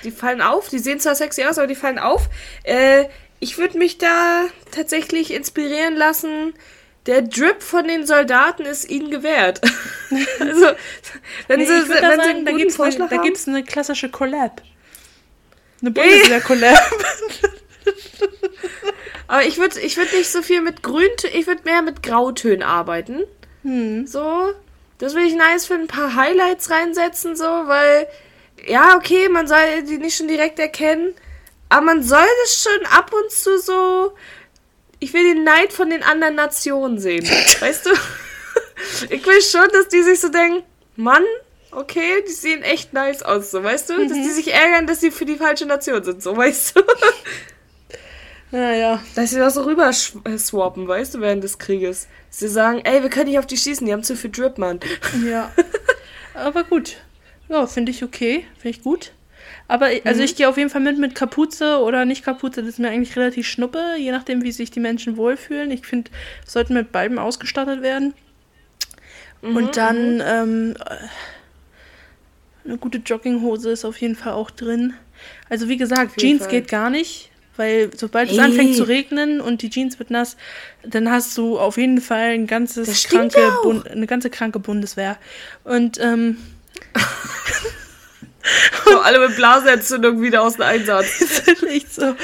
Die 0.04 0.12
fallen 0.12 0.42
auf. 0.42 0.70
Die 0.70 0.80
sehen 0.80 1.00
zwar 1.00 1.16
sexy 1.16 1.44
aus, 1.44 1.58
aber 1.58 1.68
die 1.68 1.76
fallen 1.76 2.00
auf. 2.00 2.30
Äh, 2.64 3.06
ich 3.40 3.58
würde 3.58 3.78
mich 3.78 3.98
da 3.98 4.46
tatsächlich 4.72 5.34
inspirieren 5.34 5.96
lassen. 5.96 6.54
Der 7.06 7.22
Drip 7.22 7.64
von 7.64 7.88
den 7.88 8.06
Soldaten 8.06 8.64
ist 8.64 8.90
ihnen 8.90 9.10
gewährt. 9.12 9.62
also, 10.40 10.68
wenn 11.48 11.60
Nee, 11.60 11.66
sie, 11.66 11.88
da 11.88 12.02
wenn 12.10 12.18
sagen, 12.20 12.46
da 12.46 12.52
gibt 12.52 12.72
es 12.72 12.80
eine, 12.80 12.86
Vorschlag 12.92 13.10
da 13.10 13.16
haben. 13.18 13.24
gibt's 13.24 13.48
eine 13.48 13.64
klassische 13.64 14.10
Collab. 14.10 14.62
Eine 15.82 15.92
Bundeswehr-Collab. 15.92 16.92
Aber 19.28 19.44
ich 19.46 19.58
würde 19.58 19.80
ich 19.82 19.98
würd 19.98 20.12
nicht 20.14 20.30
so 20.30 20.42
viel 20.42 20.62
mit 20.62 20.84
Grün, 20.84 21.10
ich 21.34 21.48
würde 21.48 21.64
mehr 21.66 21.82
mit 21.82 22.02
Grautönen 22.02 22.64
arbeiten. 22.64 23.24
Hm. 23.64 24.08
So, 24.08 24.54
das 25.00 25.14
würde 25.14 25.28
ich 25.28 25.36
nice 25.36 25.66
für 25.66 25.74
ein 25.76 25.88
paar 25.88 26.16
Highlights 26.16 26.70
reinsetzen, 26.70 27.36
so, 27.36 27.44
weil, 27.44 28.08
ja, 28.67 28.95
okay, 28.97 29.30
man 29.30 29.47
soll 29.47 29.84
die 29.88 29.97
nicht 29.97 30.17
schon 30.17 30.27
direkt 30.27 30.60
erkennen, 30.60 31.13
aber 31.69 31.82
man 31.86 32.03
soll 32.03 32.25
das 32.43 32.62
schon 32.63 32.86
ab 32.88 33.12
und 33.13 33.32
zu 33.32 33.58
so, 33.60 34.13
ich 34.99 35.13
will 35.13 35.23
den 35.34 35.43
Neid 35.43 35.73
von 35.73 35.89
den 35.89 36.03
anderen 36.03 36.36
Nationen 36.36 36.99
sehen, 36.99 37.25
weißt 37.60 37.86
du? 37.88 37.89
Ich 39.10 39.25
will 39.25 39.41
schon, 39.41 39.67
dass 39.73 39.88
die 39.88 40.01
sich 40.03 40.19
so 40.19 40.30
denken, 40.30 40.63
Mann, 40.95 41.23
okay, 41.71 42.23
die 42.27 42.32
sehen 42.32 42.63
echt 42.63 42.93
nice 42.93 43.21
aus, 43.23 43.51
so, 43.51 43.63
weißt 43.63 43.89
du? 43.89 43.97
Dass 44.08 44.13
die 44.13 44.30
sich 44.32 44.53
ärgern, 44.53 44.88
dass 44.88 45.01
sie 45.01 45.12
für 45.12 45.25
die 45.25 45.36
falsche 45.38 45.65
Nation 45.65 46.03
sind, 46.03 46.21
so, 46.23 46.36
weißt 46.36 46.75
du? 46.77 46.82
Naja. 48.51 49.03
Dass 49.15 49.32
sie 49.32 49.39
das 49.39 49.56
so 49.56 49.63
rüber 49.63 49.89
sch- 49.89 50.25
äh, 50.25 50.38
swappen, 50.38 50.88
weißt 50.88 51.15
du, 51.15 51.19
während 51.21 51.43
des 51.43 51.58
Krieges. 51.58 52.08
Dass 52.30 52.39
sie 52.39 52.47
sagen, 52.47 52.80
ey, 52.86 53.01
wir 53.03 53.10
können 53.10 53.27
nicht 53.30 53.39
auf 53.39 53.45
die 53.45 53.58
schießen, 53.58 53.86
die 53.86 53.91
haben 53.91 54.03
zu 54.03 54.15
viel 54.15 54.32
Drip, 54.32 54.58
Mann. 54.58 54.80
Ja. 55.25 55.51
Aber 56.34 56.63
gut. 56.63 56.95
Ja, 57.50 57.66
finde 57.68 57.92
ich 57.92 58.04
okay. 58.04 58.46
Finde 58.58 58.78
ich 58.78 58.84
gut. 58.84 59.12
Aber 59.68 59.90
also 60.06 60.22
ich 60.22 60.36
gehe 60.36 60.48
auf 60.48 60.58
jeden 60.58 60.70
Fall 60.70 60.82
mit 60.82 60.98
mit 60.98 61.16
Kapuze 61.16 61.80
oder 61.80 62.06
nicht 62.06 62.24
Kapuze. 62.24 62.62
Das 62.62 62.70
ist 62.70 62.80
mir 62.80 62.90
eigentlich 62.90 63.16
relativ 63.18 63.48
schnuppe, 63.48 63.82
je 63.98 64.12
nachdem, 64.12 64.44
wie 64.44 64.52
sich 64.52 64.72
die 64.72 64.80
Menschen 64.80 65.18
wohlfühlen. 65.18 65.72
Ich 65.72 65.86
finde, 65.86 66.12
sollten 66.46 66.74
mit 66.74 66.92
beidem 66.92 67.20
ausgestattet 67.20 67.82
werden. 67.82 68.14
Und 69.42 69.78
dann 69.78 70.22
ähm, 70.26 70.76
äh, 70.80 71.08
eine 72.66 72.78
gute 72.78 72.98
Jogginghose 72.98 73.72
ist 73.72 73.86
auf 73.86 73.98
jeden 74.02 74.16
Fall 74.16 74.34
auch 74.34 74.52
drin. 74.52 74.94
Also 75.50 75.70
wie 75.70 75.78
gesagt, 75.78 76.18
Jeans 76.18 76.44
Fall. 76.44 76.52
geht 76.52 76.68
gar 76.68 76.90
nicht, 76.90 77.30
weil 77.56 77.92
sobald 77.96 78.32
es 78.32 78.40
anfängt 78.40 78.76
zu 78.76 78.84
regnen 78.84 79.40
und 79.42 79.62
die 79.62 79.70
Jeans 79.70 80.00
wird 80.00 80.12
nass, 80.12 80.38
dann 80.84 81.10
hast 81.10 81.38
du 81.38 81.60
auf 81.60 81.78
jeden 81.78 82.02
Fall 82.02 82.32
ein 82.32 82.48
ganzes 82.48 83.04
kranke. 83.06 83.40
Bund, 83.64 83.90
eine 83.90 84.08
ganze 84.08 84.30
kranke 84.30 84.60
Bundeswehr. 84.60 85.18
Und 85.64 86.00
ähm, 86.02 86.38
So, 88.86 89.00
alle 89.00 89.20
mit 89.20 89.36
Blasenentzündung 89.36 90.22
wieder 90.22 90.42
aus 90.42 90.54
dem 90.54 90.63
Einsatz. 90.63 91.22
ist 91.22 91.48
halt 91.48 91.63
echt 91.63 91.94
so. 91.94 92.16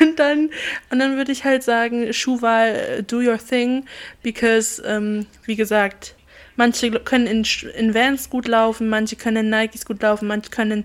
Und 0.00 0.18
dann, 0.18 0.50
und 0.90 0.98
dann 0.98 1.16
würde 1.16 1.32
ich 1.32 1.44
halt 1.44 1.62
sagen, 1.62 2.12
Schuhwahl, 2.12 2.74
äh, 2.74 3.02
do 3.02 3.18
your 3.18 3.38
thing, 3.38 3.86
because, 4.22 4.82
ähm, 4.84 5.26
wie 5.44 5.56
gesagt, 5.56 6.14
manche 6.56 6.90
können 6.90 7.26
in, 7.26 7.46
in 7.76 7.94
Vans 7.94 8.30
gut 8.30 8.48
laufen, 8.48 8.88
manche 8.88 9.16
können 9.16 9.36
in 9.46 9.50
Nikes 9.50 9.84
gut 9.84 10.02
laufen, 10.02 10.26
manche 10.26 10.50
können, 10.50 10.84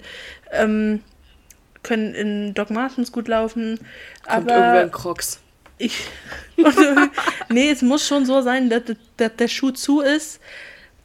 ähm, 0.52 1.02
können 1.82 2.14
in 2.14 2.54
Doc 2.54 2.70
Martens 2.70 3.12
gut 3.12 3.28
laufen. 3.28 3.80
Kommt 4.28 4.50
irgendwer 4.50 4.84
in 4.84 4.90
Aber 4.90 4.90
Crocs. 4.90 5.40
ich, 5.80 6.06
und, 6.58 6.76
nee, 7.50 7.72
es 7.72 7.82
muss 7.82 8.08
schon 8.08 8.26
so 8.26 8.42
sein, 8.42 8.70
dass, 8.70 8.84
dass 9.18 9.36
der 9.36 9.48
Schuh 9.48 9.72
zu 9.72 10.02
ist. 10.02 10.40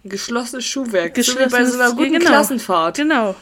Geschlossenes 0.09 0.65
Schuhwerk. 0.67 1.17
so 1.17 1.33
wie 1.33 1.37
bei 1.37 1.45
Geschlossenes- 1.45 1.73
so 1.73 1.81
einer 1.81 1.91
guten 1.93 2.13
ja, 2.15 2.19
genau. 2.19 2.31
Klassenfahrt. 2.31 2.97
Genau. 2.97 3.35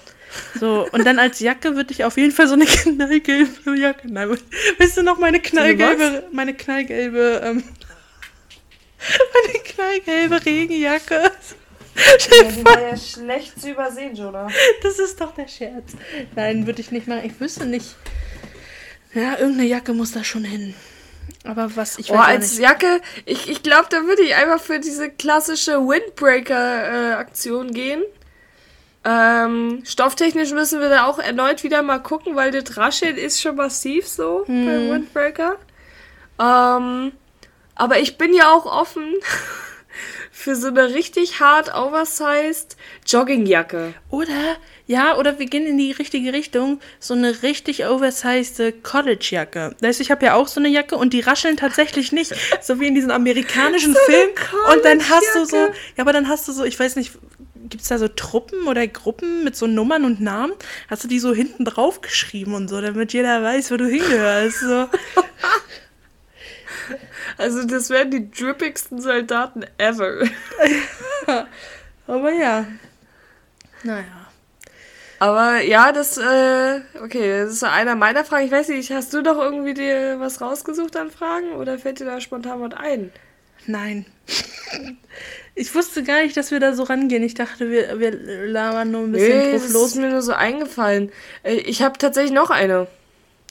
So, 0.60 0.86
und 0.92 1.06
dann 1.06 1.18
als 1.18 1.40
Jacke 1.40 1.76
würde 1.76 1.92
ich 1.92 2.04
auf 2.04 2.16
jeden 2.18 2.32
Fall 2.32 2.46
so 2.46 2.54
eine 2.54 2.64
knallgelbe 2.66 3.76
Jacke. 3.78 4.06
Nein, 4.10 4.36
weißt 4.78 4.96
du 4.98 5.02
noch 5.02 5.18
meine 5.18 5.40
knallgelbe, 5.40 6.24
meine 6.32 6.52
knallgelbe, 6.54 7.40
ähm, 7.42 7.64
meine 9.34 9.58
knallgelbe 9.64 10.44
Regenjacke. 10.44 11.30
die 11.96 12.64
war 12.64 12.80
ja 12.80 12.96
schlecht 12.98 13.60
zu 13.60 13.70
übersehen, 13.70 14.14
Jonah. 14.14 14.48
Das 14.82 14.98
ist 14.98 15.20
doch 15.20 15.34
der 15.34 15.48
Scherz. 15.48 15.92
Nein, 16.34 16.66
würde 16.66 16.80
ich 16.82 16.90
nicht 16.90 17.06
machen. 17.06 17.24
Ich 17.24 17.40
wüsste 17.40 17.64
nicht. 17.64 17.94
Ja, 19.14 19.38
irgendeine 19.38 19.68
Jacke 19.68 19.94
muss 19.94 20.12
da 20.12 20.22
schon 20.22 20.44
hin. 20.44 20.74
Aber 21.44 21.74
was, 21.76 21.98
ich 21.98 22.10
Oh, 22.10 22.14
weiß 22.14 22.20
auch 22.20 22.26
als 22.28 22.50
nicht. 22.52 22.62
Jacke, 22.62 23.00
ich, 23.24 23.48
ich 23.48 23.62
glaube, 23.62 23.86
da 23.90 24.02
würde 24.04 24.22
ich 24.22 24.34
einfach 24.34 24.60
für 24.60 24.78
diese 24.80 25.10
klassische 25.10 25.78
Windbreaker-Aktion 25.80 27.72
gehen. 27.72 28.02
Ähm, 29.04 29.82
stofftechnisch 29.86 30.50
müssen 30.52 30.80
wir 30.80 30.88
da 30.88 31.06
auch 31.06 31.18
erneut 31.20 31.62
wieder 31.62 31.82
mal 31.82 31.98
gucken, 32.00 32.34
weil 32.34 32.50
das 32.50 32.76
Rascheln 32.76 33.16
ist 33.16 33.40
schon 33.40 33.54
massiv 33.56 34.08
so 34.08 34.44
Hm. 34.46 34.66
beim 34.66 34.90
Windbreaker. 34.90 35.56
Ähm, 36.40 37.12
aber 37.76 37.98
ich 38.00 38.18
bin 38.18 38.34
ja 38.34 38.50
auch 38.52 38.66
offen 38.66 39.14
für 40.32 40.56
so 40.56 40.68
eine 40.68 40.92
richtig 40.94 41.38
hart 41.40 41.72
oversized 41.74 42.76
Joggingjacke. 43.06 43.94
Oder, 44.10 44.56
ja, 44.87 45.16
oder 45.16 45.39
wir 45.39 45.47
gehen 45.47 45.66
in 45.66 45.78
die 45.78 45.91
richtige 45.91 46.32
Richtung. 46.32 46.80
So 47.01 47.14
eine 47.14 47.43
richtig 47.43 47.87
oversized 47.87 48.84
College-Jacke. 48.84 49.74
Weißt 49.80 49.99
du, 49.99 50.03
ich 50.03 50.11
habe 50.11 50.24
ja 50.24 50.34
auch 50.34 50.47
so 50.47 50.61
eine 50.61 50.68
Jacke 50.68 50.97
und 50.97 51.12
die 51.12 51.20
rascheln 51.20 51.57
tatsächlich 51.57 52.12
nicht. 52.12 52.34
So 52.62 52.78
wie 52.78 52.87
in 52.87 52.95
diesen 52.95 53.11
amerikanischen 53.11 53.95
So 53.95 54.01
Filmen. 54.07 54.32
Und 54.72 54.84
dann 54.84 55.09
hast 55.09 55.34
du 55.34 55.45
so, 55.45 55.57
ja, 55.57 55.72
aber 55.99 56.12
dann 56.12 56.28
hast 56.28 56.47
du 56.47 56.53
so, 56.53 56.64
ich 56.64 56.78
weiß 56.78 56.97
nicht, 56.97 57.12
gibt 57.68 57.82
es 57.82 57.89
da 57.89 57.99
so 57.99 58.07
Truppen 58.07 58.68
oder 58.68 58.87
Gruppen 58.87 59.43
mit 59.43 59.57
so 59.57 59.66
Nummern 59.66 60.05
und 60.05 60.20
Namen? 60.20 60.53
Hast 60.89 61.03
du 61.03 61.09
die 61.09 61.18
so 61.18 61.34
hinten 61.34 61.64
drauf 61.64 62.01
geschrieben 62.01 62.55
und 62.55 62.68
so, 62.68 62.80
damit 62.80 63.12
jeder 63.12 63.43
weiß, 63.43 63.72
wo 63.72 63.76
du 63.76 63.87
hingehörst. 63.87 64.61
So. 64.61 64.89
Also 67.39 67.66
das 67.66 67.91
wären 67.91 68.11
die 68.11 68.30
drippigsten 68.30 68.99
Soldaten 68.99 69.66
ever. 69.76 70.20
Aber 72.07 72.32
ja. 72.32 72.66
Naja. 73.82 74.25
Aber 75.18 75.60
ja, 75.62 75.92
das, 75.92 76.18
äh, 76.18 76.80
okay, 77.02 77.40
das 77.42 77.52
ist 77.52 77.64
einer 77.64 77.94
meiner 77.96 78.24
Fragen. 78.24 78.44
Ich 78.46 78.52
weiß 78.52 78.68
nicht, 78.68 78.90
hast 78.92 79.14
du 79.14 79.22
doch 79.22 79.38
irgendwie 79.38 79.74
dir 79.74 80.20
was 80.20 80.40
rausgesucht 80.40 80.96
an 80.96 81.10
Fragen 81.10 81.52
oder 81.52 81.78
fällt 81.78 82.00
dir 82.00 82.04
da 82.04 82.20
spontan 82.20 82.60
was 82.60 82.74
ein? 82.78 83.10
Nein. 83.66 84.04
Ich 85.54 85.74
wusste 85.74 86.02
gar 86.04 86.22
nicht, 86.22 86.36
dass 86.36 86.50
wir 86.50 86.60
da 86.60 86.74
so 86.74 86.82
rangehen. 86.82 87.22
Ich 87.22 87.34
dachte, 87.34 87.70
wir, 87.70 87.98
wir 87.98 88.12
labern 88.46 88.90
nur 88.90 89.02
ein 89.04 89.12
bisschen 89.12 89.38
Nee, 89.38 89.52
drauf 89.52 89.72
los. 89.72 89.86
ist 89.88 89.96
mir 89.96 90.10
nur 90.10 90.22
so 90.22 90.32
eingefallen. 90.32 91.10
Äh, 91.42 91.54
Ich 91.54 91.82
habe 91.82 91.96
tatsächlich 91.98 92.32
noch 92.32 92.50
eine. 92.50 92.86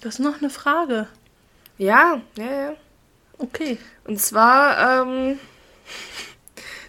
Das 0.01 0.15
ist 0.15 0.19
noch 0.19 0.39
eine 0.39 0.51
Frage. 0.51 1.07
Ja, 1.79 2.21
ja, 2.37 2.45
ja. 2.51 2.73
Okay. 3.39 3.77
Und 4.05 4.21
zwar, 4.21 5.01
ähm, 5.07 5.39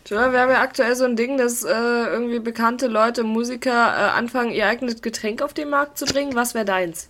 Joel, 0.06 0.30
wir 0.32 0.40
haben 0.40 0.50
ja 0.50 0.60
aktuell 0.60 0.94
so 0.94 1.04
ein 1.04 1.16
Ding, 1.16 1.36
dass 1.36 1.64
äh, 1.64 1.68
irgendwie 1.68 2.38
bekannte 2.38 2.86
Leute, 2.86 3.24
Musiker 3.24 3.72
äh, 3.72 4.10
anfangen, 4.16 4.52
ihr 4.52 4.66
eigenes 4.66 5.02
Getränk 5.02 5.42
auf 5.42 5.52
den 5.52 5.68
Markt 5.68 5.98
zu 5.98 6.04
bringen. 6.06 6.34
Was 6.36 6.54
wäre 6.54 6.64
deins? 6.64 7.08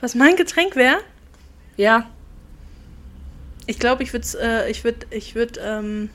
Was 0.00 0.16
mein 0.16 0.34
Getränk 0.34 0.74
wäre? 0.74 0.98
Ja. 1.76 2.10
Ich 3.68 3.78
glaube, 3.78 4.02
ich 4.02 4.12
würde, 4.12 4.26
äh, 4.40 4.70
ich 4.70 4.82
würde, 4.82 5.06
ich 5.10 5.34
würde, 5.36 5.60
ähm. 5.60 6.10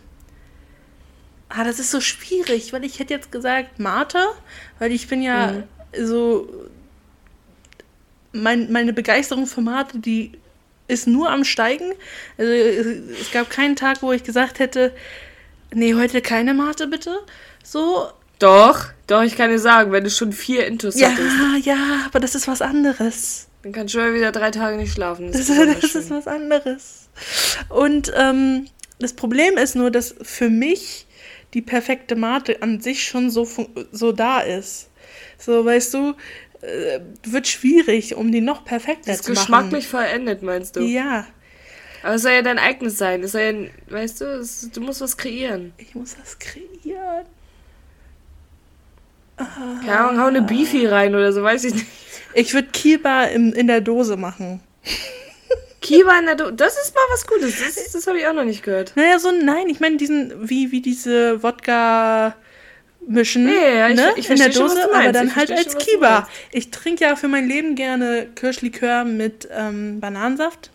Ah, 1.47 1.63
das 1.63 1.79
ist 1.79 1.91
so 1.91 2.01
schwierig, 2.01 2.73
weil 2.73 2.83
ich 2.83 2.99
hätte 2.99 3.13
jetzt 3.13 3.31
gesagt 3.31 3.79
Mate, 3.79 4.19
weil 4.79 4.91
ich 4.91 5.07
bin 5.07 5.21
ja 5.21 5.53
Mhm. 5.53 5.63
so. 6.05 6.49
Mein, 8.33 8.69
meine 8.73 8.91
Begeisterung 8.91 9.47
für 9.47 9.61
Mate, 9.61 9.99
die 9.99 10.33
ist 10.89 11.07
nur 11.07 11.29
am 11.31 11.45
Steigen. 11.45 11.93
Also, 12.37 12.51
es 12.51 13.31
gab 13.31 13.49
keinen 13.49 13.77
Tag, 13.77 14.01
wo 14.01 14.11
ich 14.11 14.25
gesagt 14.25 14.59
hätte, 14.59 14.93
nee, 15.73 15.93
heute 15.95 16.21
keine 16.21 16.53
Mate 16.53 16.87
bitte. 16.87 17.17
So, 17.63 18.09
Doch, 18.39 18.85
doch, 19.07 19.23
ich 19.23 19.35
kann 19.35 19.49
dir 19.49 19.59
sagen, 19.59 19.91
wenn 19.91 20.03
du 20.03 20.09
schon 20.09 20.31
vier 20.33 20.67
Intus 20.67 20.99
ja, 20.99 21.09
hattest, 21.09 21.65
ja, 21.65 21.77
aber 22.05 22.19
das 22.19 22.35
ist 22.35 22.47
was 22.47 22.61
anderes. 22.61 23.47
dann 23.63 23.71
kann 23.71 23.87
Joel 23.87 24.13
wieder 24.13 24.31
drei 24.31 24.51
Tage 24.51 24.77
nicht 24.77 24.93
schlafen. 24.93 25.31
Das, 25.31 25.47
das 25.47 25.83
ist 25.83 25.91
schön. 25.91 26.09
was 26.09 26.27
anderes. 26.27 27.09
Und 27.69 28.11
ähm, 28.15 28.67
das 28.99 29.13
Problem 29.13 29.57
ist 29.57 29.75
nur, 29.75 29.91
dass 29.91 30.15
für 30.21 30.49
mich 30.49 31.07
die 31.53 31.61
perfekte 31.61 32.15
Mate 32.15 32.61
an 32.61 32.79
sich 32.81 33.03
schon 33.05 33.29
so, 33.29 33.47
so 33.91 34.11
da 34.11 34.39
ist. 34.41 34.89
So, 35.39 35.63
weißt 35.65 35.93
du, 35.93 36.13
äh, 36.61 36.99
wird 37.23 37.47
schwierig, 37.47 38.15
um 38.15 38.31
die 38.31 38.41
noch 38.41 38.65
perfekter 38.65 39.11
Das 39.11 39.17
ist 39.17 39.25
zu 39.25 39.31
machen. 39.31 39.41
geschmacklich 39.41 39.87
vollendet, 39.87 40.41
meinst 40.41 40.75
du? 40.75 40.81
Ja, 40.81 41.25
Aber 42.07 42.15
es 42.15 42.21
soll 42.21 42.31
ja 42.31 42.41
dein 42.41 42.57
eigenes 42.57 42.97
sein. 42.97 43.21
Es 43.21 43.33
soll 43.33 43.41
ja, 43.41 43.93
weißt 43.93 44.21
du, 44.21 44.25
es, 44.39 44.69
du 44.71 44.79
musst 44.79 45.01
was 45.01 45.17
kreieren. 45.17 45.73
ich 45.77 45.93
muss 45.93 46.15
das 46.15 46.39
kreieren. 46.39 47.25
Keine 49.35 49.99
Ahnung, 49.99 50.21
hau 50.21 50.27
eine 50.27 50.41
Beefy 50.41 50.85
rein 50.87 51.13
oder 51.15 51.33
so, 51.33 51.43
weiß 51.43 51.65
ich 51.65 51.73
nicht. 51.73 51.85
Ich 52.33 52.53
würde 52.53 52.69
Kiba 52.71 53.25
im, 53.25 53.51
in 53.51 53.67
der 53.67 53.81
Dose 53.81 54.15
machen. 54.15 54.61
Kiba 55.81 56.17
in 56.19 56.27
der 56.27 56.35
Do 56.35 56.49
Das 56.51 56.77
ist 56.81 56.95
mal 56.95 57.01
was 57.11 57.27
Gutes. 57.27 57.59
Das, 57.59 57.91
das 57.91 58.07
habe 58.07 58.19
ich 58.19 58.25
auch 58.27 58.33
noch 58.33 58.45
nicht 58.45 58.63
gehört. 58.63 58.93
Naja, 58.95 59.19
so, 59.19 59.31
nein, 59.31 59.67
ich 59.67 59.81
meine 59.81 59.97
diesen, 59.97 60.49
wie, 60.49 60.71
wie 60.71 60.81
diese 60.81 61.43
Wodka 61.43 62.37
mischen, 63.05 63.49
Ja, 63.49 63.53
ja, 63.53 63.69
ja, 63.69 63.89
ich- 63.89 63.95
ne? 63.97 64.13
ich 64.15 64.29
in 64.29 64.37
der 64.37 64.53
schon, 64.53 64.63
was 64.63 64.75
Dose, 64.75 64.87
du 64.87 64.93
aber 64.95 65.11
dann 65.11 65.27
Ich 65.27 65.35
halt 65.35 65.51
als 65.51 65.63
schon, 65.63 65.73
was 65.75 65.85
Kiba. 65.85 66.29
Ich 66.53 66.71
trinke 66.71 67.03
ja 67.03 67.17
für 67.17 67.27
mein 67.27 67.49
Leben 67.49 67.75
gerne 67.75 68.27
Kirschlikör 68.33 69.03
mit 69.03 69.49
ähm, 69.51 69.99
Bananensaft 69.99 70.71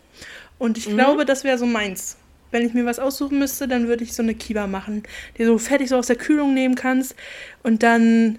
und 0.63 0.77
Mhm. 0.77 0.77
ich 0.77 0.89
glaube, 0.95 1.25
das 1.25 1.43
wäre 1.43 1.57
so 1.57 1.65
meins. 1.65 2.17
Wenn 2.51 2.65
ich 2.65 2.73
mir 2.73 2.85
was 2.85 2.99
aussuchen 2.99 3.39
müsste, 3.39 3.67
dann 3.67 3.87
würde 3.87 4.03
ich 4.03 4.13
so 4.13 4.21
eine 4.23 4.35
Kiba 4.35 4.67
machen, 4.67 5.03
die 5.37 5.43
du 5.43 5.57
fertig 5.57 5.89
so 5.89 5.97
aus 5.97 6.07
der 6.07 6.15
Kühlung 6.15 6.53
nehmen 6.53 6.75
kannst 6.75 7.15
und 7.63 7.81
dann 7.83 8.37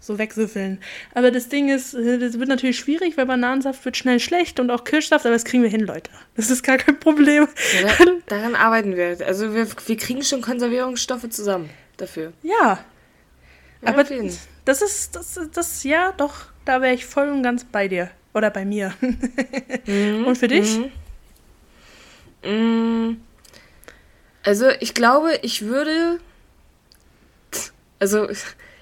so 0.00 0.18
wegsüffeln. 0.18 0.78
Aber 1.14 1.30
das 1.30 1.48
Ding 1.48 1.68
ist, 1.68 1.94
äh, 1.94 2.18
das 2.18 2.38
wird 2.38 2.48
natürlich 2.48 2.78
schwierig, 2.78 3.16
weil 3.16 3.26
Bananensaft 3.26 3.84
wird 3.84 3.96
schnell 3.96 4.18
schlecht 4.20 4.58
und 4.58 4.70
auch 4.70 4.84
Kirschsaft, 4.84 5.24
aber 5.26 5.34
das 5.34 5.44
kriegen 5.44 5.62
wir 5.62 5.70
hin, 5.70 5.82
Leute. 5.82 6.10
Das 6.36 6.50
ist 6.50 6.62
gar 6.64 6.76
kein 6.78 6.98
Problem. 6.98 7.46
Ja, 7.82 7.88
da, 8.04 8.04
daran 8.36 8.54
arbeiten 8.54 8.96
wir. 8.96 9.18
Also 9.26 9.54
wir, 9.54 9.66
wir 9.86 9.96
kriegen 9.96 10.22
schon 10.22 10.40
Konservierungsstoffe 10.40 11.28
zusammen 11.30 11.70
dafür. 11.98 12.32
Ja, 12.42 12.78
Ja, 13.82 13.88
aber 13.88 14.08
jeden. 14.08 14.32
das 14.64 14.80
ist, 14.82 15.14
das, 15.16 15.38
das, 15.52 15.84
ja, 15.84 16.12
doch, 16.16 16.46
da 16.64 16.80
wäre 16.82 16.94
ich 16.94 17.04
voll 17.06 17.28
und 17.28 17.42
ganz 17.42 17.64
bei 17.64 17.86
dir. 17.88 18.10
Oder 18.34 18.50
bei 18.50 18.64
mir. 18.64 18.94
und 20.26 20.38
für 20.38 20.48
dich? 20.48 20.78
Mm, 20.78 20.84
Also 24.44 24.68
ich 24.80 24.94
glaube, 24.94 25.38
ich 25.42 25.62
würde. 25.62 26.18
Also 27.98 28.28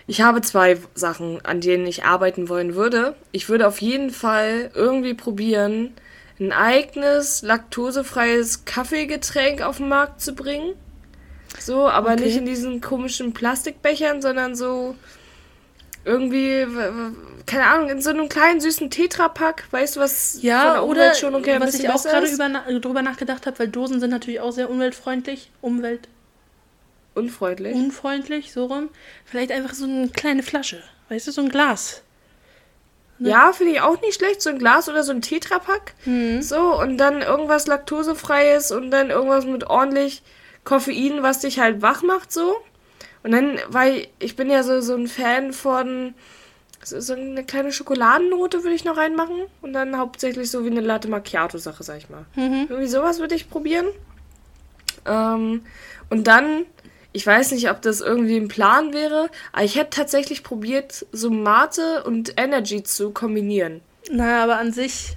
ich 0.06 0.22
habe 0.22 0.40
zwei 0.40 0.78
Sachen, 0.94 1.44
an 1.44 1.60
denen 1.60 1.86
ich 1.86 2.04
arbeiten 2.04 2.48
wollen 2.48 2.74
würde. 2.74 3.14
Ich 3.32 3.48
würde 3.48 3.68
auf 3.68 3.80
jeden 3.80 4.10
Fall 4.10 4.70
irgendwie 4.74 5.14
probieren, 5.14 5.92
ein 6.40 6.52
eigenes 6.52 7.42
laktosefreies 7.42 8.64
Kaffeegetränk 8.64 9.60
auf 9.60 9.76
den 9.76 9.88
Markt 9.88 10.22
zu 10.22 10.34
bringen. 10.34 10.74
So, 11.58 11.88
aber 11.88 12.12
Okay. 12.12 12.24
nicht 12.24 12.36
in 12.38 12.46
diesen 12.46 12.80
komischen 12.80 13.34
Plastikbechern, 13.34 14.22
sondern 14.22 14.54
so 14.56 14.96
irgendwie, 16.04 16.66
keine 17.46 17.66
Ahnung, 17.66 17.88
in 17.90 18.00
so 18.00 18.10
einem 18.10 18.28
kleinen 18.28 18.60
süßen 18.60 18.90
Tetrapack. 18.90 19.64
Weißt 19.70 19.96
du, 19.96 20.00
was 20.00 20.32
von 20.34 20.42
Ja, 20.42 20.72
der 20.74 20.84
oder 20.84 21.12
ein 21.12 21.60
was 21.60 21.74
ich 21.74 21.88
auch 21.88 22.02
gerade 22.02 22.28
na, 22.38 22.78
drüber 22.78 23.02
nachgedacht 23.02 23.46
habe, 23.46 23.58
weil 23.58 23.68
Dosen 23.68 24.00
sind 24.00 24.10
natürlich 24.10 24.40
auch 24.40 24.52
sehr 24.52 24.70
umweltfreundlich. 24.70 25.50
Unfreundlich. 25.60 26.08
Umweltunfreundlich, 27.14 28.52
so 28.52 28.66
rum. 28.66 28.88
Vielleicht 29.24 29.52
einfach 29.52 29.74
so 29.74 29.84
eine 29.84 30.08
kleine 30.08 30.42
Flasche. 30.42 30.82
Weißt 31.08 31.26
du, 31.26 31.32
so 31.32 31.42
ein 31.42 31.48
Glas. 31.48 32.02
Ja, 33.18 33.52
finde 33.52 33.74
ich 33.74 33.80
auch 33.82 34.00
nicht 34.00 34.14
schlecht. 34.14 34.40
So 34.40 34.48
ein 34.50 34.58
Glas 34.58 34.88
oder 34.88 35.02
so 35.02 35.12
ein 35.12 35.20
Tetrapack. 35.20 35.92
Mhm. 36.06 36.40
So, 36.40 36.80
und 36.80 36.96
dann 36.98 37.20
irgendwas 37.20 37.66
Laktosefreies 37.66 38.70
und 38.72 38.90
dann 38.90 39.10
irgendwas 39.10 39.44
mit 39.44 39.64
ordentlich 39.64 40.22
Koffein, 40.64 41.22
was 41.22 41.40
dich 41.40 41.58
halt 41.58 41.82
wach 41.82 42.02
macht, 42.02 42.32
so. 42.32 42.56
Und 43.22 43.32
dann, 43.32 43.58
weil 43.68 44.08
ich 44.18 44.36
bin 44.36 44.50
ja 44.50 44.62
so, 44.62 44.80
so 44.80 44.94
ein 44.94 45.06
Fan 45.06 45.52
von 45.52 46.14
so, 46.82 47.00
so 47.00 47.12
eine 47.12 47.44
kleine 47.44 47.72
Schokoladennote 47.72 48.62
würde 48.62 48.74
ich 48.74 48.84
noch 48.84 48.96
reinmachen. 48.96 49.42
Und 49.62 49.72
dann 49.72 49.98
hauptsächlich 49.98 50.50
so 50.50 50.64
wie 50.64 50.70
eine 50.70 50.80
Latte 50.80 51.08
Macchiato-Sache, 51.08 51.82
sag 51.82 51.98
ich 51.98 52.08
mal. 52.08 52.24
Mhm. 52.36 52.66
Irgendwie 52.68 52.88
sowas 52.88 53.18
würde 53.18 53.34
ich 53.34 53.50
probieren. 53.50 53.86
Ähm, 55.06 55.62
und 56.08 56.26
dann, 56.26 56.64
ich 57.12 57.26
weiß 57.26 57.52
nicht, 57.52 57.70
ob 57.70 57.82
das 57.82 58.00
irgendwie 58.00 58.36
ein 58.36 58.48
Plan 58.48 58.92
wäre, 58.92 59.28
aber 59.52 59.64
ich 59.64 59.76
hätte 59.76 59.90
tatsächlich 59.90 60.42
probiert, 60.42 61.06
so 61.12 61.30
Mate 61.30 62.04
und 62.04 62.34
Energy 62.38 62.82
zu 62.82 63.10
kombinieren. 63.10 63.80
Na, 64.10 64.42
aber 64.42 64.58
an 64.58 64.72
sich, 64.72 65.16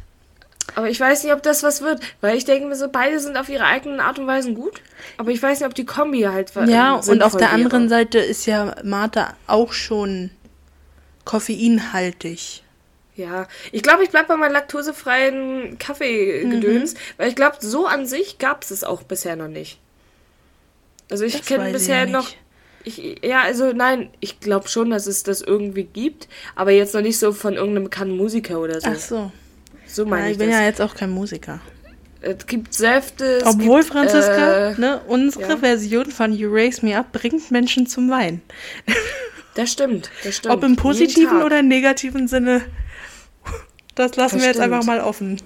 Aber 0.75 0.89
ich 0.89 0.99
weiß 0.99 1.23
nicht, 1.23 1.33
ob 1.33 1.43
das 1.43 1.61
was 1.61 1.81
wird, 1.81 2.01
weil 2.21 2.37
ich 2.37 2.45
denke 2.45 2.67
mir 2.67 2.75
so, 2.75 2.87
beide 2.89 3.19
sind 3.19 3.37
auf 3.37 3.49
ihre 3.49 3.65
eigenen 3.65 3.99
Art 3.99 4.17
und 4.17 4.27
Weise 4.27 4.53
gut. 4.53 4.81
Aber 5.17 5.29
ich 5.31 5.41
weiß 5.43 5.59
nicht, 5.59 5.67
ob 5.67 5.75
die 5.75 5.85
Kombi 5.85 6.21
halt 6.21 6.55
wa- 6.55 6.65
ja, 6.65 6.95
und 6.95 7.21
auf 7.21 7.33
der 7.33 7.41
wäre. 7.41 7.51
anderen 7.51 7.89
Seite 7.89 8.19
ist 8.19 8.45
ja 8.45 8.75
Mate 8.83 9.27
auch 9.47 9.73
schon 9.73 10.31
koffeinhaltig. 11.25 12.63
Ja, 13.15 13.47
ich 13.71 13.83
glaube, 13.83 14.03
ich 14.03 14.09
bleib 14.09 14.27
bei 14.27 14.35
meinem 14.37 14.53
laktosefreien 14.53 15.77
Kaffeegedöns, 15.77 16.93
Mhm. 16.93 16.97
weil 17.17 17.29
ich 17.29 17.35
glaube, 17.35 17.57
so 17.59 17.85
an 17.85 18.07
sich 18.07 18.39
gab 18.39 18.63
es 18.63 18.71
es 18.71 18.83
auch 18.83 19.03
bisher 19.03 19.35
noch 19.35 19.47
nicht. 19.47 19.79
Also 21.11 21.23
ich 21.25 21.45
kenne 21.45 21.71
bisher 21.71 21.97
ja 21.97 22.05
noch. 22.07 22.29
Ich, 22.85 23.19
ja, 23.23 23.41
also 23.41 23.71
nein, 23.71 24.09
ich 24.19 24.39
glaube 24.39 24.67
schon, 24.67 24.89
dass 24.89 25.05
es 25.07 25.23
das 25.23 25.41
irgendwie 25.41 25.83
gibt, 25.83 26.27
aber 26.55 26.71
jetzt 26.71 26.93
noch 26.95 27.01
nicht 27.01 27.19
so 27.19 27.31
von 27.33 27.53
irgendeinem 27.53 27.83
bekannten 27.85 28.17
Musiker 28.17 28.59
oder 28.59 28.81
so. 28.81 28.87
Ach 28.89 28.95
so. 28.99 29.31
So 29.93 30.03
Ja, 30.03 30.09
meine 30.09 30.25
ich 30.27 30.31
ich 30.33 30.37
bin 30.37 30.49
das. 30.49 30.59
ja 30.59 30.65
jetzt 30.65 30.81
auch 30.81 30.95
kein 30.95 31.09
Musiker. 31.09 31.59
Es 32.21 32.45
gibt 32.47 32.73
Säfte. 32.73 33.25
Es 33.37 33.45
Obwohl, 33.45 33.81
gibt, 33.81 33.91
Franziska, 33.93 34.69
äh, 34.71 34.79
ne, 34.79 35.01
unsere 35.07 35.49
ja. 35.49 35.57
Version 35.57 36.09
von 36.09 36.31
You 36.33 36.49
Raise 36.53 36.85
Me 36.85 36.97
Up 36.97 37.11
bringt 37.11 37.51
Menschen 37.51 37.85
zum 37.85 38.09
Weinen. 38.09 38.41
Das 39.55 39.71
stimmt, 39.71 40.09
das 40.23 40.35
stimmt. 40.37 40.53
Ob 40.55 40.63
im 40.63 40.75
positiven 40.77 41.41
oder 41.43 41.61
negativen 41.61 42.27
Sinne, 42.29 42.61
das 43.95 44.15
lassen 44.15 44.35
Das 44.35 44.41
wir 44.43 44.47
jetzt 44.47 44.57
stimmt. 44.57 44.73
einfach 44.73 44.85
mal 44.87 45.01
offen. 45.01 45.41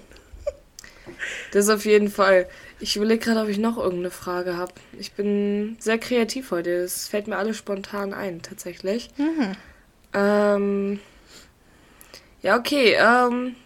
Das 1.52 1.68
auf 1.68 1.84
jeden 1.84 2.10
Fall. 2.10 2.46
Ich 2.80 2.94
überlege 2.96 3.24
gerade, 3.24 3.40
ob 3.40 3.48
ich 3.48 3.58
noch 3.58 3.76
irgendeine 3.76 4.12
Frage 4.12 4.56
habe. 4.56 4.72
Ich 4.98 5.12
bin 5.12 5.76
sehr 5.80 5.98
kreativ 5.98 6.52
heute. 6.52 6.70
Es 6.70 7.08
fällt 7.08 7.26
mir 7.26 7.36
alles 7.36 7.56
spontan 7.56 8.14
ein, 8.14 8.40
tatsächlich. 8.40 9.10
Mhm. 9.16 9.52
Ähm, 10.14 11.00
ja, 12.40 12.56
okay. 12.56 12.96
Ähm, 13.00 13.56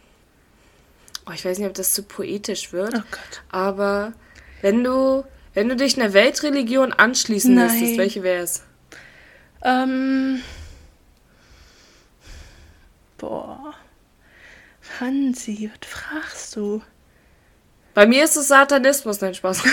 oh, 1.27 1.33
ich 1.33 1.45
weiß 1.45 1.59
nicht, 1.59 1.69
ob 1.69 1.75
das 1.75 1.93
zu 1.93 2.03
poetisch 2.03 2.73
wird. 2.73 2.95
Oh 2.95 3.03
Gott. 3.11 3.43
Aber 3.51 4.13
wenn 4.61 4.83
du, 4.85 5.25
wenn 5.55 5.69
du 5.69 5.77
dich 5.77 6.01
einer 6.01 6.13
Weltreligion 6.13 6.93
anschließen 6.93 7.55
Nein. 7.55 7.71
müsstest, 7.71 7.99
welche 7.99 8.23
wäre 8.23 8.43
es? 8.43 8.63
Ähm. 9.63 10.43
Boah. 13.19 13.75
Hansi, 15.01 15.71
was 15.71 15.89
fragst 15.89 16.57
du? 16.57 16.83
Bei 17.95 18.07
mir 18.07 18.25
ist 18.25 18.37
es 18.37 18.49
Satanismus, 18.49 19.21
nein, 19.21 19.35
Spaß. 19.35 19.63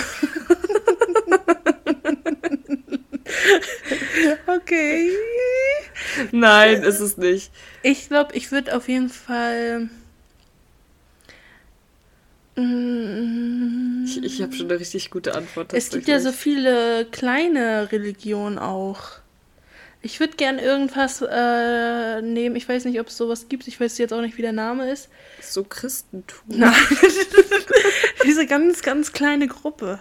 Okay. 4.46 5.10
nein, 6.32 6.82
ist 6.82 7.00
es 7.00 7.16
nicht. 7.16 7.52
Ich 7.82 8.08
glaube, 8.08 8.34
ich 8.34 8.50
würde 8.52 8.76
auf 8.76 8.88
jeden 8.88 9.08
Fall. 9.08 9.88
Mm, 12.56 14.04
Ich, 14.06 14.22
ich 14.22 14.42
habe 14.42 14.52
schon 14.52 14.70
eine 14.70 14.80
richtig 14.80 15.10
gute 15.10 15.34
Antwort. 15.34 15.72
Es 15.72 15.90
gibt 15.90 16.08
ja 16.08 16.20
so 16.20 16.32
viele 16.32 17.06
kleine 17.10 17.90
Religionen 17.92 18.58
auch. 18.58 19.02
Ich 20.02 20.18
würde 20.18 20.36
gern 20.36 20.58
irgendwas 20.58 21.22
äh, 21.22 22.22
nehmen. 22.22 22.56
Ich 22.56 22.66
weiß 22.68 22.86
nicht, 22.86 22.98
ob 23.00 23.08
es 23.08 23.16
sowas 23.18 23.48
gibt. 23.48 23.68
Ich 23.68 23.78
weiß 23.78 23.98
jetzt 23.98 24.12
auch 24.14 24.22
nicht, 24.22 24.38
wie 24.38 24.42
der 24.42 24.52
Name 24.52 24.90
ist. 24.90 25.08
So 25.42 25.62
Christentum. 25.62 26.38
Nein. 26.48 26.72
Diese 28.24 28.46
ganz, 28.46 28.80
ganz 28.82 29.12
kleine 29.12 29.46
Gruppe. 29.46 30.00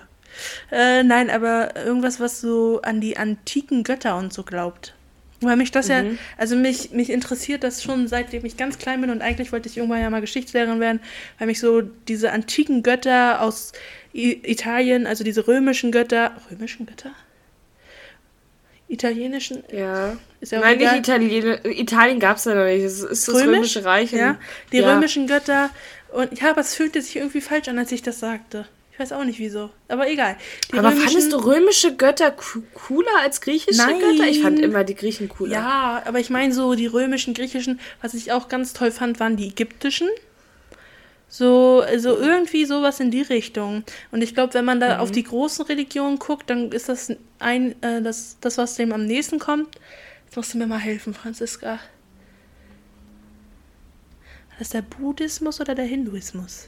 Äh, 0.71 1.03
nein, 1.03 1.29
aber 1.29 1.75
irgendwas, 1.75 2.19
was 2.21 2.39
so 2.39 2.81
an 2.81 3.01
die 3.01 3.17
antiken 3.17 3.83
Götter 3.83 4.17
und 4.17 4.31
so 4.31 4.43
glaubt. 4.43 4.93
Weil 5.41 5.55
mich 5.55 5.71
das 5.71 5.87
ja, 5.87 6.03
also 6.37 6.57
mich, 6.57 6.91
mich 6.91 7.09
interessiert 7.09 7.63
das 7.63 7.81
schon 7.81 8.09
seitdem 8.09 8.43
ich 8.43 8.57
ganz 8.57 8.77
klein 8.77 8.99
bin 8.99 9.09
und 9.09 9.21
eigentlich 9.21 9.53
wollte 9.53 9.69
ich 9.69 9.77
irgendwann 9.77 10.01
ja 10.01 10.09
mal 10.09 10.19
Geschichtslehrerin 10.19 10.81
werden, 10.81 10.99
weil 11.37 11.47
mich 11.47 11.59
so 11.61 11.81
diese 11.81 12.31
antiken 12.31 12.83
Götter 12.83 13.41
aus 13.41 13.71
I 14.13 14.41
Italien, 14.43 15.07
also 15.07 15.23
diese 15.23 15.47
römischen 15.47 15.91
Götter, 15.91 16.33
römischen 16.51 16.85
Götter? 16.85 17.11
Italienischen? 18.89 19.63
Ja. 19.71 20.17
Ist 20.41 20.51
ja 20.51 20.59
Nein, 20.59 20.79
nicht. 20.79 20.93
Italien. 20.93 21.59
Italien 21.63 22.19
gab 22.19 22.37
es 22.37 22.45
ja 22.45 22.55
noch 22.55 22.65
nicht. 22.65 22.83
Es 22.83 23.01
ist 23.01 23.27
das 23.27 23.35
Römische 23.35 23.85
Reich. 23.85 24.11
Ja, 24.11 24.37
die 24.71 24.77
ja. 24.77 24.93
römischen 24.93 25.27
Götter. 25.27 25.69
Und 26.11 26.41
ja, 26.41 26.49
aber 26.49 26.61
es 26.61 26.73
fühlte 26.73 27.01
sich 27.01 27.15
irgendwie 27.15 27.41
falsch 27.41 27.67
an, 27.67 27.77
als 27.77 27.91
ich 27.91 28.01
das 28.01 28.19
sagte. 28.19 28.65
Ich 28.99 29.03
weiß 29.03 29.13
auch 29.13 29.23
nicht 29.23 29.39
wieso. 29.39 29.69
Aber 29.87 30.09
egal. 30.09 30.35
Die 30.73 30.77
Aber 30.77 30.89
römischen- 30.89 31.07
fandest 31.07 31.31
du 31.31 31.37
römische 31.37 31.95
Götter 31.95 32.31
co- 32.31 32.61
cooler 32.73 33.07
als 33.23 33.39
griechische 33.39 33.77
Nein. 33.77 33.97
Götter? 33.97 34.27
Ich 34.27 34.41
fand 34.41 34.59
immer 34.59 34.83
die 34.83 34.93
Griechen 34.93 35.29
cooler. 35.29 35.53
Ja, 35.53 36.03
aber 36.05 36.19
ich 36.19 36.29
meine 36.29 36.53
so 36.53 36.75
die 36.75 36.87
römischen, 36.87 37.33
griechischen, 37.33 37.79
was 38.01 38.13
ich 38.13 38.33
auch 38.33 38.49
ganz 38.49 38.73
toll 38.73 38.91
fand, 38.91 39.21
waren 39.21 39.37
die 39.37 39.47
ägyptischen. 39.47 40.09
So, 41.29 41.81
also 41.87 42.17
irgendwie 42.17 42.65
sowas 42.65 42.99
in 42.99 43.09
die 43.09 43.21
Richtung. 43.21 43.85
Und 44.11 44.21
ich 44.21 44.33
glaube, 44.35 44.53
wenn 44.55 44.65
man 44.65 44.81
da 44.81 44.95
Mhm. 44.95 44.99
auf 44.99 45.11
die 45.11 45.23
großen 45.23 45.65
Religionen 45.67 46.19
guckt, 46.19 46.49
dann 46.49 46.73
ist 46.73 46.89
das 46.89 47.09
ein, 47.39 47.81
äh, 47.81 48.01
das, 48.01 48.35
das, 48.41 48.57
was 48.57 48.75
dem 48.75 48.91
am 48.91 49.05
nächsten 49.05 49.39
kommt. 49.39 49.75
Jetzt 50.25 50.35
musst 50.35 50.53
du 50.53 50.57
mir 50.57 50.67
mal 50.67 50.77
helfen, 50.79 51.13
Franziska. 51.13 51.69
War 51.69 51.79
das 54.59 54.71
der 54.71 54.81
Buddhismus 54.81 55.61
oder 55.61 55.73
der 55.73 55.85
Hinduismus? 55.85 56.67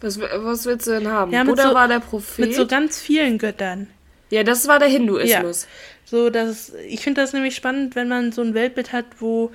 Was, 0.00 0.20
was 0.20 0.64
willst 0.66 0.86
du 0.86 0.92
denn 0.92 1.08
haben? 1.08 1.32
Ja, 1.32 1.44
Buddha 1.44 1.68
so- 1.68 1.74
war 1.74 1.88
der 1.88 2.00
Prophet. 2.00 2.38
Mit 2.38 2.54
so 2.54 2.66
ganz 2.66 3.00
vielen 3.00 3.38
Göttern. 3.38 3.88
ja, 4.30 4.44
das 4.44 4.68
war 4.68 4.78
der 4.78 4.88
Hinduismus. 4.88 5.66
So, 6.04 6.30
das, 6.30 6.72
ich 6.88 7.00
finde 7.02 7.20
das 7.20 7.32
nämlich 7.32 7.54
spannend, 7.54 7.94
wenn 7.96 8.08
man 8.08 8.32
so 8.32 8.40
ein 8.42 8.54
Weltbild 8.54 8.92
hat, 8.92 9.04
wo 9.18 9.50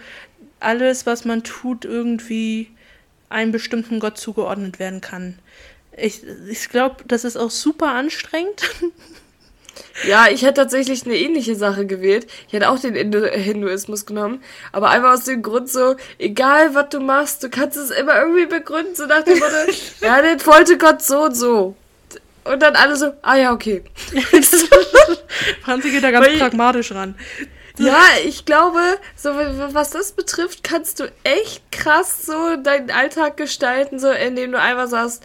alles, 0.60 1.06
was 1.06 1.26
man 1.26 1.44
tut, 1.44 1.84
irgendwie 1.86 2.70
einem 3.30 3.52
bestimmten 3.52 4.00
Gott 4.00 4.18
zugeordnet 4.18 4.78
werden 4.80 5.02
kann. 5.02 5.39
Ich, 5.98 6.22
ich 6.50 6.70
glaube, 6.70 7.04
das 7.08 7.24
ist 7.24 7.38
auch 7.38 7.50
super 7.52 7.89
anstrengend. 7.89 8.70
Ja, 10.07 10.28
ich 10.30 10.41
hätte 10.43 10.55
tatsächlich 10.55 11.05
eine 11.05 11.15
ähnliche 11.17 11.55
Sache 11.55 11.86
gewählt. 11.86 12.28
Ich 12.47 12.53
hätte 12.53 12.69
auch 12.69 12.80
den 12.80 12.95
Hindu 12.95 13.26
Hinduismus 13.26 14.05
genommen. 14.05 14.43
Aber 14.71 14.89
einfach 14.89 15.13
aus 15.13 15.24
dem 15.26 15.41
Grund 15.41 15.69
so, 15.69 15.95
egal 16.19 16.76
was 16.76 16.89
du 16.89 16.99
machst, 16.99 17.43
du 17.43 17.49
kannst 17.49 17.78
es 17.78 17.89
immer 17.91 18.15
irgendwie 18.19 18.45
begründen. 18.45 18.95
So 18.95 19.05
nach 19.05 19.24
dem 19.24 19.39
Motto, 19.39 19.55
ja, 20.01 20.21
den 20.21 20.45
wollte 20.45 20.78
Gott 20.78 21.01
so 21.01 21.24
und 21.24 21.36
so. 21.36 21.76
Und 22.43 22.61
dann 22.61 22.76
alle 22.76 22.95
so, 22.95 23.13
ah 23.21 23.36
ja, 23.36 23.53
okay. 23.53 23.84
Franzi 25.63 25.91
geht 25.91 26.03
da 26.03 26.11
ganz 26.11 26.28
Weil- 26.28 26.38
pragmatisch 26.39 26.91
ran. 26.91 27.15
Ja, 27.80 27.99
ich 28.24 28.45
glaube, 28.45 28.80
so 29.15 29.32
was 29.34 29.89
das 29.89 30.11
betrifft, 30.11 30.63
kannst 30.63 30.99
du 30.99 31.11
echt 31.24 31.71
krass 31.71 32.24
so 32.24 32.55
deinen 32.57 32.91
Alltag 32.91 33.36
gestalten, 33.36 33.97
so 33.97 34.11
indem 34.11 34.51
du 34.51 34.59
einfach 34.59 34.88
sagst, 34.88 35.24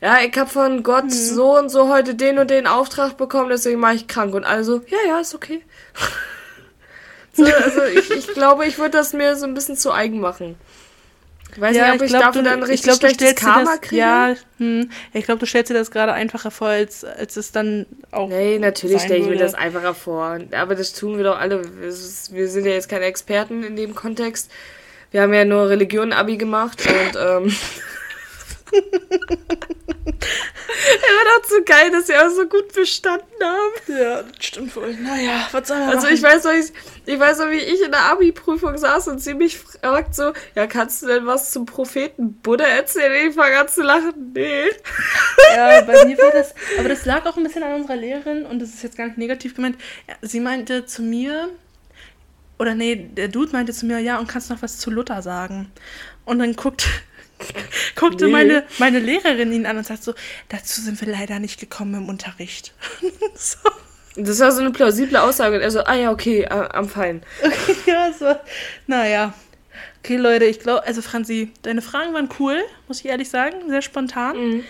ja, 0.00 0.18
ich 0.26 0.36
habe 0.38 0.48
von 0.48 0.82
Gott 0.82 1.10
so 1.12 1.58
und 1.58 1.68
so 1.68 1.88
heute 1.88 2.14
den 2.14 2.38
und 2.38 2.50
den 2.50 2.66
Auftrag 2.66 3.16
bekommen, 3.16 3.50
deswegen 3.50 3.80
mache 3.80 3.94
ich 3.94 4.08
krank 4.08 4.34
und 4.34 4.44
also, 4.44 4.82
ja, 4.86 4.98
ja, 5.06 5.20
ist 5.20 5.34
okay. 5.34 5.62
so, 7.32 7.44
also 7.44 7.82
ich, 7.84 8.10
ich 8.10 8.28
glaube, 8.28 8.66
ich 8.66 8.78
würde 8.78 8.92
das 8.92 9.12
mir 9.12 9.36
so 9.36 9.46
ein 9.46 9.54
bisschen 9.54 9.76
zu 9.76 9.92
eigen 9.92 10.20
machen. 10.20 10.56
Ich 11.52 11.60
weiß 11.60 11.72
nicht, 11.76 11.92
ob 11.94 12.02
ich, 12.02 12.08
glaub, 12.10 12.22
dafür 12.22 12.42
du- 12.42 12.48
dann 12.48 12.62
richtig 12.62 12.84
glaub, 12.84 13.00
du 13.00 13.06
schlechtes 13.08 13.34
Karma 13.34 13.72
das, 13.72 13.80
kriege. 13.80 14.00
Ja, 14.00 14.34
hm, 14.58 14.90
ich 15.12 15.24
glaube, 15.24 15.40
du 15.40 15.46
stellst 15.46 15.70
dir 15.70 15.74
das 15.74 15.90
gerade 15.90 16.12
einfacher 16.12 16.50
vor, 16.50 16.68
als, 16.68 17.04
als 17.04 17.36
es 17.36 17.50
dann 17.50 17.86
auch. 18.12 18.28
Nee, 18.28 18.58
natürlich 18.58 19.02
stelle 19.02 19.18
ich 19.18 19.26
mir 19.26 19.36
das 19.36 19.54
einfacher 19.54 19.94
vor. 19.94 20.38
Aber 20.52 20.74
das 20.76 20.92
tun 20.92 21.16
wir 21.16 21.24
doch 21.24 21.38
alle. 21.38 21.62
Wir 21.80 22.48
sind 22.48 22.66
ja 22.66 22.72
jetzt 22.72 22.88
keine 22.88 23.06
Experten 23.06 23.64
in 23.64 23.74
dem 23.74 23.94
Kontext. 23.96 24.50
Wir 25.10 25.22
haben 25.22 25.34
ja 25.34 25.44
nur 25.44 25.68
Religion-Abi 25.68 26.36
gemacht 26.36 26.82
und 26.86 27.18
ähm. 27.20 27.56
Er 30.80 31.14
war 31.14 31.40
doch 31.40 31.48
so 31.48 31.62
geil, 31.64 31.90
dass 31.90 32.08
wir 32.08 32.26
auch 32.26 32.30
so 32.30 32.46
gut 32.46 32.72
bestanden 32.72 33.26
haben. 33.42 34.00
Ja, 34.00 34.22
das 34.22 34.44
stimmt 34.44 34.74
wohl. 34.76 34.94
Naja, 34.94 35.46
was 35.52 35.68
soll 35.68 35.78
Also 35.78 36.08
ich 36.08 36.22
weiß 36.22 36.44
noch, 36.44 36.52
ich, 36.52 36.72
ich 37.06 37.18
weiß 37.18 37.38
noch, 37.38 37.50
wie 37.50 37.58
ich 37.58 37.82
in 37.82 37.90
der 37.90 38.02
Abi-Prüfung 38.12 38.76
saß 38.78 39.08
und 39.08 39.20
sie 39.20 39.34
mich 39.34 39.58
fragt 39.58 40.14
so, 40.14 40.32
ja, 40.54 40.66
kannst 40.66 41.02
du 41.02 41.06
denn 41.06 41.26
was 41.26 41.50
zum 41.52 41.66
Propheten 41.66 42.34
Buddha 42.34 42.64
erzählen? 42.64 43.28
Ich 43.28 43.34
fange 43.34 43.58
an 43.58 43.68
zu 43.68 43.82
lachen. 43.82 44.32
Nee. 44.34 44.64
Ja, 45.54 45.80
bei 45.82 46.04
mir 46.04 46.16
war 46.16 46.30
das, 46.30 46.54
aber 46.78 46.88
das 46.88 47.04
lag 47.06 47.26
auch 47.26 47.36
ein 47.36 47.42
bisschen 47.42 47.64
an 47.64 47.80
unserer 47.80 47.96
Lehrerin 47.96 48.46
und 48.46 48.60
das 48.60 48.68
ist 48.68 48.84
jetzt 48.84 48.96
gar 48.96 49.06
nicht 49.06 49.18
negativ 49.18 49.56
gemeint. 49.56 49.76
Sie 50.22 50.38
meinte 50.38 50.86
zu 50.86 51.02
mir, 51.02 51.48
oder 52.58 52.74
nee, 52.76 52.94
der 52.94 53.26
Dude 53.28 53.50
meinte 53.50 53.72
zu 53.72 53.86
mir, 53.86 53.98
ja, 53.98 54.18
und 54.18 54.28
kannst 54.28 54.48
noch 54.48 54.62
was 54.62 54.78
zu 54.78 54.90
Luther 54.90 55.22
sagen? 55.22 55.72
Und 56.24 56.38
dann 56.38 56.54
guckt, 56.54 56.88
guckte 57.96 58.26
Nee. 58.26 58.32
meine, 58.32 58.64
meine 58.78 58.98
Lehrerin 58.98 59.52
ihn 59.52 59.66
an 59.66 59.78
und 59.78 59.86
sagt 59.86 60.02
so, 60.02 60.14
dazu 60.48 60.80
sind 60.80 61.00
wir 61.00 61.08
leider 61.12 61.38
nicht 61.38 61.60
gekommen 61.60 61.94
im 61.94 62.08
Unterricht. 62.08 62.72
so. 63.34 63.58
Das 64.16 64.40
war 64.40 64.50
so 64.52 64.60
eine 64.60 64.70
plausible 64.70 65.20
Aussage. 65.20 65.56
Und 65.56 65.62
er 65.62 65.70
so, 65.70 65.80
ah 65.80 65.94
ja, 65.94 66.10
okay, 66.10 66.42
äh, 66.42 66.48
am 66.48 66.88
Fein. 66.88 67.22
ja, 67.86 68.12
so. 68.12 68.34
Naja. 68.86 69.34
Okay, 70.02 70.16
Leute, 70.16 70.46
ich 70.46 70.60
glaube, 70.60 70.86
also 70.86 71.02
Franzi, 71.02 71.52
deine 71.62 71.82
Fragen 71.82 72.14
waren 72.14 72.28
cool, 72.38 72.58
muss 72.88 73.00
ich 73.00 73.06
ehrlich 73.06 73.28
sagen, 73.28 73.68
sehr 73.68 73.82
spontan. 73.82 74.64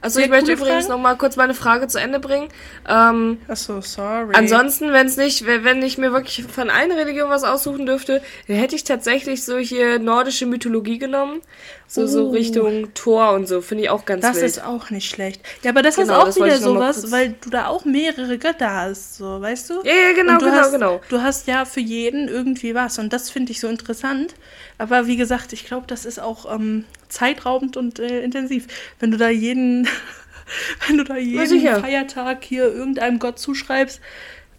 Also 0.00 0.20
ich 0.20 0.28
möchte 0.28 0.52
übrigens 0.52 0.86
Fragen. 0.86 0.98
noch 0.98 1.02
mal 1.02 1.16
kurz 1.16 1.36
meine 1.36 1.54
Frage 1.54 1.86
zu 1.88 1.98
Ende 1.98 2.20
bringen. 2.20 2.48
Ähm, 2.88 3.38
Achso, 3.48 3.80
sorry. 3.80 4.34
Ansonsten, 4.34 4.92
wenn 4.92 5.06
es 5.06 5.16
nicht, 5.16 5.46
wenn 5.46 5.64
wenn 5.64 5.82
ich 5.82 5.98
mir 5.98 6.12
wirklich 6.12 6.44
von 6.44 6.70
einer 6.70 6.96
Religion 6.96 7.30
was 7.30 7.44
aussuchen 7.44 7.86
dürfte, 7.86 8.22
dann 8.48 8.56
hätte 8.56 8.76
ich 8.76 8.84
tatsächlich 8.84 9.44
so 9.44 9.58
hier 9.58 9.98
nordische 9.98 10.46
Mythologie 10.46 10.98
genommen. 10.98 11.40
So, 11.86 12.06
so 12.06 12.28
Oh. 12.28 12.30
Richtung 12.30 12.92
Thor 12.94 13.32
und 13.32 13.46
so, 13.46 13.60
finde 13.60 13.84
ich 13.84 13.90
auch 13.90 14.04
ganz 14.04 14.22
Das 14.22 14.36
wild. 14.36 14.46
ist 14.46 14.64
auch 14.64 14.90
nicht 14.90 15.08
schlecht. 15.08 15.40
Ja, 15.62 15.70
aber 15.70 15.82
das 15.82 15.96
Genau, 15.96 16.14
ist 16.14 16.18
auch 16.18 16.24
das 16.26 16.36
wieder 16.36 16.56
sowas, 16.58 17.12
weil 17.12 17.34
du 17.40 17.50
da 17.50 17.66
auch 17.68 17.84
mehrere 17.84 18.38
Götter 18.38 18.72
hast, 18.74 19.16
so, 19.18 19.40
weißt 19.40 19.70
du? 19.70 19.74
Ja, 19.84 19.92
ja, 19.92 20.12
genau, 20.14 20.38
genau, 20.38 20.50
hast, 20.52 20.72
genau. 20.72 21.00
Du 21.08 21.20
hast 21.22 21.46
ja 21.46 21.64
für 21.64 21.80
jeden 21.80 22.28
irgendwie 22.28 22.74
was 22.74 22.98
und 22.98 23.12
das 23.12 23.30
finde 23.30 23.52
ich 23.52 23.60
so 23.60 23.68
interessant. 23.68 24.34
Aber 24.78 25.06
wie 25.06 25.16
gesagt, 25.16 25.52
ich 25.52 25.66
glaube, 25.66 25.86
das 25.86 26.04
ist 26.04 26.18
auch 26.18 26.52
ähm, 26.52 26.84
zeitraubend 27.08 27.76
und 27.76 27.98
äh, 27.98 28.22
intensiv. 28.22 28.66
Wenn 28.98 29.10
du 29.10 29.16
da 29.16 29.28
jeden, 29.28 29.86
wenn 30.88 30.98
du 30.98 31.04
da 31.04 31.16
jeden 31.16 31.46
sicher. 31.46 31.80
Feiertag 31.80 32.44
hier 32.44 32.64
irgendeinem 32.64 33.18
Gott 33.18 33.38
zuschreibst, 33.38 34.00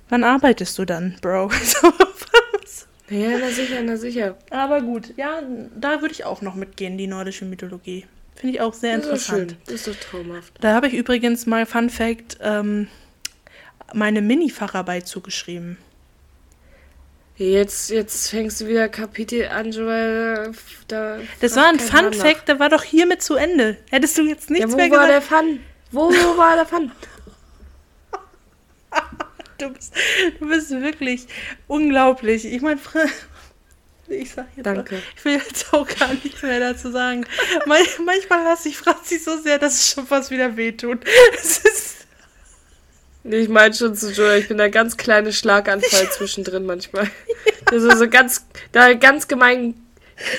wann 0.09 0.23
arbeitest 0.23 0.77
du 0.77 0.85
dann, 0.85 1.15
Bro? 1.21 1.49
So, 1.63 1.87
was? 1.87 2.87
Ja, 3.09 3.37
na 3.37 3.49
sicher, 3.49 3.81
na 3.83 3.97
sicher. 3.97 4.37
aber 4.49 4.81
gut, 4.81 5.13
ja, 5.17 5.41
da 5.79 6.01
würde 6.01 6.13
ich 6.13 6.23
auch 6.25 6.41
noch 6.41 6.55
mitgehen, 6.55 6.97
die 6.97 7.07
nordische 7.07 7.45
Mythologie. 7.45 8.05
Finde 8.35 8.55
ich 8.55 8.61
auch 8.61 8.73
sehr 8.73 8.97
Das 8.97 9.07
ist 9.07 9.25
schön. 9.27 9.39
interessant. 9.41 9.57
Das 9.67 9.75
ist 9.75 9.87
doch 9.87 9.95
traumhaft. 10.09 10.53
Da 10.61 10.73
habe 10.73 10.87
ich 10.87 10.93
übrigens 10.93 11.45
mal, 11.45 11.65
Fun 11.65 11.89
Fact, 11.89 12.37
ähm, 12.41 12.87
meine 13.93 14.21
Mini-Facharbeit 14.21 15.07
zugeschrieben. 15.07 15.77
Jetzt, 17.37 17.89
jetzt 17.89 18.29
fängst 18.29 18.61
du 18.61 18.67
wieder 18.67 18.87
Kapitel 18.87 19.47
an, 19.49 19.71
Joel. 19.71 20.53
Da 20.87 21.19
Das 21.41 21.55
war 21.57 21.67
ein 21.67 21.79
Fun. 21.79 22.13
Fact, 22.13 22.47
der 22.47 22.59
war 22.59 22.69
doch 22.69 22.83
hiermit 22.83 23.21
zu 23.21 23.35
Ende. 23.35 23.77
Hättest 23.89 24.17
du 24.17 24.23
jetzt 24.23 24.49
nichts 24.49 24.67
Ja, 24.67 24.71
wo 24.71 24.77
mehr 24.77 24.89
war 24.91 25.07
gesagt. 25.07 25.11
der 25.11 25.21
Fun? 25.21 25.59
Wo 25.91 26.09
war 26.37 26.55
der 26.55 26.65
Fun? 26.65 26.91
Du 29.57 29.69
bist, 29.69 29.93
du 30.37 30.47
bist 30.49 30.69
wirklich 30.69 31.27
unglaublich. 31.67 32.43
Ich 32.43 32.61
meine, 32.61 32.77
ich 34.09 34.31
sag 34.33 34.47
jetzt 34.53 34.65
Danke. 34.65 34.95
Mal, 34.95 35.01
ich 35.15 35.23
will 35.23 35.33
jetzt 35.35 35.73
auch 35.73 35.87
gar 35.87 36.13
nichts 36.13 36.41
mehr 36.41 36.59
dazu 36.59 36.91
sagen. 36.91 37.25
Man, 37.65 37.81
manchmal 38.03 38.43
hasse 38.43 38.67
ich 38.67 38.75
Franzi 38.75 39.17
so 39.17 39.37
sehr, 39.37 39.57
dass 39.57 39.75
es 39.75 39.91
schon 39.91 40.05
fast 40.07 40.29
wieder 40.29 40.57
wehtut. 40.57 41.05
Es 41.35 41.59
ist, 41.59 42.04
ich 43.33 43.49
meine 43.49 43.73
schon 43.73 43.95
zu 43.95 44.11
Joel, 44.11 44.39
ich 44.39 44.47
bin 44.47 44.57
der 44.57 44.69
ganz 44.69 44.97
kleine 44.97 45.33
Schlaganfall 45.33 46.09
zwischendrin 46.11 46.65
manchmal. 46.65 47.09
Der 47.71 47.81
so, 47.81 47.89
so 47.95 48.07
ganz, 48.07 48.45
da 48.71 48.93
ganz 48.93 49.27
gemein, 49.27 49.73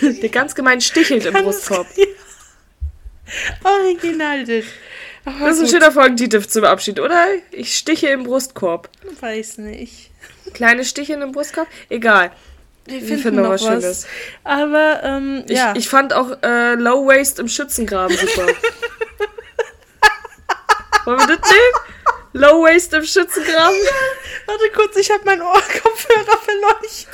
der 0.00 0.28
ganz 0.28 0.54
gemein 0.54 0.80
stichelt 0.80 1.26
im 1.26 1.34
Brustkorb. 1.34 1.86
original 3.64 4.44
das. 4.44 4.64
Aber 5.24 5.48
Das 5.48 5.56
ist 5.56 5.64
ein 5.64 5.68
schöner 5.68 5.90
Folgentitel 5.90 6.40
zum 6.46 6.64
Abschied, 6.64 7.00
oder? 7.00 7.26
Ich 7.50 7.76
stiche 7.76 8.06
im 8.08 8.22
Brustkorb. 8.22 8.88
Weiß 9.20 9.58
nicht. 9.58 10.10
Kleine 10.54 10.84
Stiche 10.84 11.14
im 11.14 11.32
Brustkorb? 11.32 11.66
Egal. 11.88 12.30
Wir 12.84 13.02
Wir 13.06 13.18
finden 13.18 13.42
noch 13.42 13.50
was 13.50 13.62
Schönes. 13.64 14.06
Aber, 14.44 15.00
ähm, 15.02 15.42
Ich, 15.48 15.56
ja. 15.56 15.74
ich 15.76 15.88
fand 15.88 16.12
auch 16.12 16.40
äh, 16.42 16.74
Low 16.74 17.04
Waist 17.08 17.40
im 17.40 17.48
Schützengraben 17.48 18.16
super. 18.16 18.46
Wollen 21.04 21.18
wir 21.18 21.36
das 21.36 21.50
nehmen? 21.50 21.95
Low 22.36 22.62
Waist 22.64 22.92
im 22.92 23.04
Schützengraben? 23.04 23.76
Warte 24.46 24.70
kurz, 24.74 24.96
ich 24.96 25.10
habe 25.10 25.24
meinen 25.24 25.42
Ohrkopfhörer 25.42 26.38
verloren. 26.38 26.76
Ich 26.84 27.06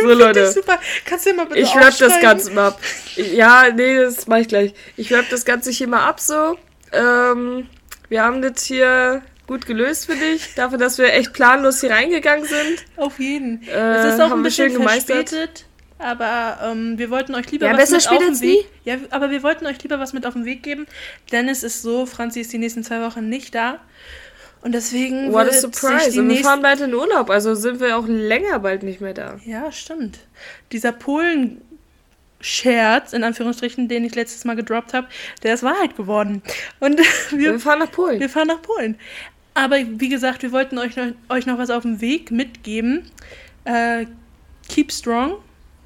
So, 0.00 0.12
Leute. 0.12 0.50
Super. 0.50 0.78
Kannst 1.04 1.26
du 1.26 1.34
mal 1.34 1.46
bitte 1.46 1.60
Ich 1.60 1.74
rap 1.74 1.96
das? 1.98 2.20
Ganze 2.20 2.50
mal 2.52 2.68
ab. 2.68 2.80
Ja, 3.16 3.68
nee, 3.74 3.96
das 3.98 4.26
mach 4.26 4.38
ich 4.38 4.48
gleich. 4.48 4.74
Ich 4.96 5.12
rap 5.12 5.26
das 5.30 5.44
Ganze 5.44 5.70
hier 5.70 5.88
mal 5.88 6.06
ab 6.06 6.20
so. 6.20 6.58
Ähm, 6.92 7.68
wir 8.08 8.22
haben 8.22 8.42
das 8.42 8.62
hier 8.62 9.22
gut 9.46 9.66
gelöst, 9.66 10.06
finde 10.06 10.26
ich. 10.26 10.54
Dafür, 10.54 10.78
dass 10.78 10.98
wir 10.98 11.12
echt 11.12 11.32
planlos 11.32 11.80
hier 11.80 11.90
reingegangen 11.90 12.46
sind. 12.46 12.84
Auf 12.96 13.18
jeden. 13.18 13.66
Äh, 13.68 13.96
es 14.06 14.14
ist 14.14 14.20
auch 14.20 14.30
ein 14.32 14.42
bisschen 14.42 14.70
schön 14.70 14.78
gemeistert. 14.78 15.64
Aber 16.04 16.58
ähm, 16.62 16.96
wir 16.98 17.08
wollten 17.08 17.34
euch 17.34 17.50
lieber 17.50 17.66
Ja, 17.66 17.78
was 17.78 17.90
mit 17.90 18.06
auf 18.06 18.18
den 18.18 18.38
Weg. 18.42 18.66
Ja, 18.84 18.96
aber 19.08 19.30
wir 19.30 19.42
wollten 19.42 19.64
euch 19.64 19.82
lieber 19.82 19.98
was 19.98 20.12
mit 20.12 20.26
auf 20.26 20.34
den 20.34 20.44
Weg 20.44 20.62
geben, 20.62 20.86
denn 21.32 21.48
es 21.48 21.62
ist 21.62 21.80
so, 21.80 22.04
Franzi 22.04 22.42
ist 22.42 22.52
die 22.52 22.58
nächsten 22.58 22.84
zwei 22.84 23.00
Wochen 23.00 23.30
nicht 23.30 23.54
da. 23.54 23.80
Und 24.60 24.72
deswegen 24.72 25.32
What 25.32 25.48
a 25.48 25.52
surprise. 25.54 26.20
Und 26.20 26.28
wir 26.28 26.44
fahren 26.44 26.60
bald 26.60 26.82
in 26.82 26.92
Urlaub, 26.92 27.30
also 27.30 27.54
sind 27.54 27.80
wir 27.80 27.96
auch 27.96 28.06
länger 28.06 28.58
bald 28.58 28.82
nicht 28.82 29.00
mehr 29.00 29.14
da. 29.14 29.40
Ja, 29.46 29.72
stimmt. 29.72 30.18
Dieser 30.72 30.92
Polen-Scherz, 30.92 33.14
in 33.14 33.24
Anführungsstrichen, 33.24 33.88
den 33.88 34.04
ich 34.04 34.14
letztes 34.14 34.44
Mal 34.44 34.56
gedroppt 34.56 34.92
habe, 34.92 35.06
der 35.42 35.54
ist 35.54 35.62
Wahrheit 35.62 35.96
geworden. 35.96 36.42
Und 36.80 37.00
Wir 37.30 37.52
wir, 37.52 37.60
fahren 37.60 37.78
nach 37.78 37.90
Polen. 37.90 38.20
wir 38.20 38.28
fahren 38.28 38.48
nach 38.48 38.60
Polen. 38.60 38.98
Aber 39.54 39.78
wie 39.78 40.10
gesagt, 40.10 40.42
wir 40.42 40.52
wollten 40.52 40.76
euch 40.76 40.96
noch, 40.96 41.12
euch 41.30 41.46
noch 41.46 41.56
was 41.56 41.70
auf 41.70 41.84
dem 41.84 42.02
Weg 42.02 42.30
mitgeben. 42.30 43.10
Äh, 43.64 44.04
keep 44.68 44.92
strong. 44.92 45.38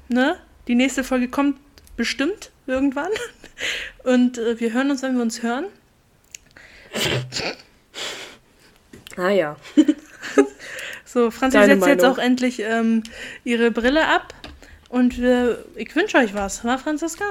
Ne? 0.09 0.37
Die 0.67 0.75
nächste 0.75 1.03
Folge 1.03 1.29
kommt 1.29 1.57
bestimmt 1.95 2.51
irgendwann. 2.67 3.11
Und 4.03 4.37
äh, 4.37 4.59
wir 4.59 4.73
hören 4.73 4.91
uns, 4.91 5.01
wenn 5.01 5.15
wir 5.15 5.21
uns 5.21 5.41
hören. 5.41 5.65
Ah 9.17 9.29
ja. 9.29 9.55
So, 11.11 11.31
Franzi 11.31 11.57
Deine 11.57 11.73
setzt 11.73 11.87
jetzt 11.87 12.01
Meinung. 12.03 12.17
auch 12.17 12.21
endlich 12.21 12.59
ähm, 12.59 13.01
ihre 13.43 13.71
Brille 13.71 14.07
ab. 14.07 14.31
Und 14.89 15.17
wir, 15.19 15.65
ich 15.75 15.95
wünsche 15.95 16.17
euch 16.17 16.35
was, 16.35 16.63
wa, 16.63 16.77
Franziska? 16.77 17.25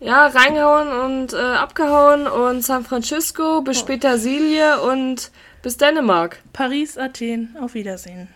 Ja, 0.00 0.28
reingehauen 0.28 0.88
und 0.88 1.34
äh, 1.34 1.36
abgehauen 1.36 2.26
und 2.26 2.62
San 2.62 2.86
Francisco, 2.86 3.60
bis 3.60 3.78
später 3.78 4.16
Silje 4.16 4.80
und 4.80 5.30
bis 5.60 5.76
Dänemark. 5.76 6.38
Paris, 6.54 6.96
Athen, 6.96 7.54
auf 7.60 7.74
Wiedersehen. 7.74 8.28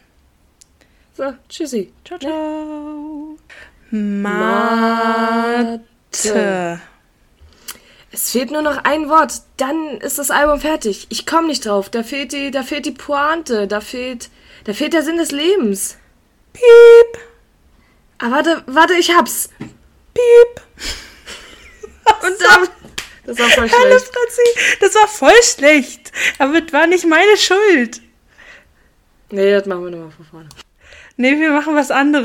So, 1.17 1.33
tschüssi. 1.49 1.93
Ciao, 2.05 2.19
ciao. 2.19 3.37
Mathe. 3.91 5.81
Es 8.13 8.31
fehlt 8.33 8.51
nur 8.51 8.63
noch 8.63 8.79
ein 8.85 9.09
Wort, 9.09 9.35
dann 9.57 9.99
ist 9.99 10.19
das 10.19 10.31
Album 10.33 10.61
fertig. 10.61 11.07
Ich 11.11 11.27
komme 11.27 11.47
nicht 11.49 11.65
drauf. 11.67 11.89
Da 11.91 12.03
fehlt 12.03 12.33
die, 12.33 12.51
da 12.51 12.63
fehlt 12.65 12.87
die 12.87 12.91
Pointe, 12.93 13.69
da 13.69 13.81
fehlt, 13.81 14.31
da 14.65 14.73
fehlt 14.73 14.93
der 14.95 15.03
Sinn 15.03 15.17
des 15.19 15.31
Lebens. 15.31 15.97
Piep, 16.53 17.21
Ah, 18.23 18.31
warte, 18.33 18.63
warte, 18.67 18.93
ich 18.95 19.15
hab's. 19.15 19.49
piep. 19.59 20.61
Und 22.23 22.35
dann, 22.41 22.69
das 23.25 23.39
war 23.39 23.49
voll 23.49 23.71
Hallo, 23.71 23.99
schlecht. 23.99 24.13
Franzi. 24.13 24.77
Das 24.81 24.95
war 24.95 25.09
voll 25.09 25.43
schlecht. 25.43 26.13
Aber 26.39 26.61
das 26.61 26.71
war 26.73 26.87
nicht 26.87 27.07
meine 27.07 27.37
Schuld. 27.39 28.03
Nee, 29.31 29.53
das 29.53 29.65
machen 29.67 29.85
wir 29.85 29.91
nochmal 29.93 30.11
von 30.11 30.27
vorne. 30.27 30.49
Nee, 31.21 31.39
wir 31.39 31.51
machen 31.51 31.75
was 31.75 31.91
anderes. 31.91 32.25